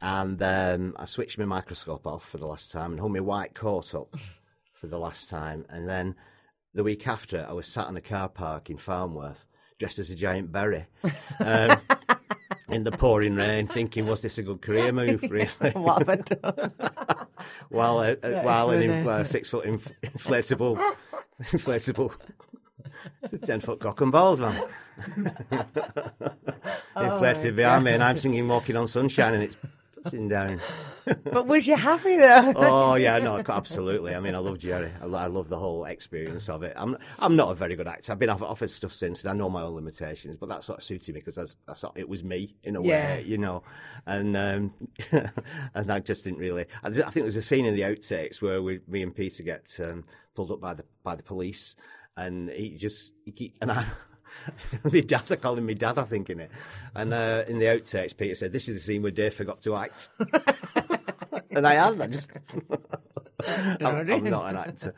and 0.00 0.42
um, 0.42 0.96
I 0.98 1.04
switched 1.04 1.36
my 1.36 1.44
microscope 1.44 2.06
off 2.06 2.26
for 2.26 2.38
the 2.38 2.46
last 2.46 2.72
time 2.72 2.92
and 2.92 3.00
hung 3.00 3.12
my 3.12 3.20
white 3.20 3.52
coat 3.52 3.94
up 3.94 4.16
for 4.72 4.86
the 4.86 4.98
last 4.98 5.28
time. 5.28 5.66
And 5.68 5.86
then 5.86 6.14
the 6.72 6.84
week 6.84 7.06
after 7.06 7.44
I 7.46 7.52
was 7.52 7.66
sat 7.66 7.86
in 7.90 7.98
a 7.98 8.00
car 8.00 8.30
park 8.30 8.70
in 8.70 8.78
Farnworth 8.78 9.46
dressed 9.78 9.98
as 9.98 10.08
a 10.08 10.14
giant 10.14 10.50
berry 10.50 10.86
um, 11.40 11.78
in 12.70 12.84
the 12.84 12.92
pouring 12.92 13.34
rain 13.34 13.66
thinking 13.66 14.06
was 14.06 14.22
this 14.22 14.38
a 14.38 14.42
good 14.42 14.62
career 14.62 14.90
move 14.90 15.22
really? 15.28 15.48
What 15.74 15.98
have 15.98 16.08
I 16.08 16.16
done? 16.16 16.72
while 17.68 17.98
uh, 17.98 18.16
uh, 18.22 18.40
while 18.40 18.70
an 18.70 18.82
inf- 18.82 19.06
uh, 19.06 19.24
six 19.24 19.50
foot 19.50 19.66
inf- 19.66 19.92
inflatable 20.00 20.82
inflatable 21.42 22.14
it's 23.22 23.32
a 23.32 23.38
ten 23.38 23.60
foot 23.60 23.80
cock 23.80 24.00
and 24.00 24.12
balls 24.12 24.40
man. 24.40 24.62
Inflated 26.96 27.56
behind 27.56 27.84
me 27.84 27.92
and 27.92 28.02
I'm 28.02 28.16
singing 28.18 28.48
walking 28.48 28.76
on 28.76 28.86
sunshine 28.88 29.34
and 29.34 29.42
it's 29.42 29.56
sitting 30.02 30.28
down. 30.28 30.60
But 31.24 31.46
was 31.46 31.66
you 31.66 31.76
happy 31.76 32.16
though? 32.16 32.52
oh 32.56 32.94
yeah 32.94 33.18
no 33.18 33.42
absolutely. 33.46 34.14
I 34.14 34.20
mean 34.20 34.34
I 34.34 34.38
love 34.38 34.58
Jerry. 34.58 34.90
I, 35.00 35.04
I 35.04 35.26
love 35.26 35.48
the 35.48 35.58
whole 35.58 35.84
experience 35.84 36.48
of 36.48 36.62
it. 36.62 36.72
I'm 36.76 36.96
I'm 37.18 37.36
not 37.36 37.50
a 37.50 37.54
very 37.54 37.76
good 37.76 37.86
actor. 37.86 38.12
I've 38.12 38.18
been 38.18 38.30
off- 38.30 38.42
offered 38.42 38.70
stuff 38.70 38.92
since 38.92 39.22
and 39.22 39.30
I 39.30 39.34
know 39.34 39.50
my 39.50 39.62
own 39.62 39.74
limitations 39.74 40.36
but 40.36 40.48
that 40.48 40.64
sort 40.64 40.78
of 40.78 40.84
suited 40.84 41.14
me 41.14 41.20
because 41.20 41.38
I, 41.38 41.44
I 41.70 41.74
it 41.96 42.08
was 42.08 42.24
me 42.24 42.56
in 42.62 42.76
a 42.76 42.82
Yeah. 42.82 43.16
way 43.16 43.24
you 43.26 43.36
know. 43.38 43.62
And 44.06 44.36
um, 44.36 44.74
and 45.74 45.92
I 45.92 46.00
just 46.00 46.24
didn't 46.24 46.38
really 46.38 46.64
I, 46.82 46.88
I 46.88 46.92
think 46.92 47.12
there's 47.24 47.36
a 47.36 47.42
scene 47.42 47.66
in 47.66 47.74
the 47.74 47.82
outtakes 47.82 48.40
where 48.40 48.62
we, 48.62 48.80
me 48.88 49.02
and 49.02 49.14
Peter 49.14 49.42
get 49.42 49.76
um, 49.82 50.04
pulled 50.34 50.50
up 50.50 50.60
by 50.60 50.74
the 50.74 50.84
by 51.02 51.14
the 51.14 51.22
police 51.22 51.76
and 52.16 52.50
he 52.50 52.70
just 52.76 53.12
he 53.24 53.52
and 53.60 53.70
I 53.72 53.84
my 54.92 55.00
dad 55.00 55.22
I 55.30 55.36
call 55.36 55.56
him 55.56 55.66
my 55.66 55.74
dad 55.74 55.98
I 55.98 56.04
think 56.04 56.30
in 56.30 56.40
it 56.40 56.50
and 56.94 57.12
uh, 57.14 57.44
in 57.48 57.58
the 57.58 57.66
outtakes 57.66 58.16
Peter 58.16 58.34
said 58.34 58.52
this 58.52 58.68
is 58.68 58.76
the 58.76 58.80
scene 58.82 59.02
where 59.02 59.12
Dave 59.12 59.34
forgot 59.34 59.62
to 59.62 59.76
act 59.76 60.08
and 61.50 61.66
I 61.66 61.74
am 61.74 62.00
I 62.02 62.06
just 62.06 62.30
I'm, 63.46 64.10
I'm 64.10 64.24
not 64.24 64.48
an 64.50 64.56
actor. 64.56 64.94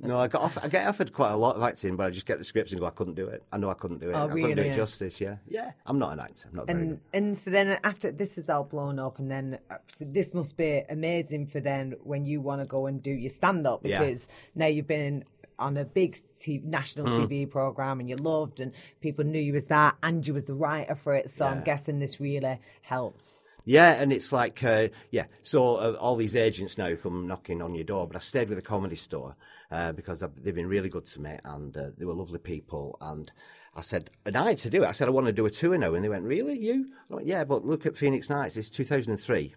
No, 0.00 0.18
I 0.18 0.26
got 0.28 0.42
off, 0.42 0.58
I 0.60 0.68
get 0.68 0.86
offered 0.86 1.12
quite 1.12 1.30
a 1.30 1.36
lot 1.36 1.56
of 1.56 1.62
acting, 1.62 1.96
but 1.96 2.06
I 2.06 2.10
just 2.10 2.26
get 2.26 2.36
the 2.36 2.44
scripts 2.44 2.72
and 2.72 2.80
go, 2.80 2.86
I 2.86 2.90
couldn't 2.90 3.14
do 3.14 3.26
it. 3.28 3.44
I 3.52 3.58
know 3.58 3.70
I 3.70 3.74
couldn't 3.74 4.00
do 4.00 4.10
it. 4.10 4.12
Oh, 4.12 4.24
I 4.24 4.28
couldn't 4.28 4.56
do 4.56 4.62
it 4.62 4.74
justice, 4.74 5.20
yeah. 5.20 5.36
Yeah, 5.48 5.70
I'm 5.86 5.98
not 5.98 6.12
an 6.12 6.20
actor. 6.20 6.48
I'm 6.50 6.56
not 6.56 6.66
very 6.66 6.78
And 6.80 6.90
good. 6.90 7.00
and 7.14 7.38
so 7.38 7.50
then 7.50 7.78
after 7.84 8.10
this 8.10 8.38
is 8.38 8.50
all 8.50 8.64
blown 8.64 8.98
up, 8.98 9.18
and 9.20 9.30
then 9.30 9.58
uh, 9.70 9.76
so 9.96 10.04
this 10.04 10.34
must 10.34 10.56
be 10.56 10.82
amazing 10.90 11.46
for 11.46 11.60
then 11.60 11.94
when 12.02 12.26
you 12.26 12.40
want 12.40 12.60
to 12.62 12.68
go 12.68 12.86
and 12.86 13.02
do 13.02 13.12
your 13.12 13.30
stand 13.30 13.66
up 13.66 13.80
Yeah. 13.84 14.00
because 14.00 14.26
now 14.56 14.66
you've 14.66 14.88
been 14.88 15.24
on 15.58 15.76
a 15.76 15.84
big 15.84 16.20
t- 16.38 16.60
national 16.64 17.06
Mm. 17.06 17.28
TV 17.28 17.50
program 17.50 18.00
and 18.00 18.08
you 18.08 18.16
loved 18.16 18.60
and 18.60 18.72
people 19.00 19.24
knew 19.24 19.40
you 19.40 19.52
was 19.52 19.66
that 19.66 19.96
and 20.02 20.26
you 20.26 20.34
was 20.34 20.44
the 20.44 20.54
writer 20.54 20.94
for 20.94 21.14
it. 21.14 21.30
So 21.30 21.44
I'm 21.44 21.62
guessing 21.64 21.98
this 21.98 22.20
really 22.20 22.58
helps. 22.82 23.42
Yeah, 23.68 23.94
and 24.00 24.12
it's 24.12 24.32
like, 24.32 24.62
uh, 24.62 24.88
yeah. 25.10 25.26
So 25.42 25.76
uh, 25.76 25.96
all 25.98 26.14
these 26.14 26.36
agents 26.36 26.78
now 26.78 26.94
come 26.94 27.26
knocking 27.26 27.60
on 27.60 27.74
your 27.74 27.82
door, 27.82 28.06
but 28.06 28.14
I 28.16 28.20
stayed 28.20 28.48
with 28.48 28.58
a 28.58 28.62
comedy 28.62 28.94
store 28.94 29.34
uh, 29.72 29.90
because 29.90 30.22
I've, 30.22 30.40
they've 30.40 30.54
been 30.54 30.68
really 30.68 30.88
good 30.88 31.04
to 31.06 31.20
me, 31.20 31.36
and 31.42 31.76
uh, 31.76 31.86
they 31.98 32.04
were 32.04 32.14
lovely 32.14 32.38
people. 32.38 32.96
And 33.00 33.32
I 33.74 33.80
said, 33.80 34.10
and 34.24 34.36
I 34.36 34.50
had 34.50 34.58
to 34.58 34.70
do 34.70 34.84
it. 34.84 34.86
I 34.86 34.92
said, 34.92 35.08
I 35.08 35.10
want 35.10 35.26
to 35.26 35.32
do 35.32 35.46
a 35.46 35.50
tour 35.50 35.76
now, 35.76 35.94
and 35.94 36.04
they 36.04 36.08
went, 36.08 36.22
really, 36.22 36.56
you? 36.56 36.92
I 37.10 37.16
went, 37.16 37.26
yeah, 37.26 37.42
but 37.42 37.66
look 37.66 37.86
at 37.86 37.96
Phoenix 37.96 38.30
Nights. 38.30 38.56
It's 38.56 38.70
2003, 38.70 39.52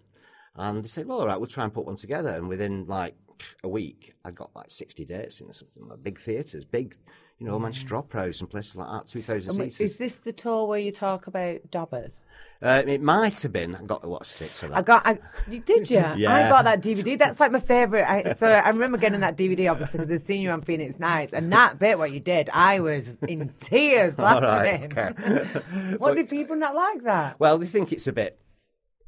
and 0.56 0.82
they 0.82 0.88
said, 0.88 1.06
well, 1.06 1.20
all 1.20 1.26
right, 1.28 1.38
we'll 1.38 1.46
try 1.46 1.62
and 1.62 1.72
put 1.72 1.86
one 1.86 1.94
together. 1.94 2.30
And 2.30 2.48
within 2.48 2.86
like 2.86 3.14
a 3.64 3.68
week, 3.68 4.14
I 4.24 4.30
got 4.30 4.54
like 4.54 4.70
60 4.70 5.04
dates 5.04 5.40
in 5.40 5.52
something 5.52 5.88
like 5.88 6.02
big 6.02 6.18
theatres, 6.18 6.64
big, 6.64 6.96
you 7.38 7.46
know, 7.46 7.58
Manchester 7.58 7.96
Opera 7.96 8.26
House 8.26 8.40
and 8.40 8.50
places 8.50 8.76
like 8.76 8.88
that, 8.88 9.06
2,000 9.06 9.54
seats. 9.54 9.80
is 9.80 9.96
this 9.96 10.16
the 10.16 10.32
tour 10.32 10.66
where 10.66 10.78
you 10.78 10.92
talk 10.92 11.26
about 11.26 11.70
dobbers? 11.70 12.24
Uh, 12.62 12.82
it 12.86 13.00
might 13.00 13.40
have 13.40 13.52
been. 13.52 13.74
I 13.74 13.82
got 13.84 14.04
a 14.04 14.06
lot 14.06 14.20
of 14.20 14.26
stick 14.26 14.48
for 14.50 14.68
that. 14.68 14.76
I 14.76 14.82
got. 14.82 15.06
I, 15.06 15.18
you- 15.48 15.60
did 15.60 15.90
you? 15.90 15.96
yeah. 16.16 16.34
I 16.34 16.48
got 16.50 16.64
that 16.64 16.82
DVD. 16.82 17.18
That's 17.18 17.40
like 17.40 17.50
my 17.52 17.60
favorite. 17.60 18.04
I, 18.06 18.34
so 18.34 18.46
I 18.46 18.68
remember 18.68 18.98
getting 18.98 19.20
that 19.20 19.38
DVD 19.38 19.70
obviously 19.70 20.00
because 20.00 20.22
seen 20.22 20.42
you 20.42 20.50
on 20.50 20.60
Phoenix 20.60 20.98
Nights, 20.98 21.32
and 21.32 21.50
that 21.52 21.78
bit 21.78 21.98
what 21.98 22.12
you 22.12 22.20
did, 22.20 22.50
I 22.52 22.80
was 22.80 23.16
in 23.26 23.48
tears 23.60 24.14
All 24.18 24.24
laughing. 24.42 24.90
right, 24.94 25.14
okay. 25.14 25.94
What 25.96 26.16
did 26.16 26.28
people 26.28 26.56
not 26.56 26.74
like 26.74 27.04
that? 27.04 27.40
Well, 27.40 27.56
they 27.56 27.66
think 27.66 27.90
it's 27.92 28.06
a 28.06 28.12
bit 28.12 28.38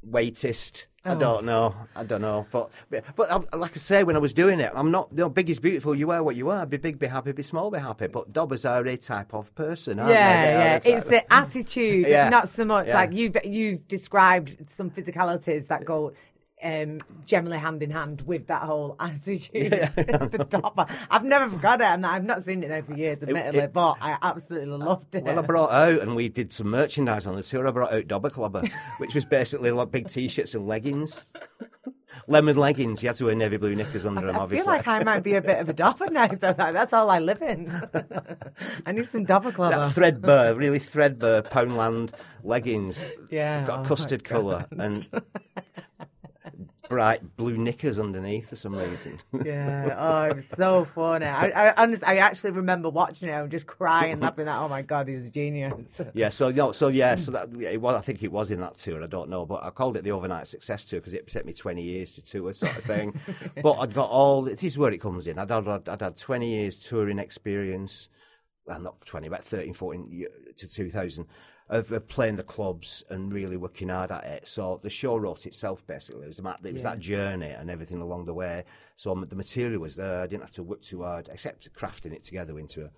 weightist. 0.08 0.86
Oh. 1.04 1.10
I 1.10 1.14
don't 1.16 1.44
know. 1.44 1.74
I 1.96 2.04
don't 2.04 2.20
know. 2.20 2.46
But 2.52 2.70
but 3.16 3.30
I, 3.30 3.56
like 3.56 3.72
I 3.72 3.76
say, 3.76 4.04
when 4.04 4.14
I 4.14 4.20
was 4.20 4.32
doing 4.32 4.60
it, 4.60 4.70
I'm 4.74 4.90
not. 4.92 5.08
You 5.10 5.16
know, 5.18 5.28
big 5.28 5.50
is 5.50 5.58
beautiful. 5.58 5.94
You 5.96 6.10
are 6.12 6.22
what 6.22 6.36
you 6.36 6.50
are. 6.50 6.64
Be 6.64 6.76
big, 6.76 6.98
be 6.98 7.08
happy. 7.08 7.32
Be 7.32 7.42
small, 7.42 7.70
be 7.72 7.78
happy. 7.80 8.06
But 8.06 8.32
dobbers 8.32 8.64
are 8.64 8.86
a 8.86 8.96
type 8.96 9.34
of 9.34 9.52
person. 9.56 9.98
Aren't 9.98 10.12
Yeah, 10.12 10.42
they? 10.44 10.50
They 10.52 10.90
yeah. 10.90 10.94
a 10.94 10.96
It's 10.98 11.08
the 11.08 11.32
attitude, 11.32 12.06
Yeah. 12.08 12.28
not 12.28 12.48
so 12.48 12.64
much 12.64 12.86
Yeah. 12.86 12.94
like 12.94 13.12
you've 13.12 13.36
you've 13.44 13.88
described 13.88 14.56
some 14.70 14.90
physicalities 14.90 15.66
that 15.68 15.84
go 15.84 16.12
um, 16.62 17.00
generally 17.26 17.58
hand 17.58 17.82
in 17.82 17.90
hand 17.90 18.22
with 18.22 18.46
that 18.46 18.62
whole 18.62 18.96
attitude. 19.00 19.70
the 19.96 20.46
dobber. 20.48 20.86
I've 21.10 21.24
never 21.24 21.48
forgot 21.50 21.80
it, 21.80 21.84
and 21.86 22.06
I've 22.06 22.24
not 22.24 22.42
seen 22.42 22.62
it 22.62 22.70
now 22.70 22.82
for 22.82 22.94
years, 22.96 23.22
admittedly, 23.22 23.60
it- 23.60 23.72
but 23.72 23.96
I 24.00 24.18
absolutely 24.22 24.68
loved 24.76 25.14
it. 25.14 25.24
Well, 25.24 25.38
I 25.38 25.42
brought 25.42 25.70
out, 25.72 26.00
and 26.00 26.14
we 26.16 26.28
did 26.28 26.52
some 26.52 26.68
merchandise 26.68 27.26
on 27.26 27.36
the 27.36 27.42
tour. 27.42 27.66
I 27.66 27.70
brought 27.70 27.92
out 27.92 28.06
Dobber 28.08 28.30
Clubber, 28.30 28.62
which 28.98 29.14
was 29.14 29.24
basically 29.24 29.70
like 29.70 29.90
big 29.90 30.08
t-shirts 30.08 30.54
and 30.54 30.66
leggings. 30.66 31.26
lemon 32.28 32.56
leggings. 32.56 33.02
You 33.02 33.08
had 33.08 33.16
to 33.16 33.24
wear 33.24 33.34
navy 33.34 33.56
blue 33.56 33.74
knickers 33.74 34.04
under 34.04 34.26
them, 34.26 34.38
I 34.38 34.46
feel 34.46 34.66
like 34.66 34.86
I 34.86 35.02
might 35.02 35.22
be 35.22 35.34
a 35.34 35.40
bit 35.42 35.58
of 35.58 35.68
a 35.68 35.72
dobber 35.72 36.08
now. 36.10 36.26
Though. 36.28 36.52
That's 36.52 36.92
all 36.92 37.10
I 37.10 37.18
live 37.18 37.42
in. 37.42 37.70
I 38.86 38.92
need 38.92 39.06
some 39.08 39.24
dobber 39.24 39.50
clubber. 39.50 39.76
that 39.78 39.92
threadbare, 39.92 40.54
really 40.54 40.78
threadbare 40.78 41.42
Poundland 41.42 42.12
leggings. 42.44 43.10
Yeah, 43.30 43.66
got 43.66 43.78
oh 43.80 43.82
a 43.82 43.86
custard 43.86 44.24
colour 44.24 44.66
and 44.78 45.08
bright 46.92 47.38
blue 47.38 47.56
knickers 47.56 47.98
underneath 47.98 48.50
for 48.50 48.56
some 48.56 48.74
reason. 48.74 49.18
Yeah, 49.42 49.96
oh, 49.98 50.24
it 50.24 50.36
was 50.36 50.46
so 50.46 50.84
funny. 50.84 51.24
I, 51.24 51.46
I, 51.48 51.74
honestly, 51.82 52.06
I 52.06 52.16
actually 52.16 52.50
remember 52.50 52.90
watching 52.90 53.30
it 53.30 53.32
and 53.32 53.50
just 53.50 53.66
crying, 53.66 54.20
laughing 54.20 54.44
that, 54.44 54.58
oh 54.58 54.68
my 54.68 54.82
God, 54.82 55.08
he's 55.08 55.26
a 55.26 55.30
genius. 55.30 55.72
Yeah, 56.12 56.28
so 56.28 56.50
no, 56.50 56.72
so 56.72 56.88
yeah, 56.88 57.14
so 57.14 57.32
that 57.32 57.48
it 57.62 57.80
was. 57.80 57.96
I 57.96 58.02
think 58.02 58.22
it 58.22 58.30
was 58.30 58.50
in 58.50 58.60
that 58.60 58.76
tour. 58.76 59.02
I 59.02 59.06
don't 59.06 59.30
know, 59.30 59.46
but 59.46 59.64
I 59.64 59.70
called 59.70 59.96
it 59.96 60.04
the 60.04 60.10
overnight 60.10 60.46
success 60.48 60.84
tour 60.84 61.00
because 61.00 61.14
it 61.14 61.26
took 61.26 61.46
me 61.46 61.54
twenty 61.54 61.82
years 61.82 62.14
to 62.16 62.22
tour, 62.22 62.52
sort 62.52 62.76
of 62.76 62.84
thing. 62.84 63.18
but 63.62 63.72
I'd 63.78 63.94
got 63.94 64.10
all. 64.10 64.42
This 64.42 64.62
is 64.62 64.76
where 64.76 64.92
it 64.92 65.00
comes 65.00 65.26
in. 65.26 65.38
I'd 65.38 65.50
had, 65.50 65.66
I'd, 65.66 65.88
I'd 65.88 66.02
had 66.02 66.18
twenty 66.18 66.50
years 66.50 66.78
touring 66.78 67.18
experience. 67.18 68.10
Well, 68.66 68.80
not 68.80 69.00
twenty, 69.06 69.28
about 69.28 69.44
13, 69.44 69.72
14 69.72 70.26
to 70.58 70.68
two 70.68 70.90
thousand. 70.90 71.26
Of, 71.78 71.90
of 71.90 72.06
playing 72.06 72.36
the 72.36 72.42
clubs 72.42 73.02
and 73.08 73.32
really 73.32 73.56
working 73.56 73.88
hard 73.88 74.10
at 74.12 74.24
it. 74.24 74.46
So 74.46 74.78
the 74.82 74.90
show 74.90 75.16
wrote 75.16 75.46
itself 75.46 75.86
basically. 75.86 76.24
It 76.24 76.28
was, 76.28 76.38
it 76.38 76.74
was 76.74 76.82
that 76.82 76.98
journey 76.98 77.48
and 77.48 77.70
everything 77.70 78.02
along 78.02 78.26
the 78.26 78.34
way. 78.34 78.64
So 78.96 79.14
the 79.14 79.34
material 79.34 79.80
was 79.80 79.96
there. 79.96 80.20
I 80.20 80.26
didn't 80.26 80.42
have 80.42 80.50
to 80.60 80.62
work 80.62 80.82
too 80.82 81.02
hard, 81.02 81.30
except 81.32 81.72
crafting 81.72 82.12
it 82.12 82.22
together 82.24 82.58
into 82.58 82.84
a. 82.84 82.90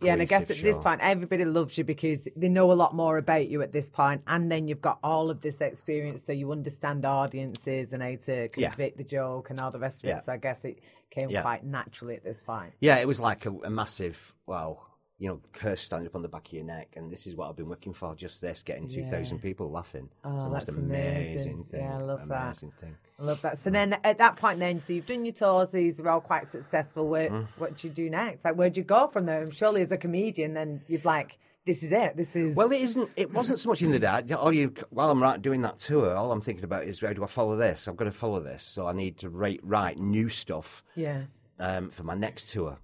Yeah, 0.00 0.14
and 0.14 0.22
I 0.22 0.24
guess 0.24 0.44
at 0.44 0.48
cohesive 0.48 0.64
this 0.64 0.78
point, 0.78 1.02
everybody 1.02 1.44
loves 1.44 1.76
you 1.76 1.84
because 1.84 2.20
they 2.34 2.48
know 2.48 2.72
a 2.72 2.78
lot 2.84 2.94
more 2.94 3.18
about 3.18 3.48
you 3.48 3.60
at 3.60 3.72
this 3.72 3.90
point, 3.90 4.22
and 4.26 4.50
then 4.50 4.66
you've 4.66 4.80
got 4.80 4.98
all 5.04 5.28
of 5.28 5.42
this 5.42 5.60
experience, 5.60 6.22
so 6.24 6.32
you 6.32 6.50
understand 6.50 7.04
audiences 7.04 7.92
and 7.92 8.02
how 8.02 8.14
to 8.24 8.48
Yeah. 8.56 8.70
convict 8.70 8.96
the 8.96 9.04
joke 9.04 9.50
and 9.50 9.60
all 9.60 9.70
the 9.70 9.78
rest 9.78 10.02
of 10.02 10.08
Yeah. 10.08 10.18
it. 10.18 10.24
So 10.24 10.32
I 10.32 10.38
guess 10.38 10.64
it 10.64 10.78
came 11.10 11.28
Yeah. 11.28 11.42
quite 11.42 11.64
naturally 11.64 12.16
at 12.16 12.24
this 12.24 12.42
point. 12.42 12.72
Yeah, 12.80 12.96
it 12.96 13.06
was 13.06 13.20
like 13.20 13.44
a, 13.44 13.50
a 13.64 13.68
massive 13.70 14.32
wow. 14.46 14.80
You 15.18 15.28
know, 15.30 15.40
curse 15.54 15.80
standing 15.80 16.06
up 16.08 16.14
on 16.14 16.20
the 16.20 16.28
back 16.28 16.46
of 16.48 16.52
your 16.52 16.64
neck, 16.64 16.88
and 16.96 17.10
this 17.10 17.26
is 17.26 17.34
what 17.36 17.48
I've 17.48 17.56
been 17.56 17.70
working 17.70 17.94
for. 17.94 18.14
Just 18.14 18.42
this, 18.42 18.62
getting 18.62 18.86
two 18.86 19.04
thousand 19.06 19.38
people 19.40 19.70
laughing. 19.70 20.10
Oh, 20.24 20.30
it's 20.34 20.44
the 20.44 20.50
most 20.50 20.66
that's 20.66 20.78
amazing, 20.78 21.32
amazing. 21.32 21.64
thing. 21.64 21.80
Yeah, 21.80 21.96
I 21.98 22.02
love 22.02 22.28
that. 22.28 22.42
amazing 22.44 22.72
thing. 22.80 22.96
I 23.18 23.22
love 23.22 23.40
that. 23.40 23.58
So 23.58 23.70
then 23.70 23.96
at 24.04 24.18
that 24.18 24.36
point, 24.36 24.58
then, 24.58 24.78
so 24.78 24.92
you've 24.92 25.06
done 25.06 25.24
your 25.24 25.32
tours; 25.32 25.70
these 25.70 25.98
are 26.00 26.08
all 26.10 26.20
quite 26.20 26.48
successful. 26.48 27.08
Where, 27.08 27.30
Mm. 27.30 27.46
what 27.56 27.78
do 27.78 27.88
you 27.88 27.94
do 27.94 28.10
next? 28.10 28.44
Like, 28.44 28.56
where'd 28.56 28.76
you 28.76 28.82
go 28.82 29.08
from 29.08 29.24
there? 29.24 29.50
Surely, 29.50 29.80
as 29.80 29.90
a 29.90 29.96
comedian, 29.96 30.52
then 30.52 30.82
you've 30.86 31.06
like, 31.06 31.38
this 31.64 31.82
is 31.82 31.92
it. 31.92 32.16
This 32.18 32.36
is 32.36 32.54
Well, 32.54 32.70
it 32.70 32.82
isn't. 32.82 33.08
It 33.16 33.32
wasn't 33.32 33.58
so 33.58 33.70
much 33.70 33.80
in 33.80 33.92
the 33.92 33.98
day. 33.98 34.22
All 34.34 34.52
you, 34.52 34.74
while 34.90 35.10
I'm 35.10 35.22
right, 35.22 35.40
doing 35.40 35.62
that 35.62 35.78
tour, 35.78 36.14
all 36.14 36.30
I'm 36.30 36.42
thinking 36.42 36.64
about 36.64 36.84
is 36.84 37.00
how 37.00 37.14
do 37.14 37.24
I 37.24 37.26
follow 37.26 37.56
this? 37.56 37.88
I've 37.88 37.96
got 37.96 38.04
to 38.04 38.12
follow 38.12 38.40
this, 38.40 38.62
so 38.64 38.86
I 38.86 38.92
need 38.92 39.16
to 39.20 39.30
write, 39.30 39.60
write 39.62 39.98
new 39.98 40.28
stuff 40.28 40.84
yeah. 40.94 41.22
um, 41.58 41.88
for 41.90 42.02
my 42.04 42.14
next 42.14 42.50
tour. 42.50 42.76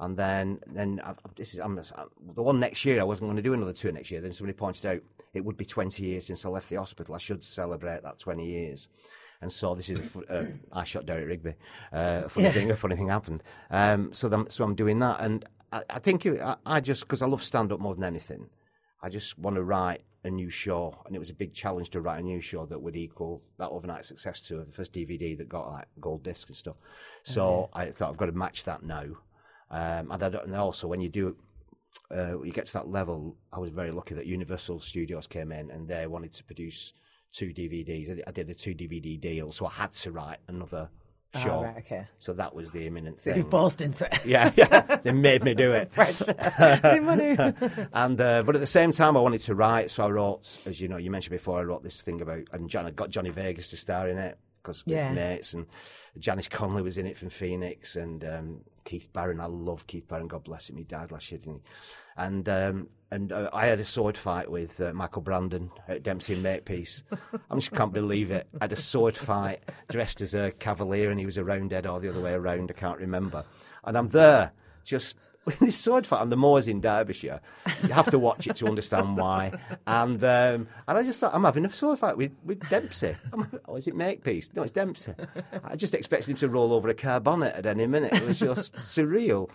And 0.00 0.16
then, 0.16 0.58
then 0.66 1.00
I, 1.04 1.14
this 1.36 1.54
is 1.54 1.60
I'm, 1.60 1.76
the 1.76 2.42
one 2.42 2.58
next 2.58 2.84
year. 2.84 3.00
I 3.00 3.04
wasn't 3.04 3.28
going 3.28 3.36
to 3.36 3.42
do 3.42 3.54
another 3.54 3.72
tour 3.72 3.92
next 3.92 4.10
year. 4.10 4.20
Then 4.20 4.32
somebody 4.32 4.56
pointed 4.56 4.86
out 4.86 5.00
it 5.34 5.44
would 5.44 5.56
be 5.56 5.64
20 5.64 6.02
years 6.02 6.26
since 6.26 6.44
I 6.44 6.48
left 6.48 6.68
the 6.68 6.76
hospital. 6.76 7.14
I 7.14 7.18
should 7.18 7.44
celebrate 7.44 8.02
that 8.02 8.18
20 8.18 8.44
years. 8.44 8.88
And 9.40 9.52
so 9.52 9.74
this 9.74 9.90
is 9.90 10.16
a, 10.28 10.32
uh, 10.32 10.46
I 10.72 10.84
shot 10.84 11.06
Derek 11.06 11.28
Rigby. 11.28 11.54
Uh, 11.92 12.22
a 12.24 12.28
funny 12.28 12.50
thing, 12.50 12.70
a 12.70 12.76
funny 12.76 12.96
thing 12.96 13.08
happened. 13.08 13.42
Um, 13.70 14.12
so, 14.12 14.28
then, 14.28 14.48
so 14.48 14.64
I'm 14.64 14.74
doing 14.74 14.98
that, 15.00 15.20
and 15.20 15.44
I, 15.70 15.82
I 15.90 15.98
think 15.98 16.24
it, 16.24 16.40
I, 16.40 16.56
I 16.64 16.80
just 16.80 17.02
because 17.02 17.20
I 17.20 17.26
love 17.26 17.42
stand 17.42 17.72
up 17.72 17.80
more 17.80 17.94
than 17.94 18.04
anything, 18.04 18.48
I 19.02 19.10
just 19.10 19.38
want 19.38 19.56
to 19.56 19.64
write 19.64 20.02
a 20.24 20.30
new 20.30 20.48
show, 20.48 20.98
and 21.04 21.14
it 21.14 21.18
was 21.18 21.30
a 21.30 21.34
big 21.34 21.52
challenge 21.52 21.90
to 21.90 22.00
write 22.00 22.20
a 22.20 22.22
new 22.22 22.40
show 22.40 22.64
that 22.66 22.80
would 22.80 22.96
equal 22.96 23.42
that 23.58 23.68
overnight 23.68 24.06
success 24.06 24.40
tour, 24.40 24.64
the 24.64 24.72
first 24.72 24.94
DVD 24.94 25.36
that 25.36 25.48
got 25.48 25.70
like 25.70 25.86
gold 26.00 26.22
disc 26.22 26.48
and 26.48 26.56
stuff. 26.56 26.76
So 27.24 27.68
I 27.74 27.90
thought 27.90 28.10
I've 28.10 28.16
got 28.16 28.26
to 28.26 28.32
match 28.32 28.64
that 28.64 28.82
now. 28.82 29.04
Um, 29.70 30.10
and, 30.10 30.22
I 30.22 30.28
don't, 30.28 30.44
and 30.46 30.54
also 30.54 30.86
when 30.88 31.00
you 31.00 31.08
do, 31.08 31.36
uh, 32.14 32.40
you 32.42 32.52
get 32.52 32.66
to 32.66 32.72
that 32.74 32.88
level. 32.88 33.36
I 33.52 33.58
was 33.58 33.70
very 33.70 33.90
lucky 33.90 34.14
that 34.14 34.26
Universal 34.26 34.80
Studios 34.80 35.26
came 35.26 35.52
in 35.52 35.70
and 35.70 35.88
they 35.88 36.06
wanted 36.06 36.32
to 36.32 36.44
produce 36.44 36.92
two 37.32 37.48
DVDs. 37.52 38.22
I 38.26 38.30
did- 38.30 38.50
a 38.50 38.54
two 38.54 38.74
DVD 38.74 39.20
deal, 39.20 39.52
so 39.52 39.66
I 39.66 39.70
had 39.70 39.92
to 39.94 40.12
write 40.12 40.38
another 40.48 40.90
show. 41.36 41.58
Oh, 41.58 41.62
right, 41.64 41.78
okay. 41.78 42.06
So 42.20 42.32
that 42.34 42.54
was 42.54 42.70
the 42.70 42.86
imminent 42.86 43.18
So 43.18 43.34
you 43.34 43.44
forced 43.50 43.80
into 43.80 44.06
it. 44.06 44.24
Yeah, 44.24 44.52
yeah, 44.56 44.98
they 45.02 45.12
made 45.30 45.42
me 45.42 45.54
do 45.54 45.72
it. 45.72 45.90
And 47.92 48.20
uh, 48.20 48.42
but 48.44 48.54
at 48.54 48.60
the 48.60 48.66
same 48.66 48.92
time, 48.92 49.16
I 49.16 49.20
wanted 49.20 49.40
to 49.42 49.54
write, 49.54 49.90
so 49.90 50.04
I 50.06 50.10
wrote, 50.10 50.62
as 50.66 50.80
you 50.80 50.88
know, 50.88 50.96
you 50.96 51.10
mentioned 51.10 51.32
before, 51.32 51.58
I 51.58 51.62
wrote 51.64 51.82
this 51.82 52.02
thing 52.02 52.20
about, 52.20 52.42
and 52.52 52.68
John, 52.68 52.86
I 52.86 52.90
got 52.90 53.10
Johnny 53.10 53.30
Vegas 53.30 53.70
to 53.70 53.76
star 53.76 54.08
in 54.08 54.18
it 54.18 54.38
because 54.64 54.82
Yeah. 54.86 55.12
mates, 55.12 55.54
and 55.54 55.66
Janice 56.18 56.48
Connolly 56.48 56.82
was 56.82 56.98
in 56.98 57.06
it 57.06 57.16
from 57.16 57.28
Phoenix, 57.28 57.94
and 57.96 58.24
um, 58.24 58.60
Keith 58.84 59.12
Barron. 59.12 59.40
I 59.40 59.46
love 59.46 59.86
Keith 59.86 60.08
Barron. 60.08 60.26
God 60.28 60.44
bless 60.44 60.68
him. 60.70 60.76
He 60.76 60.84
died 60.84 61.12
last 61.12 61.30
year, 61.30 61.38
didn't 61.38 61.56
he? 61.56 61.62
And 62.16 62.48
um, 62.48 62.88
and 63.10 63.30
uh, 63.32 63.50
I 63.52 63.66
had 63.66 63.78
a 63.78 63.84
sword 63.84 64.16
fight 64.16 64.50
with 64.50 64.80
uh, 64.80 64.92
Michael 64.92 65.22
Brandon 65.22 65.70
at 65.86 66.02
Dempsey 66.02 66.32
and 66.34 66.42
Makepeace. 66.42 67.02
I 67.50 67.54
just 67.54 67.70
can't 67.72 67.92
believe 67.92 68.30
it. 68.30 68.48
I 68.60 68.64
had 68.64 68.72
a 68.72 68.76
sword 68.76 69.16
fight 69.16 69.62
dressed 69.90 70.20
as 70.20 70.34
a 70.34 70.50
cavalier, 70.52 71.10
and 71.10 71.20
he 71.20 71.26
was 71.26 71.36
a 71.36 71.44
roundhead 71.44 71.86
or 71.86 72.00
the 72.00 72.08
other 72.08 72.20
way 72.20 72.32
around. 72.32 72.70
I 72.70 72.74
can't 72.78 72.98
remember. 72.98 73.44
And 73.84 73.96
I'm 73.98 74.08
there 74.08 74.52
just 74.84 75.16
this 75.60 75.76
sword 75.76 76.06
fight, 76.06 76.22
and 76.22 76.32
the 76.32 76.36
moors 76.36 76.68
in 76.68 76.80
Derbyshire. 76.80 77.40
You 77.82 77.88
have 77.90 78.10
to 78.10 78.18
watch 78.18 78.46
it 78.46 78.56
to 78.56 78.66
understand 78.66 79.16
why. 79.16 79.52
And 79.86 80.22
um, 80.24 80.68
and 80.88 80.98
I 80.98 81.02
just 81.02 81.20
thought, 81.20 81.34
I'm 81.34 81.44
having 81.44 81.64
a 81.64 81.70
sword 81.70 81.98
fight 81.98 82.16
with, 82.16 82.32
with 82.44 82.66
Dempsey. 82.68 83.16
I'm, 83.32 83.60
oh, 83.68 83.76
is 83.76 83.86
it 83.86 83.94
Makepeace? 83.94 84.50
No, 84.54 84.62
it's 84.62 84.72
Dempsey. 84.72 85.14
I 85.64 85.76
just 85.76 85.94
expected 85.94 86.30
him 86.30 86.36
to 86.36 86.48
roll 86.48 86.72
over 86.72 86.88
a 86.88 86.94
car 86.94 87.20
bonnet 87.20 87.54
at 87.54 87.66
any 87.66 87.86
minute. 87.86 88.12
It 88.12 88.26
was 88.26 88.38
just 88.38 88.74
surreal. 88.74 89.50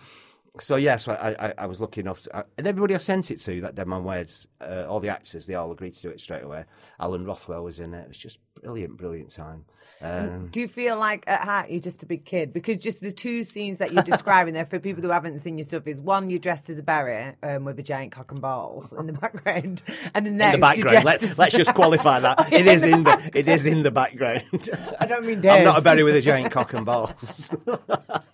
So 0.58 0.76
yes, 0.76 1.06
I, 1.06 1.36
I, 1.38 1.54
I 1.58 1.66
was 1.66 1.80
lucky 1.80 2.00
enough, 2.00 2.22
to, 2.22 2.44
and 2.58 2.66
everybody 2.66 2.94
I 2.94 2.98
sent 2.98 3.30
it 3.30 3.38
to, 3.42 3.60
that 3.60 3.76
Dead 3.76 3.86
Man 3.86 4.02
Weds, 4.02 4.48
uh, 4.60 4.84
all 4.88 4.98
the 4.98 5.08
actors, 5.08 5.46
they 5.46 5.54
all 5.54 5.70
agreed 5.70 5.94
to 5.94 6.02
do 6.02 6.08
it 6.10 6.20
straight 6.20 6.42
away. 6.42 6.64
Alan 6.98 7.24
Rothwell 7.24 7.62
was 7.62 7.78
in 7.78 7.94
it. 7.94 8.02
It 8.02 8.08
was 8.08 8.18
just 8.18 8.40
brilliant, 8.60 8.96
brilliant 8.96 9.30
time. 9.30 9.64
Um, 10.02 10.48
Do 10.50 10.60
you 10.60 10.66
feel 10.68 10.98
like 10.98 11.24
at 11.28 11.42
heart 11.42 11.70
you're 11.70 11.80
just 11.80 12.02
a 12.02 12.06
big 12.06 12.24
kid? 12.24 12.52
Because 12.52 12.78
just 12.78 13.00
the 13.00 13.12
two 13.12 13.44
scenes 13.44 13.78
that 13.78 13.92
you're 13.92 14.02
describing 14.02 14.52
there 14.54 14.66
for 14.66 14.78
people 14.80 15.02
who 15.02 15.10
haven't 15.10 15.38
seen 15.38 15.56
your 15.56 15.64
stuff 15.66 15.86
is 15.86 16.02
one 16.02 16.30
you're 16.30 16.38
dressed 16.40 16.68
as 16.68 16.78
a 16.78 16.82
Barry 16.82 17.36
um, 17.44 17.64
with 17.64 17.78
a 17.78 17.82
giant 17.82 18.10
cock 18.12 18.32
and 18.32 18.40
balls 18.40 18.92
in 18.92 19.06
the 19.06 19.12
background, 19.12 19.82
and 20.14 20.26
the 20.26 20.30
next 20.30 20.54
in 20.54 20.60
the 20.60 20.66
background, 20.66 21.04
let's 21.04 21.22
as- 21.22 21.38
let's 21.38 21.56
just 21.56 21.74
qualify 21.74 22.18
that 22.20 22.52
it 22.52 22.66
is 22.66 22.84
in 22.84 23.04
the 23.04 23.30
it 23.34 23.46
is 23.48 23.66
in 23.66 23.82
the 23.84 23.90
background. 23.92 24.68
I 24.98 25.06
don't 25.06 25.24
mean 25.24 25.40
dead. 25.40 25.58
I'm 25.60 25.64
not 25.64 25.78
a 25.78 25.82
berry 25.82 26.02
with 26.02 26.16
a 26.16 26.20
giant 26.20 26.50
cock 26.50 26.72
and 26.74 26.84
balls. 26.84 27.50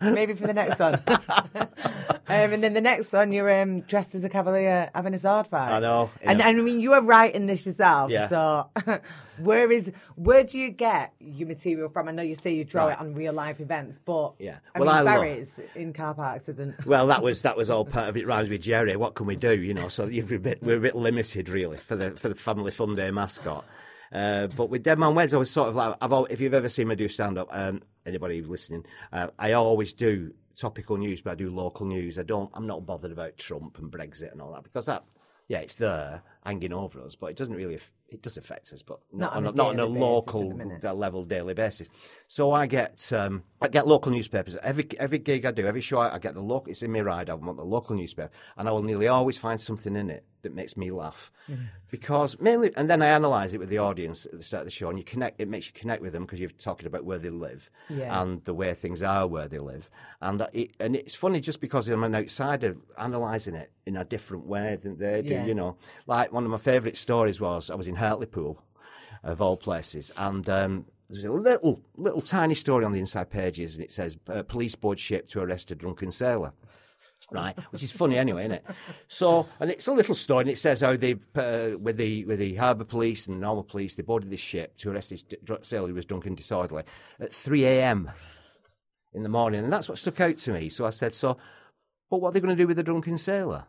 Maybe 0.00 0.34
for 0.34 0.46
the 0.46 0.54
next 0.54 0.78
one. 0.78 0.94
um, 1.54 1.68
and 2.28 2.62
then 2.64 2.72
the 2.74 2.80
next 2.80 3.12
one, 3.12 3.32
you're 3.32 3.60
um, 3.62 3.80
dressed 3.80 4.14
as 4.14 4.24
a 4.24 4.28
cavalier 4.28 4.90
having 4.94 5.14
a 5.14 5.18
sword 5.18 5.46
fight. 5.48 5.70
I 5.70 5.80
know, 5.80 6.10
And, 6.22 6.38
yeah. 6.38 6.48
and 6.48 6.58
I 6.60 6.62
mean, 6.62 6.80
you 6.80 6.92
are 6.94 7.02
writing 7.02 7.46
this 7.46 7.66
yourself. 7.66 8.10
Yeah. 8.10 8.28
So, 8.28 8.70
where 9.38 9.70
is 9.70 9.92
where 10.16 10.44
do 10.44 10.58
you 10.58 10.70
get 10.70 11.12
your 11.18 11.48
material 11.48 11.88
from? 11.88 12.08
I 12.08 12.12
know 12.12 12.22
you 12.22 12.34
say 12.34 12.54
you 12.54 12.64
draw 12.64 12.86
Right. 12.86 12.92
it 12.92 13.00
on 13.00 13.14
real 13.14 13.32
life 13.32 13.60
events, 13.60 14.00
but 14.04 14.34
Yeah. 14.38 14.58
I 14.74 14.80
Well, 14.80 14.88
mean, 15.04 15.08
I 15.08 15.16
love- 15.16 15.60
in 15.74 15.92
car 15.92 16.14
parks 16.14 16.48
isn't. 16.48 16.86
well, 16.86 17.06
that 17.08 17.22
was 17.22 17.42
that 17.42 17.56
was 17.56 17.68
all 17.70 17.84
part 17.84 18.08
of 18.08 18.16
it. 18.16 18.26
Rhymes 18.26 18.48
with 18.48 18.62
Jerry. 18.62 18.96
What 18.96 19.14
can 19.14 19.26
we 19.26 19.36
do? 19.36 19.52
You 19.60 19.74
know, 19.74 19.88
so 19.88 20.04
a 20.04 20.20
bit, 20.22 20.62
we're 20.62 20.76
a 20.76 20.80
bit 20.80 20.94
limited 20.96 21.48
really 21.48 21.78
for 21.78 21.96
the 21.96 22.12
for 22.12 22.28
the 22.28 22.34
family 22.34 22.70
fun 22.70 22.94
day 22.94 23.10
mascot. 23.10 23.64
Uh, 24.12 24.48
but 24.48 24.68
with 24.70 24.82
Dead 24.82 24.98
Man 24.98 25.14
Weds, 25.14 25.32
I 25.34 25.36
was 25.36 25.50
sort 25.52 25.68
of 25.68 25.76
like, 25.76 25.94
I've 26.00 26.10
al 26.12 26.24
if 26.26 26.40
you've 26.40 26.54
ever 26.54 26.68
seen 26.68 26.88
me 26.88 26.96
do 26.96 27.06
stand 27.06 27.38
up, 27.38 27.46
um, 27.52 27.80
anybody 28.06 28.42
listening, 28.42 28.84
uh, 29.12 29.28
I 29.38 29.52
always 29.52 29.92
do 29.92 30.32
topical 30.56 30.96
news, 30.96 31.22
but 31.22 31.32
I 31.32 31.34
do 31.34 31.50
local 31.50 31.86
news. 31.86 32.18
I 32.18 32.22
don't, 32.22 32.50
I'm 32.54 32.66
not 32.66 32.86
bothered 32.86 33.12
about 33.12 33.36
Trump 33.38 33.78
and 33.78 33.90
Brexit 33.90 34.32
and 34.32 34.40
all 34.40 34.52
that 34.52 34.64
because 34.64 34.86
that, 34.86 35.04
yeah, 35.48 35.58
it's 35.58 35.74
there 35.74 36.22
hanging 36.44 36.72
over 36.72 37.00
us, 37.02 37.16
but 37.16 37.28
it 37.28 37.36
doesn't 37.36 37.54
really, 37.54 37.78
it 38.08 38.22
does 38.22 38.36
affect 38.36 38.72
us, 38.72 38.82
but 38.82 39.00
Not 39.12 39.34
not, 39.34 39.36
on 39.36 39.46
a 39.46 39.52
not 39.52 39.66
on 39.68 39.80
a 39.80 39.86
daily 39.86 39.94
basis 39.94 40.74
at 40.74 40.82
the 40.82 40.92
local 40.92 40.96
level 40.96 41.24
daily 41.24 41.54
basis. 41.54 41.88
So 42.28 42.52
I 42.52 42.66
get 42.66 43.12
um, 43.12 43.42
I 43.60 43.68
get 43.68 43.86
local 43.86 44.12
newspapers 44.12 44.56
every 44.62 44.86
every 44.98 45.18
gig 45.18 45.44
I 45.44 45.50
do, 45.50 45.66
every 45.66 45.80
show 45.80 45.98
I, 45.98 46.14
I 46.14 46.18
get 46.18 46.34
the 46.34 46.40
local. 46.40 46.70
It's 46.70 46.82
in 46.82 46.92
my 46.92 47.00
ride. 47.00 47.30
I 47.30 47.34
want 47.34 47.56
the 47.56 47.64
local 47.64 47.96
newspaper, 47.96 48.30
and 48.56 48.68
I 48.68 48.72
will 48.72 48.82
nearly 48.82 49.08
always 49.08 49.38
find 49.38 49.60
something 49.60 49.96
in 49.96 50.10
it 50.10 50.24
that 50.42 50.54
makes 50.54 50.76
me 50.76 50.90
laugh, 50.90 51.30
because 51.90 52.38
mainly, 52.40 52.72
and 52.76 52.88
then 52.88 53.02
I 53.02 53.08
analyse 53.08 53.52
it 53.54 53.58
with 53.58 53.68
the 53.68 53.78
audience 53.78 54.26
at 54.26 54.32
the 54.32 54.42
start 54.42 54.62
of 54.62 54.66
the 54.66 54.70
show, 54.70 54.88
and 54.88 54.98
you 54.98 55.04
connect. 55.04 55.40
It 55.40 55.48
makes 55.48 55.66
you 55.66 55.72
connect 55.72 56.02
with 56.02 56.12
them 56.12 56.24
because 56.24 56.40
you're 56.40 56.50
talking 56.50 56.86
about 56.86 57.04
where 57.04 57.18
they 57.18 57.30
live 57.30 57.70
Yeah. 57.88 58.20
and 58.22 58.44
the 58.44 58.54
way 58.54 58.72
things 58.74 59.02
are 59.02 59.26
where 59.26 59.48
they 59.48 59.58
live, 59.58 59.90
and 60.20 60.46
it, 60.52 60.70
and 60.80 60.96
it's 60.96 61.14
funny 61.14 61.40
just 61.40 61.60
because 61.60 61.88
I'm 61.88 62.04
an 62.04 62.14
outsider 62.14 62.76
analysing 62.98 63.54
it 63.54 63.72
in 63.86 63.96
a 63.96 64.04
different 64.04 64.46
way 64.46 64.76
than 64.82 64.96
they 64.98 65.22
do. 65.22 65.28
Yeah. 65.30 65.44
You 65.46 65.54
know, 65.54 65.76
like 66.06 66.32
one 66.32 66.44
of 66.44 66.50
my 66.50 66.58
favourite 66.58 66.96
stories 66.96 67.40
was 67.40 67.70
I 67.70 67.74
was 67.74 67.88
in 67.88 67.96
Hartlepool 67.96 68.62
of 69.22 69.42
all 69.42 69.56
places. 69.56 70.10
And 70.16 70.48
um, 70.48 70.86
there's 71.10 71.24
a 71.24 71.30
little, 71.32 71.82
little 71.96 72.20
tiny 72.22 72.54
story 72.54 72.84
on 72.84 72.92
the 72.92 73.00
inside 73.00 73.28
pages, 73.30 73.74
and 73.74 73.84
it 73.84 73.92
says 73.92 74.16
uh, 74.28 74.42
police 74.44 74.74
board 74.74 74.98
ship 74.98 75.28
to 75.28 75.40
arrest 75.40 75.70
a 75.70 75.74
drunken 75.74 76.10
sailor. 76.12 76.52
Right? 77.32 77.56
Which 77.70 77.82
is 77.82 77.92
funny 77.92 78.18
anyway, 78.18 78.42
isn't 78.42 78.52
it? 78.52 78.64
So, 79.08 79.46
and 79.60 79.70
it's 79.70 79.86
a 79.86 79.92
little 79.92 80.14
story, 80.14 80.42
and 80.42 80.50
it 80.50 80.58
says 80.58 80.80
how 80.80 80.96
they, 80.96 81.16
uh, 81.34 81.78
with 81.78 81.96
the 81.96 82.24
with 82.24 82.38
the 82.38 82.54
harbour 82.56 82.84
police 82.84 83.26
and 83.26 83.40
normal 83.40 83.64
police, 83.64 83.94
they 83.96 84.02
boarded 84.02 84.30
this 84.30 84.40
ship 84.40 84.76
to 84.78 84.90
arrest 84.90 85.10
this 85.10 85.22
d- 85.22 85.36
sailor 85.62 85.88
who 85.88 85.94
was 85.94 86.04
drunk 86.04 86.26
and 86.26 86.36
disorderly 86.36 86.84
at 87.18 87.32
3 87.32 87.64
a.m. 87.64 88.10
in 89.14 89.22
the 89.22 89.28
morning, 89.28 89.62
and 89.64 89.72
that's 89.72 89.88
what 89.88 89.98
stuck 89.98 90.20
out 90.20 90.38
to 90.38 90.52
me. 90.52 90.68
So 90.68 90.84
I 90.86 90.90
said, 90.90 91.14
so, 91.14 91.36
but 92.10 92.20
what 92.20 92.30
are 92.30 92.32
they 92.32 92.40
going 92.40 92.56
to 92.56 92.62
do 92.62 92.66
with 92.66 92.76
the 92.76 92.82
drunken 92.82 93.18
sailor? 93.18 93.64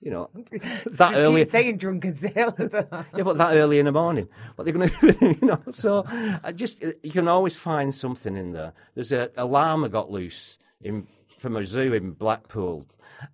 You 0.00 0.10
know, 0.10 0.30
that 0.86 1.14
early. 1.14 1.44
saying 1.44 1.76
drunken 1.78 2.16
sailor. 2.16 2.52
though. 2.68 3.04
Yeah, 3.16 3.22
but 3.22 3.38
that 3.38 3.54
early 3.54 3.78
in 3.78 3.86
the 3.86 3.92
morning, 3.92 4.28
what 4.56 4.64
they're 4.64 4.74
going 4.74 4.88
to 4.88 4.96
do 5.00 5.06
with 5.06 5.20
him, 5.20 5.38
you 5.40 5.46
know? 5.46 5.62
So 5.70 6.04
I 6.42 6.50
just, 6.50 6.82
you 7.04 7.12
can 7.12 7.28
always 7.28 7.54
find 7.54 7.94
something 7.94 8.36
in 8.36 8.50
there. 8.52 8.72
There's 8.96 9.12
a, 9.12 9.30
a 9.36 9.44
llama 9.44 9.88
got 9.88 10.10
loose 10.10 10.58
in 10.80 11.06
from 11.42 11.56
a 11.56 11.64
zoo 11.64 11.92
in 11.92 12.12
Blackpool, 12.12 12.86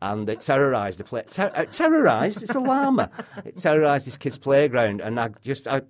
and 0.03 0.29
it 0.29 0.41
terrorised 0.41 0.99
the 0.99 1.05
play. 1.05 1.23
Ter- 1.31 1.53
uh, 1.55 1.67
terrorised? 1.67 2.43
It's 2.43 2.55
a 2.55 2.61
llama. 2.61 3.11
It 3.45 3.57
terrorised 3.59 4.07
this 4.07 4.17
kid's 4.17 4.39
playground, 4.39 5.01
and 5.01 5.21
I 5.21 5.29
just, 5.45 5.69
I, 5.69 5.83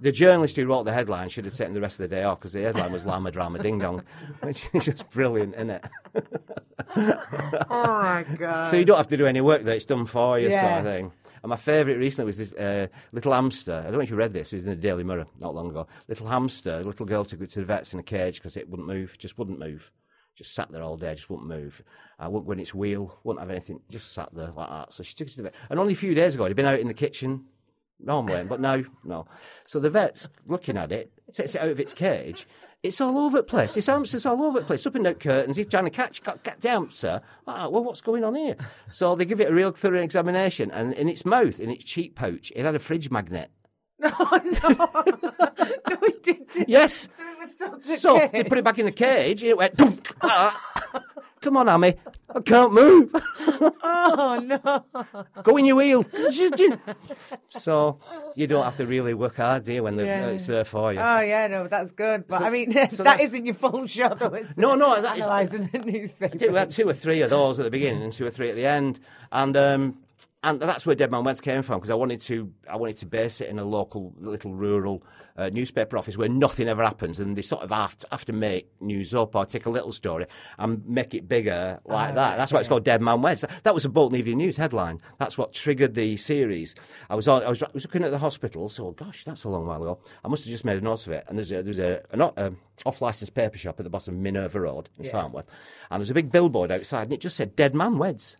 the 0.00 0.12
journalist 0.12 0.56
who 0.56 0.64
wrote 0.66 0.84
the 0.84 0.92
headline 0.92 1.28
should 1.28 1.44
have 1.44 1.54
taken 1.54 1.74
the 1.74 1.80
rest 1.80 1.98
of 2.00 2.08
the 2.08 2.14
day 2.16 2.22
off 2.22 2.38
because 2.38 2.52
the 2.52 2.62
headline 2.62 2.92
was 2.92 3.04
"Llama 3.04 3.30
Drama 3.32 3.58
Ding 3.58 3.78
Dong," 3.80 4.02
which 4.40 4.64
is 4.72 4.84
just 4.84 5.10
brilliant, 5.10 5.54
isn't 5.56 5.70
it? 5.70 5.84
oh 6.96 8.00
my 8.02 8.24
god! 8.38 8.66
So 8.70 8.76
you 8.76 8.84
don't 8.84 8.96
have 8.96 9.08
to 9.08 9.16
do 9.16 9.26
any 9.26 9.40
work 9.40 9.62
there; 9.62 9.74
it's 9.76 9.84
done 9.84 10.06
for 10.06 10.38
you, 10.38 10.50
sort 10.50 10.62
Yeah. 10.62 10.78
of 10.78 10.84
thing. 10.84 11.12
And 11.42 11.50
my 11.50 11.56
favourite 11.56 11.98
recently 11.98 12.26
was 12.26 12.38
this 12.38 12.52
uh, 12.54 12.88
little 13.12 13.32
hamster. 13.32 13.78
I 13.80 13.82
don't 13.84 13.94
know 13.94 14.00
if 14.00 14.10
you 14.10 14.16
read 14.16 14.32
this. 14.32 14.52
It 14.52 14.56
was 14.56 14.64
in 14.64 14.70
the 14.70 14.76
Daily 14.76 15.04
Mirror 15.04 15.26
not 15.40 15.54
long 15.54 15.70
ago. 15.70 15.86
Little 16.08 16.26
hamster, 16.26 16.82
little 16.82 17.06
girl 17.06 17.24
took 17.24 17.40
it 17.40 17.50
to 17.50 17.60
the 17.60 17.64
vets 17.64 17.92
in 17.92 18.00
a 18.00 18.02
cage 18.02 18.36
because 18.36 18.56
it 18.56 18.68
wouldn't 18.68 18.88
move, 18.88 19.16
just 19.18 19.38
wouldn't 19.38 19.58
move. 19.60 19.92
Just 20.36 20.54
sat 20.54 20.70
there 20.70 20.82
all 20.82 20.98
day, 20.98 21.14
just 21.14 21.30
wouldn't 21.30 21.48
move. 21.48 21.82
Uh, 22.18 22.28
wouldn't 22.30 22.46
when 22.46 22.60
its 22.60 22.74
wheel, 22.74 23.18
wouldn't 23.24 23.40
have 23.40 23.50
anything, 23.50 23.80
just 23.90 24.12
sat 24.12 24.28
there 24.34 24.50
like 24.50 24.68
that. 24.68 24.92
So 24.92 25.02
she 25.02 25.14
took 25.14 25.28
it 25.28 25.30
to 25.30 25.36
the 25.38 25.42
vet. 25.44 25.54
And 25.70 25.80
only 25.80 25.94
a 25.94 25.96
few 25.96 26.14
days 26.14 26.34
ago, 26.34 26.44
it 26.44 26.48
had 26.48 26.56
been 26.56 26.66
out 26.66 26.78
in 26.78 26.88
the 26.88 26.94
kitchen 26.94 27.46
normally, 27.98 28.44
but 28.44 28.60
no, 28.60 28.84
no. 29.02 29.26
So 29.64 29.80
the 29.80 29.90
vet's 29.90 30.28
looking 30.46 30.76
at 30.76 30.92
it, 30.92 31.10
takes 31.32 31.54
it 31.54 31.62
out 31.62 31.70
of 31.70 31.80
its 31.80 31.94
cage. 31.94 32.46
It's 32.82 33.00
all 33.00 33.18
over 33.18 33.38
the 33.38 33.42
place. 33.42 33.74
This 33.74 33.86
hamster's 33.86 34.26
all 34.26 34.44
over 34.44 34.60
the 34.60 34.66
place. 34.66 34.86
Up 34.86 34.94
in 34.94 35.02
the 35.02 35.14
curtains, 35.14 35.56
he's 35.56 35.66
trying 35.66 35.84
to 35.84 35.90
catch, 35.90 36.22
catch 36.22 36.60
the 36.60 36.68
hamster. 36.68 37.22
Like, 37.46 37.70
well, 37.70 37.82
what's 37.82 38.02
going 38.02 38.22
on 38.22 38.34
here? 38.34 38.56
So 38.92 39.16
they 39.16 39.24
give 39.24 39.40
it 39.40 39.50
a 39.50 39.54
real 39.54 39.72
thorough 39.72 40.02
examination, 40.02 40.70
and 40.70 40.92
in 40.92 41.08
its 41.08 41.24
mouth, 41.24 41.58
in 41.58 41.70
its 41.70 41.84
cheek 41.84 42.14
pouch, 42.14 42.52
it 42.54 42.64
had 42.64 42.74
a 42.74 42.78
fridge 42.78 43.10
magnet. 43.10 43.50
Oh 44.02 44.40
no! 44.62 45.66
no, 45.90 45.96
he 46.06 46.12
didn't. 46.22 46.68
Yes. 46.68 47.08
So 47.16 47.22
it 47.26 47.38
was 47.38 47.54
to 47.86 47.96
So 47.98 48.18
cage. 48.20 48.30
they 48.32 48.44
put 48.44 48.58
it 48.58 48.64
back 48.64 48.78
in 48.78 48.84
the 48.86 48.92
cage, 48.92 49.42
and 49.42 49.50
it 49.50 49.56
went. 49.56 49.74
"Dunk." 49.76 50.14
Ah. 50.22 50.60
Come 51.42 51.58
on, 51.58 51.68
Amy. 51.68 51.94
I 52.34 52.40
can't 52.40 52.72
move. 52.72 53.10
Oh 53.14 54.40
no! 54.42 54.84
Go 55.44 55.56
in 55.58 55.64
your 55.66 55.76
wheel. 55.76 56.04
so 57.50 57.98
you 58.34 58.46
don't 58.46 58.64
have 58.64 58.76
to 58.78 58.86
really 58.86 59.14
work 59.14 59.36
hard, 59.36 59.64
do 59.64 59.74
you, 59.74 59.82
when 59.82 59.96
the, 59.96 60.04
Yeah. 60.06 60.26
it's 60.28 60.46
there 60.46 60.64
for 60.64 60.92
you? 60.92 60.98
Oh 60.98 61.20
yeah, 61.20 61.46
no, 61.46 61.68
that's 61.68 61.92
good. 61.92 62.26
But 62.26 62.38
So- 62.38 62.44
I 62.44 62.50
mean, 62.50 62.72
so 62.90 63.04
that 63.04 63.20
isn't 63.20 63.44
your 63.46 63.54
full 63.54 63.86
shot, 63.86 64.18
though. 64.18 64.34
Is 64.34 64.56
No, 64.56 64.72
it? 64.74 64.76
no, 64.78 65.00
that 65.00 65.18
is- 65.18 65.26
analysing 65.26 65.68
the 65.72 65.78
newspaper. 65.78 66.36
did. 66.38 66.52
We 66.52 66.58
had 66.58 66.70
two 66.70 66.88
or 66.88 66.94
three 66.94 67.22
of 67.22 67.30
those 67.30 67.58
at 67.58 67.64
the 67.64 67.70
beginning 67.70 68.02
and 68.02 68.12
two 68.12 68.26
or 68.26 68.30
three 68.30 68.48
at 68.48 68.56
the 68.56 68.66
end, 68.66 68.98
and 69.30 69.56
um, 69.56 69.98
and 70.42 70.60
that's 70.60 70.86
where 70.86 70.94
Dead 70.94 71.10
Man 71.10 71.24
Weds 71.24 71.40
came 71.40 71.62
from 71.62 71.78
because 71.78 71.90
I 71.90 71.94
wanted 71.94 72.20
to 72.22 72.52
I 72.68 72.76
wanted 72.76 72.96
to 72.98 73.06
base 73.06 73.40
it 73.40 73.48
in 73.48 73.58
a 73.58 73.64
local 73.64 74.14
little 74.18 74.54
rural 74.54 75.02
uh, 75.36 75.50
newspaper 75.50 75.98
office 75.98 76.16
where 76.16 76.28
nothing 76.28 76.68
ever 76.68 76.82
happens, 76.82 77.20
and 77.20 77.36
they 77.36 77.42
sort 77.42 77.62
of 77.62 77.70
have 77.70 77.96
to, 77.98 78.06
have 78.10 78.24
to 78.26 78.32
make 78.32 78.70
news 78.80 79.14
up 79.14 79.34
or 79.34 79.44
take 79.44 79.66
a 79.66 79.70
little 79.70 79.92
story 79.92 80.26
and 80.58 80.86
make 80.86 81.14
it 81.14 81.28
bigger 81.28 81.80
like 81.84 82.14
that. 82.14 82.36
That's 82.36 82.52
why 82.52 82.60
it's 82.60 82.68
called 82.68 82.84
Dead 82.84 83.02
Man 83.02 83.22
Weds. 83.22 83.44
That 83.62 83.74
was 83.74 83.84
a 83.84 83.88
Bolton 83.88 84.18
Evening 84.18 84.38
News 84.38 84.56
headline. 84.56 85.00
That's 85.18 85.36
what 85.36 85.52
triggered 85.52 85.94
the 85.94 86.16
series. 86.16 86.74
I 87.10 87.14
was 87.14 87.28
on, 87.28 87.42
I 87.42 87.48
was, 87.48 87.62
I 87.62 87.68
was 87.72 87.84
looking 87.84 88.04
at 88.04 88.10
the 88.10 88.18
hospital, 88.18 88.68
so 88.68 88.92
gosh, 88.92 89.24
that's 89.24 89.44
a 89.44 89.48
long 89.48 89.66
while 89.66 89.82
ago. 89.82 89.98
I 90.24 90.28
must 90.28 90.44
have 90.44 90.50
just 90.50 90.64
made 90.64 90.78
a 90.78 90.80
note 90.80 91.06
of 91.06 91.12
it. 91.12 91.24
And 91.28 91.38
there's 91.38 91.52
a, 91.52 91.62
there's 91.62 91.78
a 91.78 92.02
an 92.12 92.22
um, 92.22 92.58
off 92.84 93.00
licensed 93.00 93.34
paper 93.34 93.58
shop 93.58 93.78
at 93.78 93.84
the 93.84 93.90
bottom 93.90 94.14
of 94.14 94.20
Minerva 94.20 94.60
Road 94.60 94.90
in 94.98 95.10
Farnworth, 95.10 95.46
and 95.90 96.00
there's 96.00 96.10
a 96.10 96.14
big 96.14 96.32
billboard 96.32 96.70
outside, 96.70 97.04
and 97.04 97.12
it 97.12 97.20
just 97.20 97.36
said 97.36 97.56
Dead 97.56 97.74
Man 97.74 97.98
Weds. 97.98 98.36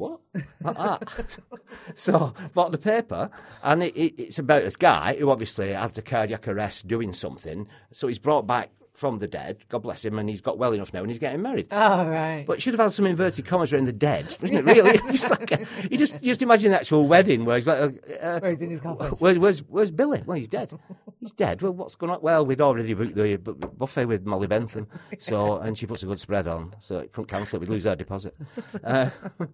What? 0.00 0.20
Like 0.62 0.76
that. 0.78 1.38
so 1.94 2.32
bought 2.54 2.72
the 2.72 2.78
paper, 2.78 3.30
and 3.62 3.82
it, 3.82 3.94
it, 3.94 4.14
it's 4.16 4.38
about 4.38 4.62
this 4.62 4.76
guy 4.76 5.14
who 5.18 5.28
obviously 5.28 5.74
had 5.74 5.96
a 5.98 6.00
cardiac 6.00 6.48
arrest 6.48 6.88
doing 6.88 7.12
something. 7.12 7.68
So 7.92 8.08
he's 8.08 8.18
brought 8.18 8.46
back 8.46 8.70
from 9.00 9.18
the 9.18 9.26
dead. 9.26 9.64
God 9.70 9.78
bless 9.78 10.04
him, 10.04 10.18
and 10.18 10.28
he's 10.28 10.42
got 10.42 10.58
well 10.58 10.74
enough 10.74 10.92
now, 10.92 11.00
and 11.00 11.10
he's 11.10 11.18
getting 11.18 11.40
married. 11.40 11.68
Oh 11.70 12.04
right. 12.04 12.44
But 12.46 12.58
it 12.58 12.62
should 12.62 12.74
have 12.74 12.80
had 12.80 12.92
some 12.92 13.06
inverted 13.06 13.46
commas 13.46 13.72
around 13.72 13.86
the 13.86 13.94
dead, 13.94 14.36
isn't 14.42 14.54
it? 14.54 14.62
Really? 14.62 14.98
just 15.10 15.30
like 15.30 15.52
a, 15.52 15.66
you 15.90 15.96
just 15.96 16.20
just 16.22 16.42
imagine 16.42 16.70
the 16.70 16.76
actual 16.76 17.08
wedding 17.08 17.46
where 17.46 17.56
he's 17.56 17.66
like, 17.66 18.04
uh, 18.22 18.38
Where 18.40 18.50
he's 18.50 18.60
in 18.60 18.70
his 18.70 18.82
coffin. 18.82 19.12
Where's, 19.12 19.38
where's, 19.38 19.60
where's 19.60 19.90
Billy? 19.90 20.22
Well, 20.26 20.36
he's 20.36 20.48
dead. 20.48 20.78
He's 21.18 21.32
dead. 21.32 21.62
Well, 21.62 21.72
what's 21.72 21.96
going 21.96 22.12
on? 22.12 22.20
Well, 22.20 22.44
we'd 22.44 22.60
already 22.60 22.92
booked 22.92 23.14
the 23.16 23.38
buffet 23.38 24.04
with 24.04 24.26
Molly 24.26 24.46
Bentham, 24.46 24.86
so 25.18 25.56
and 25.62 25.78
she 25.78 25.86
puts 25.86 26.02
a 26.02 26.06
good 26.06 26.20
spread 26.20 26.46
on, 26.46 26.74
so 26.78 26.98
it 26.98 27.12
couldn't 27.12 27.28
cancel 27.28 27.56
it. 27.56 27.60
We'd 27.60 27.70
lose 27.70 27.86
our 27.86 27.96
deposit. 27.96 28.36
Uh, 28.84 29.08
I 29.40 29.46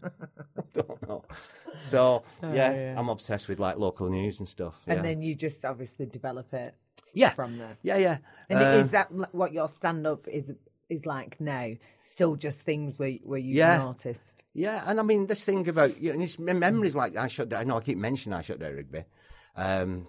don't 0.74 1.09
know. 1.09 1.24
So 1.78 2.24
yeah, 2.42 2.74
yeah. 2.74 2.94
I'm 2.99 3.09
obsessed 3.11 3.49
with 3.49 3.61
like 3.61 3.76
local 3.76 4.11
news 4.11 4.40
and 4.40 4.49
stuff. 4.49 4.82
And 4.88 4.99
yeah. 4.99 5.03
then 5.03 5.22
you 5.22 5.36
just 5.36 5.64
obviously 5.64 6.07
develop 6.07 6.53
it 6.53 6.74
yeah, 7.16 7.30
from 7.30 7.58
there. 7.58 7.76
yeah, 7.82 7.96
yeah. 7.96 8.18
And 8.48 8.58
Uh, 8.60 8.78
is 8.80 8.90
that 8.90 9.10
what 9.34 9.52
your 9.52 9.68
stand 9.68 10.06
up 10.06 10.28
is 10.28 10.52
is 10.88 11.04
like 11.04 11.40
now? 11.40 11.72
Still 12.00 12.36
just 12.36 12.60
things 12.60 12.96
where 12.98 13.12
where 13.24 13.40
you 13.40 13.54
Yeah. 13.56 13.82
artist? 13.84 14.44
Yeah, 14.54 14.84
and 14.86 15.00
I 15.00 15.02
mean 15.02 15.26
this 15.26 15.44
thing 15.44 15.66
about 15.68 16.00
you 16.00 16.08
know, 16.10 16.14
and 16.14 16.22
it's 16.22 16.38
mem- 16.38 16.60
memories 16.60 16.94
like 16.94 17.16
I 17.16 17.26
shut 17.26 17.48
down. 17.48 17.60
I 17.62 17.64
know 17.64 17.78
I 17.78 17.80
keep 17.80 17.98
mentioning 17.98 18.38
I 18.38 18.42
shut 18.42 18.60
down 18.60 18.76
rugby. 18.76 19.04
Um, 19.56 20.06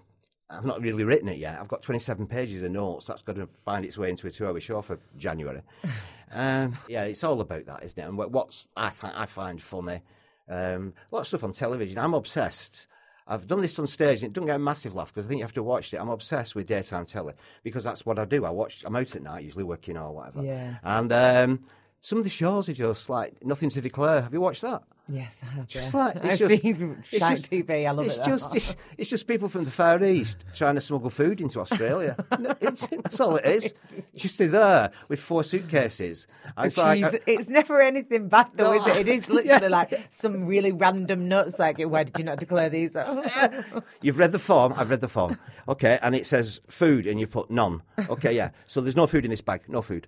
I've 0.50 0.64
not 0.64 0.80
really 0.80 1.04
written 1.04 1.28
it 1.28 1.38
yet. 1.38 1.58
I've 1.60 1.68
got 1.68 1.82
27 1.82 2.26
pages 2.26 2.62
of 2.62 2.70
notes. 2.70 3.06
That's 3.06 3.20
going 3.22 3.38
to 3.38 3.48
find 3.66 3.84
its 3.84 3.98
way 3.98 4.08
into 4.08 4.26
a 4.26 4.30
two-hour 4.30 4.58
show 4.60 4.80
for 4.80 4.98
January. 5.16 5.60
um, 6.32 6.74
yeah, 6.88 7.04
it's 7.04 7.22
all 7.24 7.40
about 7.40 7.66
that, 7.66 7.82
isn't 7.82 7.98
it? 8.02 8.06
And 8.08 8.16
what's 8.16 8.66
I, 8.76 8.88
fi- 8.90 9.12
I 9.14 9.26
find 9.26 9.60
funny, 9.60 10.00
um, 10.48 10.94
a 11.10 11.14
lot 11.14 11.20
of 11.22 11.26
stuff 11.26 11.44
on 11.44 11.52
television. 11.52 11.98
I'm 11.98 12.14
obsessed. 12.14 12.86
I've 13.28 13.46
done 13.46 13.60
this 13.60 13.78
on 13.78 13.86
stage 13.86 14.22
and 14.22 14.30
it 14.30 14.32
doesn't 14.32 14.46
get 14.46 14.56
a 14.56 14.58
massive 14.58 14.94
laugh 14.94 15.12
because 15.12 15.26
I 15.26 15.28
think 15.28 15.40
you 15.40 15.44
have 15.44 15.52
to 15.52 15.62
watch 15.62 15.92
it. 15.92 15.98
I'm 15.98 16.08
obsessed 16.08 16.54
with 16.54 16.66
daytime 16.66 17.04
telly 17.04 17.34
because 17.62 17.84
that's 17.84 18.06
what 18.06 18.18
I 18.18 18.24
do. 18.24 18.46
I 18.46 18.50
watch. 18.50 18.82
I'm 18.86 18.96
out 18.96 19.14
at 19.14 19.22
night, 19.22 19.44
usually 19.44 19.64
working 19.64 19.98
or 19.98 20.12
whatever. 20.12 20.42
Yeah. 20.42 20.76
And 20.82 21.12
um, 21.12 21.64
some 22.00 22.16
of 22.16 22.24
the 22.24 22.30
shows 22.30 22.68
are 22.70 22.72
just 22.72 23.10
like 23.10 23.44
nothing 23.44 23.68
to 23.70 23.80
declare. 23.82 24.22
Have 24.22 24.32
you 24.32 24.40
watched 24.40 24.62
that? 24.62 24.82
Yes, 25.10 25.32
I 25.42 25.46
have. 25.46 25.66
Just 25.66 25.94
yeah. 25.94 26.00
like 26.04 26.16
it's 26.16 26.24
I've 26.42 26.48
just, 26.50 26.62
seen 26.62 26.96
it's 27.10 27.10
just- 27.10 27.50
TV. 27.50 27.86
I 27.88 27.90
love 27.92 28.06
it's 28.06 28.18
it. 28.18 28.24
Just, 28.26 28.54
it's, 28.54 28.76
it's 28.98 29.10
just 29.10 29.26
people 29.26 29.48
from 29.48 29.64
the 29.64 29.70
Far 29.70 30.02
East 30.04 30.44
trying 30.54 30.74
to 30.74 30.80
smuggle 30.82 31.10
food 31.10 31.40
into 31.40 31.60
Australia. 31.60 32.16
No, 32.38 32.54
it's, 32.60 32.86
that's 32.86 33.18
all 33.18 33.34
it 33.36 33.44
is. 33.46 33.74
Just 34.14 34.38
there 34.38 34.92
with 35.08 35.18
four 35.18 35.42
suitcases. 35.42 36.28
It's 36.58 36.76
like, 36.76 37.02
uh, 37.02 37.12
it's 37.26 37.48
never 37.48 37.80
anything 37.82 38.28
bad 38.28 38.48
though, 38.54 38.74
No. 38.76 38.80
is 38.80 38.86
it? 38.96 39.08
It 39.08 39.08
is 39.08 39.28
literally 39.28 39.62
Yeah. 39.62 39.68
like 39.68 40.06
some 40.10 40.46
really 40.46 40.70
random 40.70 41.28
nuts. 41.28 41.58
Like, 41.58 41.80
why 41.80 42.04
did 42.04 42.16
you 42.16 42.24
not 42.24 42.38
declare 42.38 42.68
these? 42.68 42.94
You've 44.02 44.18
read 44.18 44.30
the 44.32 44.38
form. 44.38 44.72
I've 44.76 44.90
read 44.90 45.00
the 45.00 45.08
form. 45.08 45.36
Okay, 45.68 45.98
and 46.02 46.14
it 46.14 46.26
says 46.28 46.60
food, 46.68 47.06
and 47.06 47.18
you 47.18 47.26
put 47.26 47.50
none. 47.50 47.82
Okay, 48.08 48.36
yeah. 48.36 48.50
So 48.68 48.80
there's 48.80 48.96
no 48.96 49.06
food 49.08 49.24
in 49.24 49.30
this 49.30 49.40
bag. 49.40 49.62
No 49.68 49.82
food. 49.82 50.06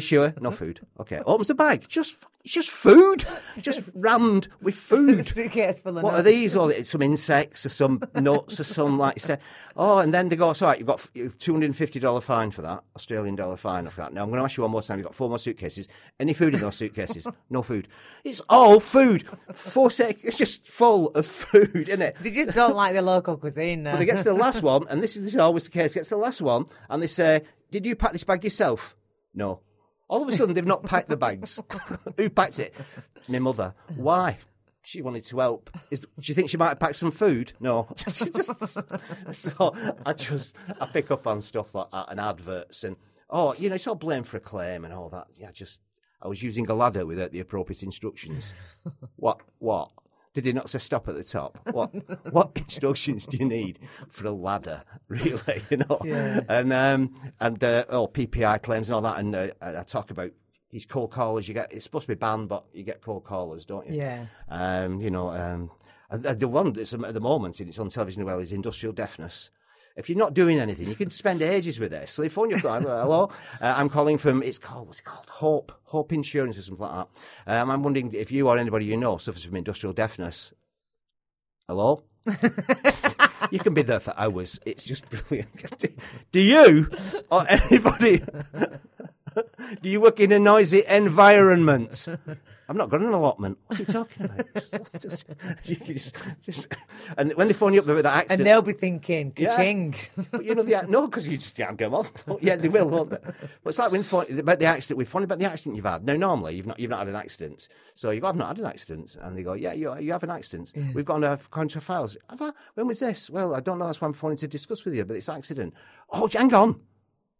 Sure? 0.00 0.34
No 0.40 0.50
food. 0.50 0.80
Okay. 1.00 1.20
Opens 1.26 1.48
the 1.48 1.54
bag. 1.54 1.86
Just, 1.88 2.24
it's 2.44 2.52
just 2.54 2.70
food. 2.70 3.24
Just 3.60 3.88
rammed 3.94 4.48
with 4.62 4.74
food. 4.90 5.26
Suitcase 5.26 5.80
full 5.80 5.96
of 5.98 6.04
What 6.04 6.14
are 6.14 6.16
nuts. 6.18 6.28
these? 6.28 6.54
Or 6.56 6.84
some 6.84 7.02
insects, 7.02 7.64
or 7.66 7.70
some 7.70 8.02
nuts, 8.14 8.60
or 8.60 8.64
some 8.64 8.98
like 8.98 9.16
you 9.16 9.20
say. 9.20 9.38
Oh, 9.76 9.98
and 9.98 10.12
then 10.12 10.28
they 10.28 10.36
go, 10.36 10.52
"Sorry, 10.52 10.78
you've 10.78 10.86
got 10.86 11.06
two 11.38 11.52
hundred 11.52 11.66
and 11.66 11.76
fifty 11.76 11.98
dollar 12.00 12.20
fine 12.20 12.50
for 12.50 12.62
that, 12.62 12.82
Australian 12.96 13.34
dollar 13.36 13.56
fine 13.56 13.88
for 13.88 14.02
that." 14.02 14.12
Now 14.12 14.22
I'm 14.22 14.28
going 14.30 14.38
to 14.40 14.44
ask 14.44 14.56
you 14.56 14.62
one 14.62 14.70
more 14.72 14.82
time. 14.82 14.98
You've 14.98 15.06
got 15.06 15.14
four 15.14 15.28
more 15.28 15.38
suitcases. 15.38 15.88
Any 16.20 16.32
food 16.34 16.54
in 16.54 16.60
those 16.60 16.76
suitcases? 16.76 17.26
no 17.50 17.62
food. 17.62 17.88
It's 18.24 18.40
all 18.48 18.80
food. 18.80 19.24
Four 19.52 19.90
sec. 19.90 20.16
It's 20.22 20.36
just 20.38 20.66
full 20.68 21.08
of 21.08 21.26
food, 21.26 21.88
isn't 21.88 22.02
it? 22.02 22.16
They 22.20 22.30
just 22.30 22.52
don't 22.52 22.76
like 22.76 22.94
the 22.94 23.02
local 23.02 23.36
cuisine. 23.36 23.84
But 23.84 23.98
they 23.98 24.04
get 24.06 24.18
to 24.18 24.24
the 24.24 24.34
last 24.34 24.62
one, 24.62 24.86
and 24.88 25.02
this 25.02 25.16
is, 25.16 25.22
this 25.24 25.34
is 25.34 25.40
always 25.40 25.64
the 25.64 25.70
case. 25.70 25.94
Gets 25.94 26.08
to 26.10 26.14
the 26.16 26.20
last 26.20 26.40
one, 26.42 26.66
and 26.90 27.02
they 27.02 27.06
say, 27.06 27.42
"Did 27.70 27.86
you 27.86 27.96
pack 27.96 28.12
this 28.12 28.24
bag 28.24 28.44
yourself?" 28.44 28.94
No. 29.34 29.60
All 30.08 30.22
of 30.22 30.28
a 30.28 30.32
sudden, 30.32 30.54
they've 30.54 30.64
not 30.66 30.84
packed 30.84 31.08
the 31.08 31.16
bags. 31.16 31.60
Who 32.16 32.30
packed 32.30 32.58
it? 32.58 32.74
My 33.28 33.38
mother. 33.38 33.74
Why? 33.96 34.38
She 34.82 35.02
wanted 35.02 35.24
to 35.24 35.38
help. 35.40 35.70
Is, 35.90 36.00
do 36.00 36.06
you 36.22 36.34
think 36.34 36.48
she 36.48 36.56
might 36.56 36.68
have 36.68 36.80
packed 36.80 36.96
some 36.96 37.10
food? 37.10 37.52
No. 37.60 37.86
Just- 37.96 38.78
so 39.32 39.74
I 40.06 40.12
just 40.14 40.56
I 40.80 40.86
pick 40.86 41.10
up 41.10 41.26
on 41.26 41.42
stuff 41.42 41.74
like 41.74 41.90
that 41.92 42.06
and 42.10 42.18
adverts 42.18 42.84
and 42.84 42.96
oh, 43.28 43.54
you 43.58 43.68
know, 43.68 43.74
it's 43.74 43.86
all 43.86 43.94
blame 43.94 44.22
for 44.22 44.38
a 44.38 44.40
claim 44.40 44.84
and 44.86 44.94
all 44.94 45.10
that. 45.10 45.26
Yeah, 45.36 45.50
just 45.50 45.80
I 46.22 46.28
was 46.28 46.42
using 46.42 46.68
a 46.70 46.74
ladder 46.74 47.04
without 47.04 47.32
the 47.32 47.40
appropriate 47.40 47.82
instructions. 47.82 48.54
what? 49.16 49.40
What? 49.58 49.90
Did 50.34 50.44
he 50.46 50.52
not 50.52 50.70
say 50.70 50.78
stop 50.78 51.08
at 51.08 51.14
the 51.16 51.24
top? 51.24 51.58
What 51.72 51.90
what 52.32 52.52
instructions 52.56 53.26
do 53.26 53.36
you 53.38 53.44
need 53.46 53.78
for 54.08 54.26
a 54.26 54.30
ladder, 54.32 54.82
really? 55.08 55.62
You 55.70 55.78
know, 55.78 55.98
Yeah. 56.04 56.40
and 56.48 56.72
um, 56.72 57.14
and 57.40 57.62
uh, 57.62 57.84
oh 57.88 58.06
PPI 58.08 58.62
claims 58.62 58.88
and 58.88 58.94
all 58.94 59.02
that, 59.02 59.18
and 59.18 59.34
uh, 59.34 59.48
I 59.60 59.82
talk 59.82 60.10
about 60.10 60.30
these 60.70 60.86
cold 60.86 61.10
callers. 61.10 61.48
You 61.48 61.54
get 61.54 61.72
it's 61.72 61.84
supposed 61.84 62.04
to 62.06 62.08
be 62.14 62.18
banned, 62.18 62.48
but 62.48 62.64
you 62.72 62.82
get 62.84 63.00
cold 63.02 63.24
callers, 63.24 63.64
don't 63.66 63.88
you? 63.88 63.96
Yeah. 63.96 64.26
Um, 64.48 65.00
you 65.00 65.10
know, 65.10 65.30
um, 65.30 65.70
the 66.10 66.48
one 66.48 66.72
that's 66.72 66.92
at 66.92 67.14
the 67.14 67.20
moment, 67.20 67.58
and 67.60 67.68
it's 67.68 67.78
on 67.78 67.88
television 67.88 68.22
as 68.22 68.26
well, 68.26 68.38
is 68.38 68.52
industrial 68.52 68.92
deafness. 68.92 69.50
If 69.98 70.08
you're 70.08 70.16
not 70.16 70.32
doing 70.32 70.60
anything, 70.60 70.86
you 70.86 70.94
can 70.94 71.10
spend 71.10 71.42
ages 71.42 71.80
with 71.80 71.90
this. 71.90 72.12
So 72.12 72.26
phone 72.28 72.50
your 72.50 72.60
hello, 72.60 73.30
uh, 73.60 73.74
I'm 73.76 73.88
calling 73.88 74.16
from, 74.16 74.44
it's 74.44 74.58
called, 74.58 74.86
what's 74.86 75.00
it 75.00 75.04
called? 75.04 75.28
Hope, 75.28 75.72
Hope 75.82 76.12
Insurance 76.12 76.56
or 76.56 76.62
something 76.62 76.86
like 76.86 77.08
that. 77.46 77.60
Um, 77.60 77.70
I'm 77.70 77.82
wondering 77.82 78.12
if 78.14 78.30
you 78.30 78.48
or 78.48 78.56
anybody 78.56 78.84
you 78.84 78.96
know 78.96 79.18
suffers 79.18 79.44
from 79.44 79.56
industrial 79.56 79.92
deafness. 79.92 80.52
Hello? 81.66 82.04
you 83.50 83.58
can 83.58 83.74
be 83.74 83.82
there 83.82 83.98
for 83.98 84.14
hours. 84.16 84.60
It's 84.64 84.84
just 84.84 85.10
brilliant. 85.10 85.84
Do 86.32 86.40
you 86.40 86.88
or 87.30 87.44
anybody 87.48 88.22
do 89.82 89.88
you 89.88 90.00
work 90.00 90.20
in 90.20 90.32
a 90.32 90.38
noisy 90.38 90.84
environment? 90.86 92.06
I've 92.68 92.76
not 92.76 92.90
got 92.90 93.00
an 93.00 93.14
allotment. 93.14 93.56
What's 93.66 93.78
he 93.78 93.86
talking 93.86 94.26
about? 94.26 94.46
just, 95.00 95.26
just, 95.62 96.16
just, 96.42 96.66
and 97.16 97.32
when 97.32 97.48
they 97.48 97.54
phone 97.54 97.72
you 97.72 97.80
up 97.80 97.86
with 97.86 98.02
that 98.02 98.14
accident, 98.14 98.40
And 98.40 98.46
they'll 98.46 98.60
be 98.60 98.74
thinking, 98.74 99.32
ka-ching. 99.32 99.94
yeah. 99.94 100.24
but 100.30 100.44
you 100.44 100.54
know 100.54 100.62
the 100.62 100.86
no, 100.86 101.06
because 101.06 101.26
you 101.26 101.38
just 101.38 101.56
can't 101.56 101.78
get 101.78 101.90
them 101.90 101.94
on. 101.94 102.38
yeah, 102.42 102.56
they 102.56 102.68
will, 102.68 102.90
won't 102.90 103.10
they? 103.10 103.18
But 103.22 103.70
it's 103.70 103.78
like 103.78 103.90
when 103.90 104.04
about 104.38 104.58
the 104.58 104.66
accident. 104.66 104.98
We're 104.98 105.06
phoned 105.06 105.24
about 105.24 105.38
the 105.38 105.46
accident 105.46 105.76
you've 105.76 105.86
had. 105.86 106.04
Now, 106.04 106.16
normally 106.16 106.56
you've 106.56 106.66
not 106.66 106.78
you've 106.78 106.90
not 106.90 106.98
had 106.98 107.08
an 107.08 107.16
accident, 107.16 107.68
so 107.94 108.10
you 108.10 108.20
go, 108.20 108.26
I've 108.26 108.36
not 108.36 108.48
had 108.48 108.58
an 108.58 108.66
accident, 108.66 109.16
and 109.20 109.36
they 109.36 109.42
go, 109.42 109.54
Yeah, 109.54 109.72
you, 109.72 109.98
you 109.98 110.12
have 110.12 110.22
an 110.22 110.30
accident. 110.30 110.72
We've 110.92 111.06
got 111.06 111.24
a 111.24 111.38
contra 111.50 111.80
files. 111.80 112.18
Have 112.28 112.42
I, 112.42 112.50
when 112.74 112.86
was 112.86 112.98
this? 112.98 113.30
Well, 113.30 113.54
I 113.54 113.60
don't 113.60 113.78
know. 113.78 113.86
That's 113.86 114.00
why 114.00 114.08
I'm 114.08 114.12
phoning 114.12 114.36
to 114.38 114.48
discuss 114.48 114.84
with 114.84 114.94
you. 114.94 115.04
But 115.06 115.16
it's 115.16 115.28
accident. 115.28 115.72
Oh, 116.10 116.28
hang 116.28 116.52
on. 116.52 116.80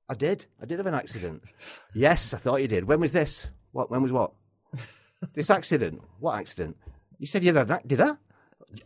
I 0.08 0.14
did. 0.14 0.46
I 0.60 0.64
did 0.64 0.78
have 0.78 0.86
an 0.86 0.94
accident. 0.94 1.42
yes, 1.94 2.32
I 2.32 2.38
thought 2.38 2.62
you 2.62 2.68
did. 2.68 2.84
When 2.84 3.00
was 3.00 3.12
this? 3.12 3.48
What? 3.72 3.90
When 3.90 4.02
was 4.02 4.10
what? 4.10 4.32
This 5.34 5.50
accident. 5.50 6.02
What 6.20 6.38
accident? 6.38 6.76
You 7.18 7.26
said 7.26 7.42
you 7.44 7.52
had 7.54 7.68
an 7.70 7.76
ac- 7.76 7.84
Did 7.86 8.00
I? 8.00 8.12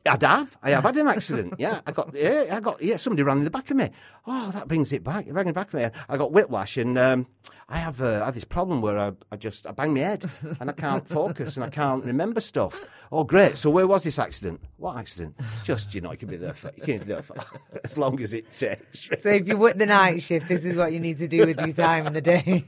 I'd 0.06 0.22
have. 0.22 0.56
I 0.62 0.70
have 0.70 0.84
had 0.84 0.96
an 0.96 1.08
accident. 1.16 1.54
Yeah, 1.58 1.80
I 1.86 1.92
got. 1.92 2.14
Yeah, 2.14 2.46
I 2.50 2.60
got. 2.60 2.82
Yeah, 2.82 2.96
somebody 2.96 3.22
ran 3.22 3.38
in 3.38 3.44
the 3.44 3.50
back 3.50 3.70
of 3.70 3.76
me. 3.76 3.90
Oh, 4.26 4.50
that 4.52 4.68
brings 4.68 4.92
it 4.92 5.02
back. 5.02 5.26
It 5.26 5.32
ran 5.32 5.42
in 5.48 5.54
the 5.54 5.60
back 5.60 5.68
of 5.68 5.74
me. 5.74 5.88
I 6.08 6.16
got 6.16 6.32
whiplash, 6.32 6.76
and 6.76 6.96
um, 6.98 7.26
I 7.68 7.78
have. 7.78 8.00
Uh, 8.00 8.20
I 8.22 8.26
have 8.26 8.34
this 8.34 8.44
problem 8.44 8.80
where 8.80 8.98
I, 8.98 9.12
I 9.30 9.36
just 9.36 9.66
I 9.66 9.72
bang 9.72 9.92
my 9.94 10.00
head, 10.00 10.28
and 10.60 10.70
I 10.70 10.72
can't 10.72 11.06
focus, 11.18 11.56
and 11.56 11.64
I 11.64 11.68
can't 11.70 12.04
remember 12.04 12.40
stuff. 12.40 12.84
Oh, 13.10 13.24
great. 13.24 13.58
So 13.58 13.68
where 13.70 13.86
was 13.86 14.04
this 14.04 14.18
accident? 14.18 14.60
What 14.76 14.96
accident? 14.96 15.36
Just 15.64 15.94
you 15.94 16.00
know, 16.00 16.12
you 16.12 16.16
can 16.18 16.28
be 16.28 16.36
there 16.36 16.54
for. 16.54 16.70
You 16.76 16.82
can 16.82 16.98
be 16.98 17.04
there 17.04 17.22
for 17.22 17.36
as 17.84 17.98
long 17.98 18.20
as 18.20 18.32
it 18.34 18.50
takes. 18.50 19.08
So 19.20 19.28
if 19.28 19.46
you 19.48 19.56
work 19.56 19.76
the 19.78 19.86
night 19.86 20.22
shift, 20.22 20.48
this 20.48 20.64
is 20.64 20.76
what 20.76 20.92
you 20.92 21.00
need 21.00 21.18
to 21.18 21.28
do 21.28 21.46
with 21.46 21.58
your 21.60 21.72
time 21.72 22.06
in 22.06 22.12
the 22.12 22.20
day. 22.20 22.64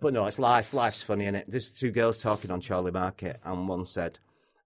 But 0.00 0.12
no, 0.12 0.26
it's 0.26 0.38
life. 0.38 0.74
Life's 0.74 1.02
funny, 1.02 1.24
isn't 1.24 1.34
it? 1.34 1.44
There's 1.48 1.68
two 1.68 1.90
girls 1.90 2.18
talking 2.18 2.50
on 2.50 2.60
Chorley 2.60 2.90
Market, 2.92 3.40
and 3.44 3.68
one 3.68 3.84
said, 3.84 4.18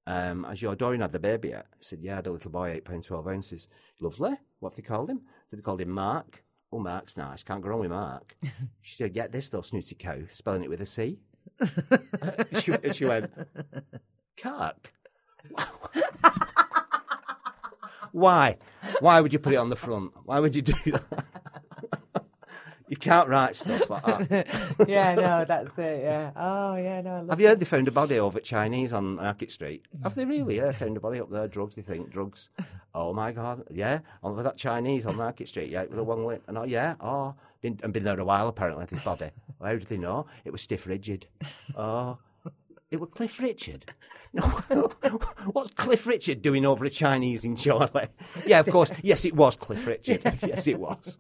um, 0.07 0.44
"Has 0.44 0.62
your 0.62 0.74
Dorian 0.74 1.00
had 1.00 1.12
the 1.12 1.18
baby 1.18 1.48
yet?" 1.50 1.66
I 1.72 1.76
said, 1.80 2.00
"Yeah, 2.03 2.12
I 2.12 2.16
had 2.16 2.26
a 2.26 2.32
little 2.32 2.50
boy, 2.50 2.70
eight 2.70 2.84
pound 2.84 3.05
twelve 3.05 3.28
ounces. 3.28 3.68
Lovely. 4.00 4.32
What 4.61 4.70
have 4.70 4.76
they 4.76 4.82
called 4.82 5.11
him?" 5.11 5.22
So 5.46 5.57
they 5.57 5.62
called 5.62 5.80
him 5.80 5.90
Mark. 5.90 6.44
Oh, 6.72 6.78
Mark's 6.78 7.16
nice. 7.16 7.42
Can't 7.42 7.62
go 7.62 7.68
wrong 7.68 7.80
with 7.80 7.90
Mark. 7.90 8.36
she 8.80 8.94
said, 8.94 9.12
"Get 9.12 9.32
this 9.32 9.48
though, 9.48 9.62
snooty 9.62 9.94
cow, 9.94 10.18
spelling 10.30 10.64
it 10.64 10.70
with 10.70 10.80
a 10.80 10.86
C." 10.86 11.18
she, 12.61 12.72
she 12.92 13.05
went, 13.05 13.30
"Kirk." 14.36 14.92
Why? 18.12 18.59
Why 19.00 19.20
would 19.20 19.32
you 19.32 19.38
put 19.38 19.55
it 19.55 19.57
on 19.57 19.70
the 19.70 19.76
front? 19.76 20.12
Why 20.24 20.38
would 20.38 20.55
you 20.55 20.62
do 20.62 20.74
that? 20.86 21.24
You 22.93 22.97
can't 22.99 23.26
write 23.26 23.57
stuff 23.57 23.88
like 23.88 24.28
that. 24.28 24.47
yeah, 24.86 25.14
no, 25.14 25.47
that's 25.47 25.78
it. 25.78 26.03
Yeah. 26.03 26.30
Oh, 26.36 26.76
yeah, 26.76 27.01
no. 27.01 27.11
I 27.11 27.20
love 27.20 27.30
Have 27.30 27.40
you 27.40 27.49
heard 27.49 27.59
they 27.59 27.64
found 27.64 27.88
a 27.88 27.90
body 27.90 28.18
over 28.18 28.36
at 28.36 28.45
Chinese 28.45 28.93
on 28.93 29.14
Market 29.14 29.51
Street? 29.51 29.86
Have 30.03 30.14
they 30.14 30.26
really? 30.26 30.59
Yeah, 30.59 30.72
found 30.72 30.99
a 30.99 31.01
body 31.01 31.18
up 31.18 31.30
there. 31.30 31.49
Drugs, 31.49 31.76
they 31.76 31.80
think 31.80 32.11
drugs. 32.11 32.51
Oh 32.95 33.14
my 33.14 33.32
God, 33.32 33.64
yeah, 33.70 34.01
over 34.22 34.43
that 34.43 34.59
Chinese 34.59 35.07
on 35.07 35.16
Market 35.16 35.49
Street. 35.49 35.70
Yeah, 35.70 35.84
with 35.84 35.99
a 35.99 36.05
one 36.05 36.26
lip. 36.26 36.43
And 36.47 36.59
oh 36.59 36.64
yeah, 36.64 36.97
oh, 37.01 37.34
been 37.62 37.80
and 37.82 37.95
been 37.95 38.05
there 38.05 38.20
a 38.20 38.26
while 38.26 38.47
apparently. 38.47 38.84
This 38.84 39.03
body. 39.03 39.30
Well, 39.59 39.70
how 39.70 39.78
did 39.78 39.88
they 39.88 39.97
know? 39.97 40.26
It 40.45 40.53
was 40.53 40.61
stiff 40.61 40.86
rigid. 40.86 41.26
Oh, 41.74 42.18
it 42.90 43.01
was 43.01 43.09
Cliff 43.14 43.40
Richard. 43.40 43.86
No, 44.34 44.45
what's 45.53 45.74
Cliff 45.74 46.07
Richard 46.07 46.40
doing 46.40 46.64
over 46.64 46.86
a 46.86 46.90
Chinese 46.90 47.45
in 47.45 47.55
Chorley? 47.55 48.07
Yeah, 48.47 48.61
of 48.61 48.66
course. 48.70 48.90
Yes, 49.03 49.26
it 49.26 49.36
was 49.36 49.57
Cliff 49.57 49.86
Richard. 49.86 50.22
Yes, 50.40 50.66
it 50.66 50.80
was. 50.80 51.18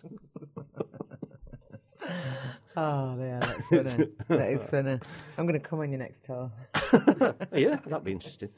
Oh, 2.76 3.16
yeah, 3.20 3.38
that's 3.70 3.94
funny. 3.94 4.06
that 4.28 4.48
is 4.50 4.70
funny. 4.70 4.98
I'm 5.36 5.46
going 5.46 5.60
to 5.60 5.66
come 5.68 5.80
on 5.80 5.90
your 5.90 5.98
next 5.98 6.24
tour. 6.24 6.50
Yeah, 7.52 7.76
that'd 7.84 8.02
be 8.04 8.12
interesting. 8.12 8.48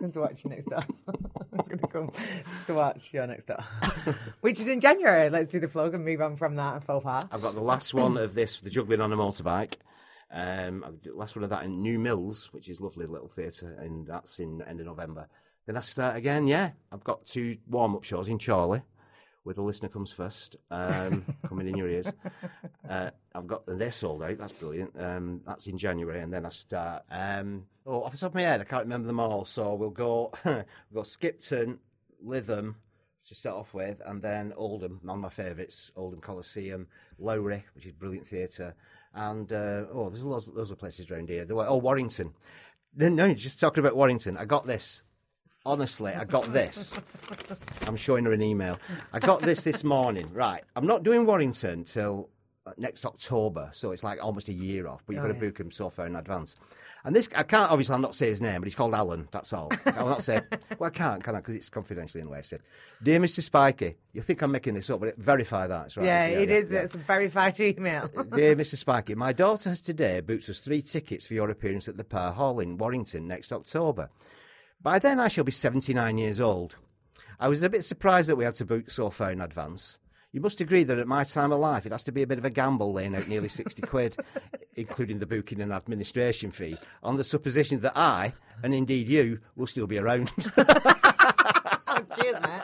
Come 0.00 0.12
to 0.12 0.20
watch 0.20 0.44
you 0.44 0.50
next 0.50 0.66
door. 0.66 0.80
I'm 1.08 1.64
going 1.66 1.78
to 1.78 1.86
come 1.86 2.10
to 2.66 2.74
watch 2.74 3.12
your 3.12 3.26
next 3.28 3.46
door. 3.46 3.64
Which 4.40 4.58
is 4.60 4.66
in 4.66 4.80
January. 4.80 5.30
Let's 5.30 5.50
do 5.50 5.60
the 5.60 5.68
plug 5.68 5.94
and 5.94 6.04
move 6.04 6.20
on 6.20 6.36
from 6.36 6.56
that 6.56 6.74
and 6.74 6.84
faux 6.84 7.04
pas. 7.04 7.24
I've 7.30 7.42
got 7.42 7.54
the 7.54 7.60
last 7.62 7.94
one 7.94 8.16
of 8.16 8.34
this, 8.34 8.60
the 8.60 8.70
juggling 8.70 9.00
on 9.00 9.12
a 9.12 9.16
motorbike. 9.16 9.74
Um, 10.32 10.82
I've 10.84 11.02
got 11.02 11.12
the 11.12 11.18
last 11.18 11.36
one 11.36 11.44
of 11.44 11.50
that 11.50 11.64
in 11.64 11.80
New 11.80 11.98
Mills, 11.98 12.48
which 12.52 12.68
is 12.68 12.80
lovely 12.80 13.06
little 13.06 13.28
theatre, 13.28 13.76
and 13.78 14.06
that's 14.06 14.38
in 14.40 14.62
end 14.62 14.80
of 14.80 14.86
November. 14.86 15.28
Then 15.66 15.76
I 15.76 15.80
start 15.80 16.16
again. 16.16 16.48
Yeah, 16.48 16.70
I've 16.90 17.04
got 17.04 17.24
two 17.26 17.58
warm 17.68 17.94
up 17.94 18.04
shows 18.04 18.28
in 18.28 18.38
Chorley, 18.38 18.82
where 19.44 19.54
the 19.54 19.62
listener 19.62 19.88
comes 19.88 20.12
first, 20.12 20.56
um, 20.70 21.24
coming 21.48 21.68
in 21.68 21.76
your 21.76 21.88
ears. 21.88 22.12
Uh, 22.88 23.10
I've 23.34 23.46
got 23.46 23.66
and 23.66 23.80
they're 23.80 23.92
sold 23.92 24.22
out. 24.22 24.38
That's 24.38 24.52
brilliant. 24.52 24.92
Um, 24.98 25.40
that's 25.46 25.66
in 25.66 25.78
January, 25.78 26.20
and 26.20 26.32
then 26.32 26.46
I 26.46 26.50
start. 26.50 27.04
Um, 27.10 27.66
oh, 27.86 28.02
off 28.02 28.12
the 28.12 28.18
top 28.18 28.30
of 28.30 28.34
my 28.36 28.42
head, 28.42 28.60
I 28.60 28.64
can't 28.64 28.84
remember 28.84 29.06
them 29.06 29.20
all. 29.20 29.44
So 29.44 29.74
we'll 29.74 29.90
go. 29.90 30.32
we'll 30.44 30.64
go 30.94 31.02
Skipton, 31.02 31.78
Lytham 32.24 32.74
to 33.28 33.34
start 33.34 33.56
off 33.56 33.72
with, 33.74 34.00
and 34.04 34.20
then 34.20 34.52
Oldham, 34.56 34.98
one 35.02 35.18
of 35.18 35.22
my 35.22 35.28
favourites, 35.28 35.90
Oldham 35.96 36.20
Coliseum, 36.20 36.88
Lowry, 37.18 37.64
which 37.74 37.86
is 37.86 37.92
brilliant 37.92 38.26
theatre, 38.26 38.74
and 39.14 39.52
uh, 39.52 39.84
oh, 39.92 40.08
there's 40.10 40.24
loads, 40.24 40.48
loads 40.48 40.70
of 40.70 40.78
places 40.78 41.10
around 41.10 41.28
here. 41.28 41.44
There 41.44 41.56
were, 41.56 41.66
oh, 41.66 41.76
Warrington. 41.76 42.34
No, 42.96 43.08
no, 43.08 43.32
just 43.32 43.60
talking 43.60 43.82
about 43.82 43.96
Warrington. 43.96 44.36
I 44.36 44.44
got 44.44 44.66
this. 44.66 45.02
Honestly, 45.64 46.12
I 46.12 46.24
got 46.24 46.52
this. 46.52 46.98
I'm 47.86 47.94
showing 47.96 48.24
her 48.24 48.32
an 48.32 48.42
email. 48.42 48.78
I 49.12 49.20
got 49.20 49.40
this 49.42 49.62
this 49.62 49.84
morning. 49.84 50.28
Right, 50.32 50.64
I'm 50.74 50.86
not 50.86 51.04
doing 51.04 51.24
Warrington 51.24 51.84
till 51.84 52.30
uh, 52.66 52.72
next 52.78 53.06
October, 53.06 53.70
so 53.72 53.92
it's 53.92 54.02
like 54.02 54.22
almost 54.22 54.48
a 54.48 54.52
year 54.52 54.88
off. 54.88 55.04
But 55.06 55.14
you've 55.14 55.24
Oh, 55.24 55.28
got 55.28 55.38
to 55.38 55.44
yeah. 55.44 55.50
book 55.50 55.60
him 55.60 55.70
so 55.70 55.88
far 55.88 56.06
in 56.06 56.16
advance. 56.16 56.56
And 57.04 57.14
this, 57.14 57.28
I 57.36 57.42
can't 57.44 57.70
obviously 57.70 57.92
I'll 57.94 58.00
not 58.00 58.14
say 58.16 58.26
his 58.26 58.40
name, 58.40 58.60
but 58.60 58.66
he's 58.66 58.74
called 58.74 58.94
Alan. 58.94 59.28
That's 59.30 59.52
all. 59.52 59.70
I'll 59.86 60.06
not 60.08 60.22
say. 60.24 60.40
Well, 60.80 60.88
I 60.88 60.90
can't, 60.90 61.22
can 61.22 61.36
I? 61.36 61.38
Because 61.38 61.54
it's 61.54 61.68
confidential 61.68 62.20
anyway. 62.20 62.38
I 62.38 62.42
said, 62.42 62.60
"Dear 63.00 63.20
Mr. 63.20 63.40
Spikey, 63.40 63.94
you 64.12 64.20
think 64.20 64.42
I'm 64.42 64.50
making 64.50 64.74
this 64.74 64.90
up, 64.90 64.98
but 65.00 65.16
verify 65.16 65.68
that." 65.68 65.86
It's 65.86 65.96
right. 65.96 66.06
Yeah, 66.06 66.26
it 66.26 66.50
is. 66.50 66.70
It's 66.72 66.94
a 66.94 66.98
verified 66.98 67.58
email. 67.60 68.08
Dear 68.08 68.56
Mr. 68.56 68.74
Spikey, 68.76 69.14
my 69.14 69.32
daughter 69.32 69.68
has 69.70 69.80
today 69.80 70.20
booked 70.20 70.48
us 70.48 70.58
three 70.58 70.82
tickets 70.82 71.24
for 71.26 71.34
your 71.34 71.50
appearance 71.50 71.86
at 71.88 71.96
the 71.96 72.04
Parr 72.04 72.32
Hall 72.32 72.58
in 72.58 72.76
Warrington 72.78 73.28
next 73.28 73.52
October. 73.52 74.08
By 74.82 74.98
then, 74.98 75.20
I 75.20 75.28
shall 75.28 75.44
be 75.44 75.52
79 75.52 76.18
years 76.18 76.40
old. 76.40 76.74
I 77.38 77.48
was 77.48 77.62
a 77.62 77.70
bit 77.70 77.84
surprised 77.84 78.28
that 78.28 78.36
we 78.36 78.44
had 78.44 78.54
to 78.54 78.64
book 78.64 78.90
so 78.90 79.10
far 79.10 79.30
in 79.30 79.40
advance. 79.40 79.98
You 80.32 80.40
must 80.40 80.60
agree 80.60 80.82
that 80.84 80.98
at 80.98 81.06
my 81.06 81.22
time 81.24 81.52
of 81.52 81.60
life, 81.60 81.86
it 81.86 81.92
has 81.92 82.02
to 82.04 82.12
be 82.12 82.22
a 82.22 82.26
bit 82.26 82.38
of 82.38 82.44
a 82.44 82.50
gamble 82.50 82.92
laying 82.92 83.14
out 83.14 83.28
nearly 83.28 83.48
60 83.48 83.82
quid, 83.86 84.16
including 84.74 85.20
the 85.20 85.26
booking 85.26 85.60
and 85.60 85.72
administration 85.72 86.50
fee, 86.50 86.78
on 87.02 87.16
the 87.16 87.22
supposition 87.22 87.80
that 87.80 87.96
I, 87.96 88.32
and 88.64 88.74
indeed 88.74 89.08
you, 89.08 89.38
will 89.54 89.66
still 89.66 89.86
be 89.86 89.98
around. 89.98 90.32
Oh, 91.94 92.00
cheers, 92.16 92.36
mate. 92.40 92.62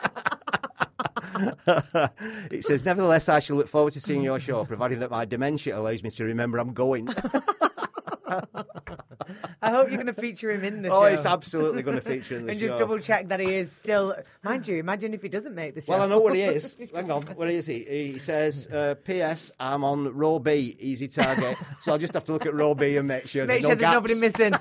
it 2.51 2.65
says, 2.65 2.83
nevertheless, 2.83 3.29
I 3.29 3.41
shall 3.41 3.57
look 3.57 3.69
forward 3.69 3.93
to 3.93 4.01
seeing 4.01 4.23
your 4.23 4.41
show, 4.41 4.65
providing 4.65 5.01
that 5.01 5.11
my 5.11 5.27
dementia 5.27 5.79
allows 5.79 6.03
me 6.03 6.11
to 6.11 6.25
remember 6.25 6.57
I'm 6.57 6.73
going. 6.73 7.09
I 9.63 9.71
hope 9.71 9.89
you're 9.89 9.97
going 9.97 10.07
to 10.07 10.13
feature 10.13 10.51
him 10.51 10.65
in 10.65 10.83
the 10.83 10.91
Oh, 10.91 10.93
show. 10.93 11.03
Oh, 11.03 11.05
it's 11.07 11.27
absolutely 11.27 11.83
going 11.83 11.97
to 11.97 12.01
feature 12.03 12.37
in 12.37 12.47
the 12.47 12.53
and 12.53 12.61
show. 12.61 12.65
And 12.67 12.71
just 12.71 12.79
double 12.79 12.99
check 12.99 13.29
that 13.29 13.41
he 13.41 13.55
is 13.55 13.73
still. 13.73 14.15
Mind 14.43 14.67
you, 14.69 14.77
imagine 14.77 15.15
if 15.15 15.23
he 15.23 15.29
doesn't 15.29 15.55
make 15.55 15.75
the 15.75 15.81
show. 15.81 15.93
Well, 15.93 16.03
I 16.03 16.07
know 16.07 16.21
where 16.21 16.35
he 16.35 16.43
is. 16.43 16.77
Hang 16.95 17.11
on, 17.11 17.23
where 17.23 17.49
is 17.49 17.67
he? 17.67 17.85
He 17.85 18.19
says, 18.19 18.67
uh, 18.69 18.95
"P.S. 19.05 19.51
I'm 19.59 19.85
on 19.85 20.15
row 20.15 20.39
B, 20.39 20.77
easy 20.79 21.09
target." 21.09 21.57
so 21.81 21.93
I'll 21.93 21.99
just 21.99 22.15
have 22.15 22.25
to 22.25 22.33
look 22.33 22.47
at 22.47 22.55
row 22.55 22.75
B 22.75 22.97
and 22.97 23.09
make 23.09 23.27
sure 23.27 23.45
Make 23.45 23.63
there's 23.63 23.79
sure 23.79 23.91
no 23.93 24.01
there's 24.03 24.15
nobody 24.15 24.15
missing. 24.21 24.53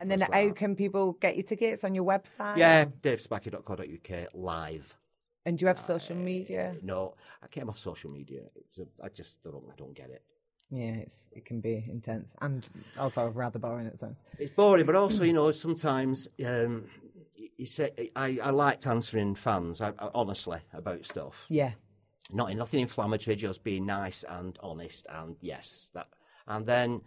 and 0.00 0.10
then 0.10 0.20
how 0.20 0.50
can 0.50 0.76
people 0.76 1.12
get 1.14 1.36
your 1.36 1.44
tickets 1.44 1.84
on 1.84 1.94
your 1.94 2.04
website? 2.04 2.56
Yeah, 2.56 2.84
davespikey.co.uk 3.02 4.28
live. 4.34 4.96
And 5.44 5.56
do 5.58 5.62
you 5.62 5.68
have 5.68 5.78
social 5.78 6.16
media? 6.16 6.74
No, 6.82 7.14
I 7.42 7.46
came 7.46 7.68
off 7.68 7.78
social 7.78 8.10
media. 8.10 8.40
It 8.56 8.64
was 8.76 8.86
a, 8.86 9.04
I 9.04 9.08
just 9.08 9.42
don't, 9.44 9.62
I 9.70 9.74
don't 9.76 9.94
get 9.94 10.10
it. 10.10 10.22
Yeah, 10.70 10.94
it's, 10.94 11.18
it 11.32 11.44
can 11.44 11.60
be 11.60 11.86
intense 11.88 12.34
and 12.40 12.68
also 12.98 13.28
rather 13.28 13.58
boring 13.58 13.86
at 13.86 14.00
times. 14.00 14.18
It's 14.38 14.50
boring, 14.50 14.84
but 14.84 14.96
also, 14.96 15.22
you 15.22 15.32
know, 15.32 15.52
sometimes 15.52 16.26
um, 16.44 16.86
you 17.56 17.66
say 17.66 18.10
I, 18.16 18.38
I 18.42 18.50
liked 18.50 18.86
answering 18.86 19.34
fans, 19.36 19.80
I, 19.80 19.90
I, 19.98 20.10
honestly, 20.14 20.58
about 20.72 21.04
stuff. 21.04 21.46
Yeah. 21.48 21.72
not 22.32 22.52
nothing 22.54 22.80
inflammatory, 22.80 23.36
just 23.36 23.62
being 23.62 23.86
nice 23.86 24.24
and 24.28 24.58
honest. 24.60 25.06
And 25.08 25.36
yes, 25.40 25.90
that. 25.94 26.08
And 26.48 26.66
then 26.66 27.00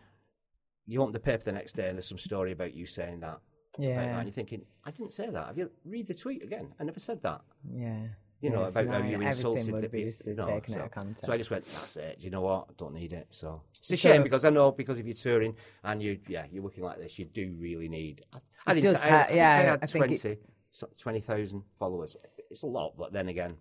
you 0.85 0.99
want 0.99 1.13
the 1.13 1.19
paper 1.19 1.43
the 1.43 1.51
next 1.51 1.75
day, 1.75 1.89
and 1.89 1.97
there's 1.97 2.07
some 2.07 2.17
story 2.17 2.51
about 2.53 2.73
you 2.73 2.85
saying 2.85 3.19
that. 3.19 3.39
Yeah. 3.77 3.95
that, 3.95 4.15
and 4.15 4.27
you're 4.27 4.33
thinking, 4.33 4.65
I 4.85 4.91
didn't 4.91 5.13
say 5.13 5.29
that. 5.29 5.47
Have 5.47 5.57
you 5.57 5.69
read 5.85 6.07
the 6.07 6.13
tweet 6.13 6.43
again? 6.43 6.73
I 6.79 6.83
never 6.83 6.99
said 6.99 7.21
that. 7.23 7.41
Yeah. 7.73 8.07
You 8.41 8.49
know 8.51 8.61
Yes, 8.61 8.69
about 8.69 8.87
how 8.87 8.97
you 9.07 9.19
insulted 9.21 9.81
the 9.81 9.89
people. 9.89 10.11
so, 10.13 10.43
out 10.43 10.67
of 10.85 10.91
context. 10.91 11.25
so 11.25 11.31
I 11.33 11.37
just 11.37 11.51
went, 11.51 11.65
that's 11.65 11.97
it. 11.97 12.19
Do 12.19 12.23
you 12.25 12.31
know 12.31 12.41
what? 12.41 12.67
I 12.69 12.73
don't 12.77 12.93
need 12.93 13.11
it. 13.11 13.27
So 13.31 13.61
it's 13.77 13.91
a 13.91 13.97
So- 13.97 14.09
shame 14.09 14.23
because 14.23 14.45
I 14.45 14.49
know 14.49 14.71
because 14.71 14.97
if 14.97 15.05
you're 15.05 15.13
touring 15.15 15.55
and 15.83 16.01
you, 16.01 16.19
yeah, 16.27 16.45
you're 16.51 16.63
working 16.63 16.83
like 16.83 16.97
this, 16.99 17.19
you 17.19 17.25
do 17.25 17.53
really 17.59 17.89
need. 17.89 18.23
I, 18.33 18.39
I 18.67 18.75
It 18.75 18.83
say, 18.83 18.95
I, 18.95 19.09
ha- 19.09 19.25
I 19.29 19.33
yeah, 19.33 19.49
I 19.51 19.61
had 19.71 19.79
I 19.83 19.85
think 19.87 20.05
20 20.05 20.37
so- 20.71 20.89
20,000 20.97 21.63
followers. 21.77 22.15
It's 22.49 22.63
a 22.63 22.67
lot, 22.67 22.95
but 22.97 23.11
then 23.11 23.27
again, 23.27 23.57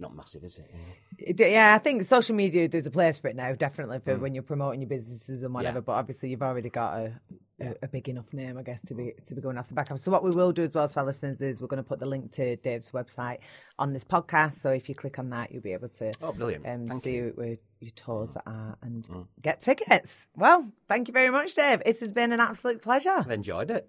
not 0.00 0.14
massive, 0.14 0.44
is 0.44 0.58
it? 0.58 0.70
It- 1.18 1.40
Yeah, 1.52 1.74
I 1.74 1.78
think 1.78 2.02
social 2.04 2.34
media 2.36 2.68
there's 2.68 2.86
a 2.86 2.90
place 2.90 3.18
for 3.18 3.28
it 3.28 3.36
now, 3.36 3.52
definitely 3.54 3.98
for 4.00 4.16
when 4.16 4.34
you're 4.34 4.42
promoting 4.42 4.80
your 4.80 4.88
businesses 4.88 5.42
and 5.42 5.52
whatever. 5.52 5.80
Mm. 5.80 5.82
Yeah. 5.82 5.86
But 5.86 5.92
obviously, 5.92 6.30
you've 6.30 6.42
already 6.42 6.70
got 6.70 6.98
a, 6.98 7.12
a, 7.60 7.74
a 7.82 7.88
big 7.88 8.08
enough 8.08 8.32
name, 8.32 8.56
I 8.58 8.62
guess, 8.62 8.82
to 8.86 8.94
be 8.94 9.12
to 9.26 9.34
be 9.34 9.40
going 9.40 9.58
off 9.58 9.68
the 9.68 9.74
back 9.74 9.90
of. 9.90 9.98
So 9.98 10.10
what 10.10 10.22
we 10.22 10.30
will 10.30 10.52
do 10.52 10.62
as 10.62 10.74
well 10.74 10.88
to 10.88 11.00
our 11.00 11.06
listeners 11.06 11.40
is 11.40 11.60
we're 11.60 11.66
going 11.66 11.82
to 11.82 11.88
put 11.88 11.98
the 12.00 12.06
link 12.06 12.32
to 12.32 12.56
Dave's 12.56 12.90
website 12.90 13.38
on 13.78 13.92
this 13.92 14.04
podcast. 14.04 14.54
So 14.54 14.70
if 14.70 14.88
you 14.88 14.94
click 14.94 15.18
on 15.18 15.30
that, 15.30 15.50
you'll 15.52 15.62
be 15.62 15.72
able 15.72 15.88
to 15.90 16.12
Oh, 16.22 16.32
brilliant. 16.32 16.66
um, 16.66 16.86
Thank 16.86 17.02
see 17.02 17.14
you. 17.14 17.32
Mm. 17.32 17.36
where 17.38 17.56
your 17.80 17.92
tours 17.92 18.30
mm. 18.30 18.42
are 18.46 18.76
and 18.82 19.04
mm. 19.04 19.26
get 19.40 19.62
tickets. 19.62 20.26
Well, 20.36 20.70
thank 20.88 21.08
you 21.08 21.12
very 21.12 21.30
much, 21.30 21.54
Dave. 21.54 21.82
It 21.86 21.98
has 22.00 22.10
been 22.10 22.32
an 22.32 22.40
absolute 22.40 22.82
pleasure. 22.82 23.14
I've 23.16 23.30
enjoyed 23.30 23.70
it. 23.70 23.88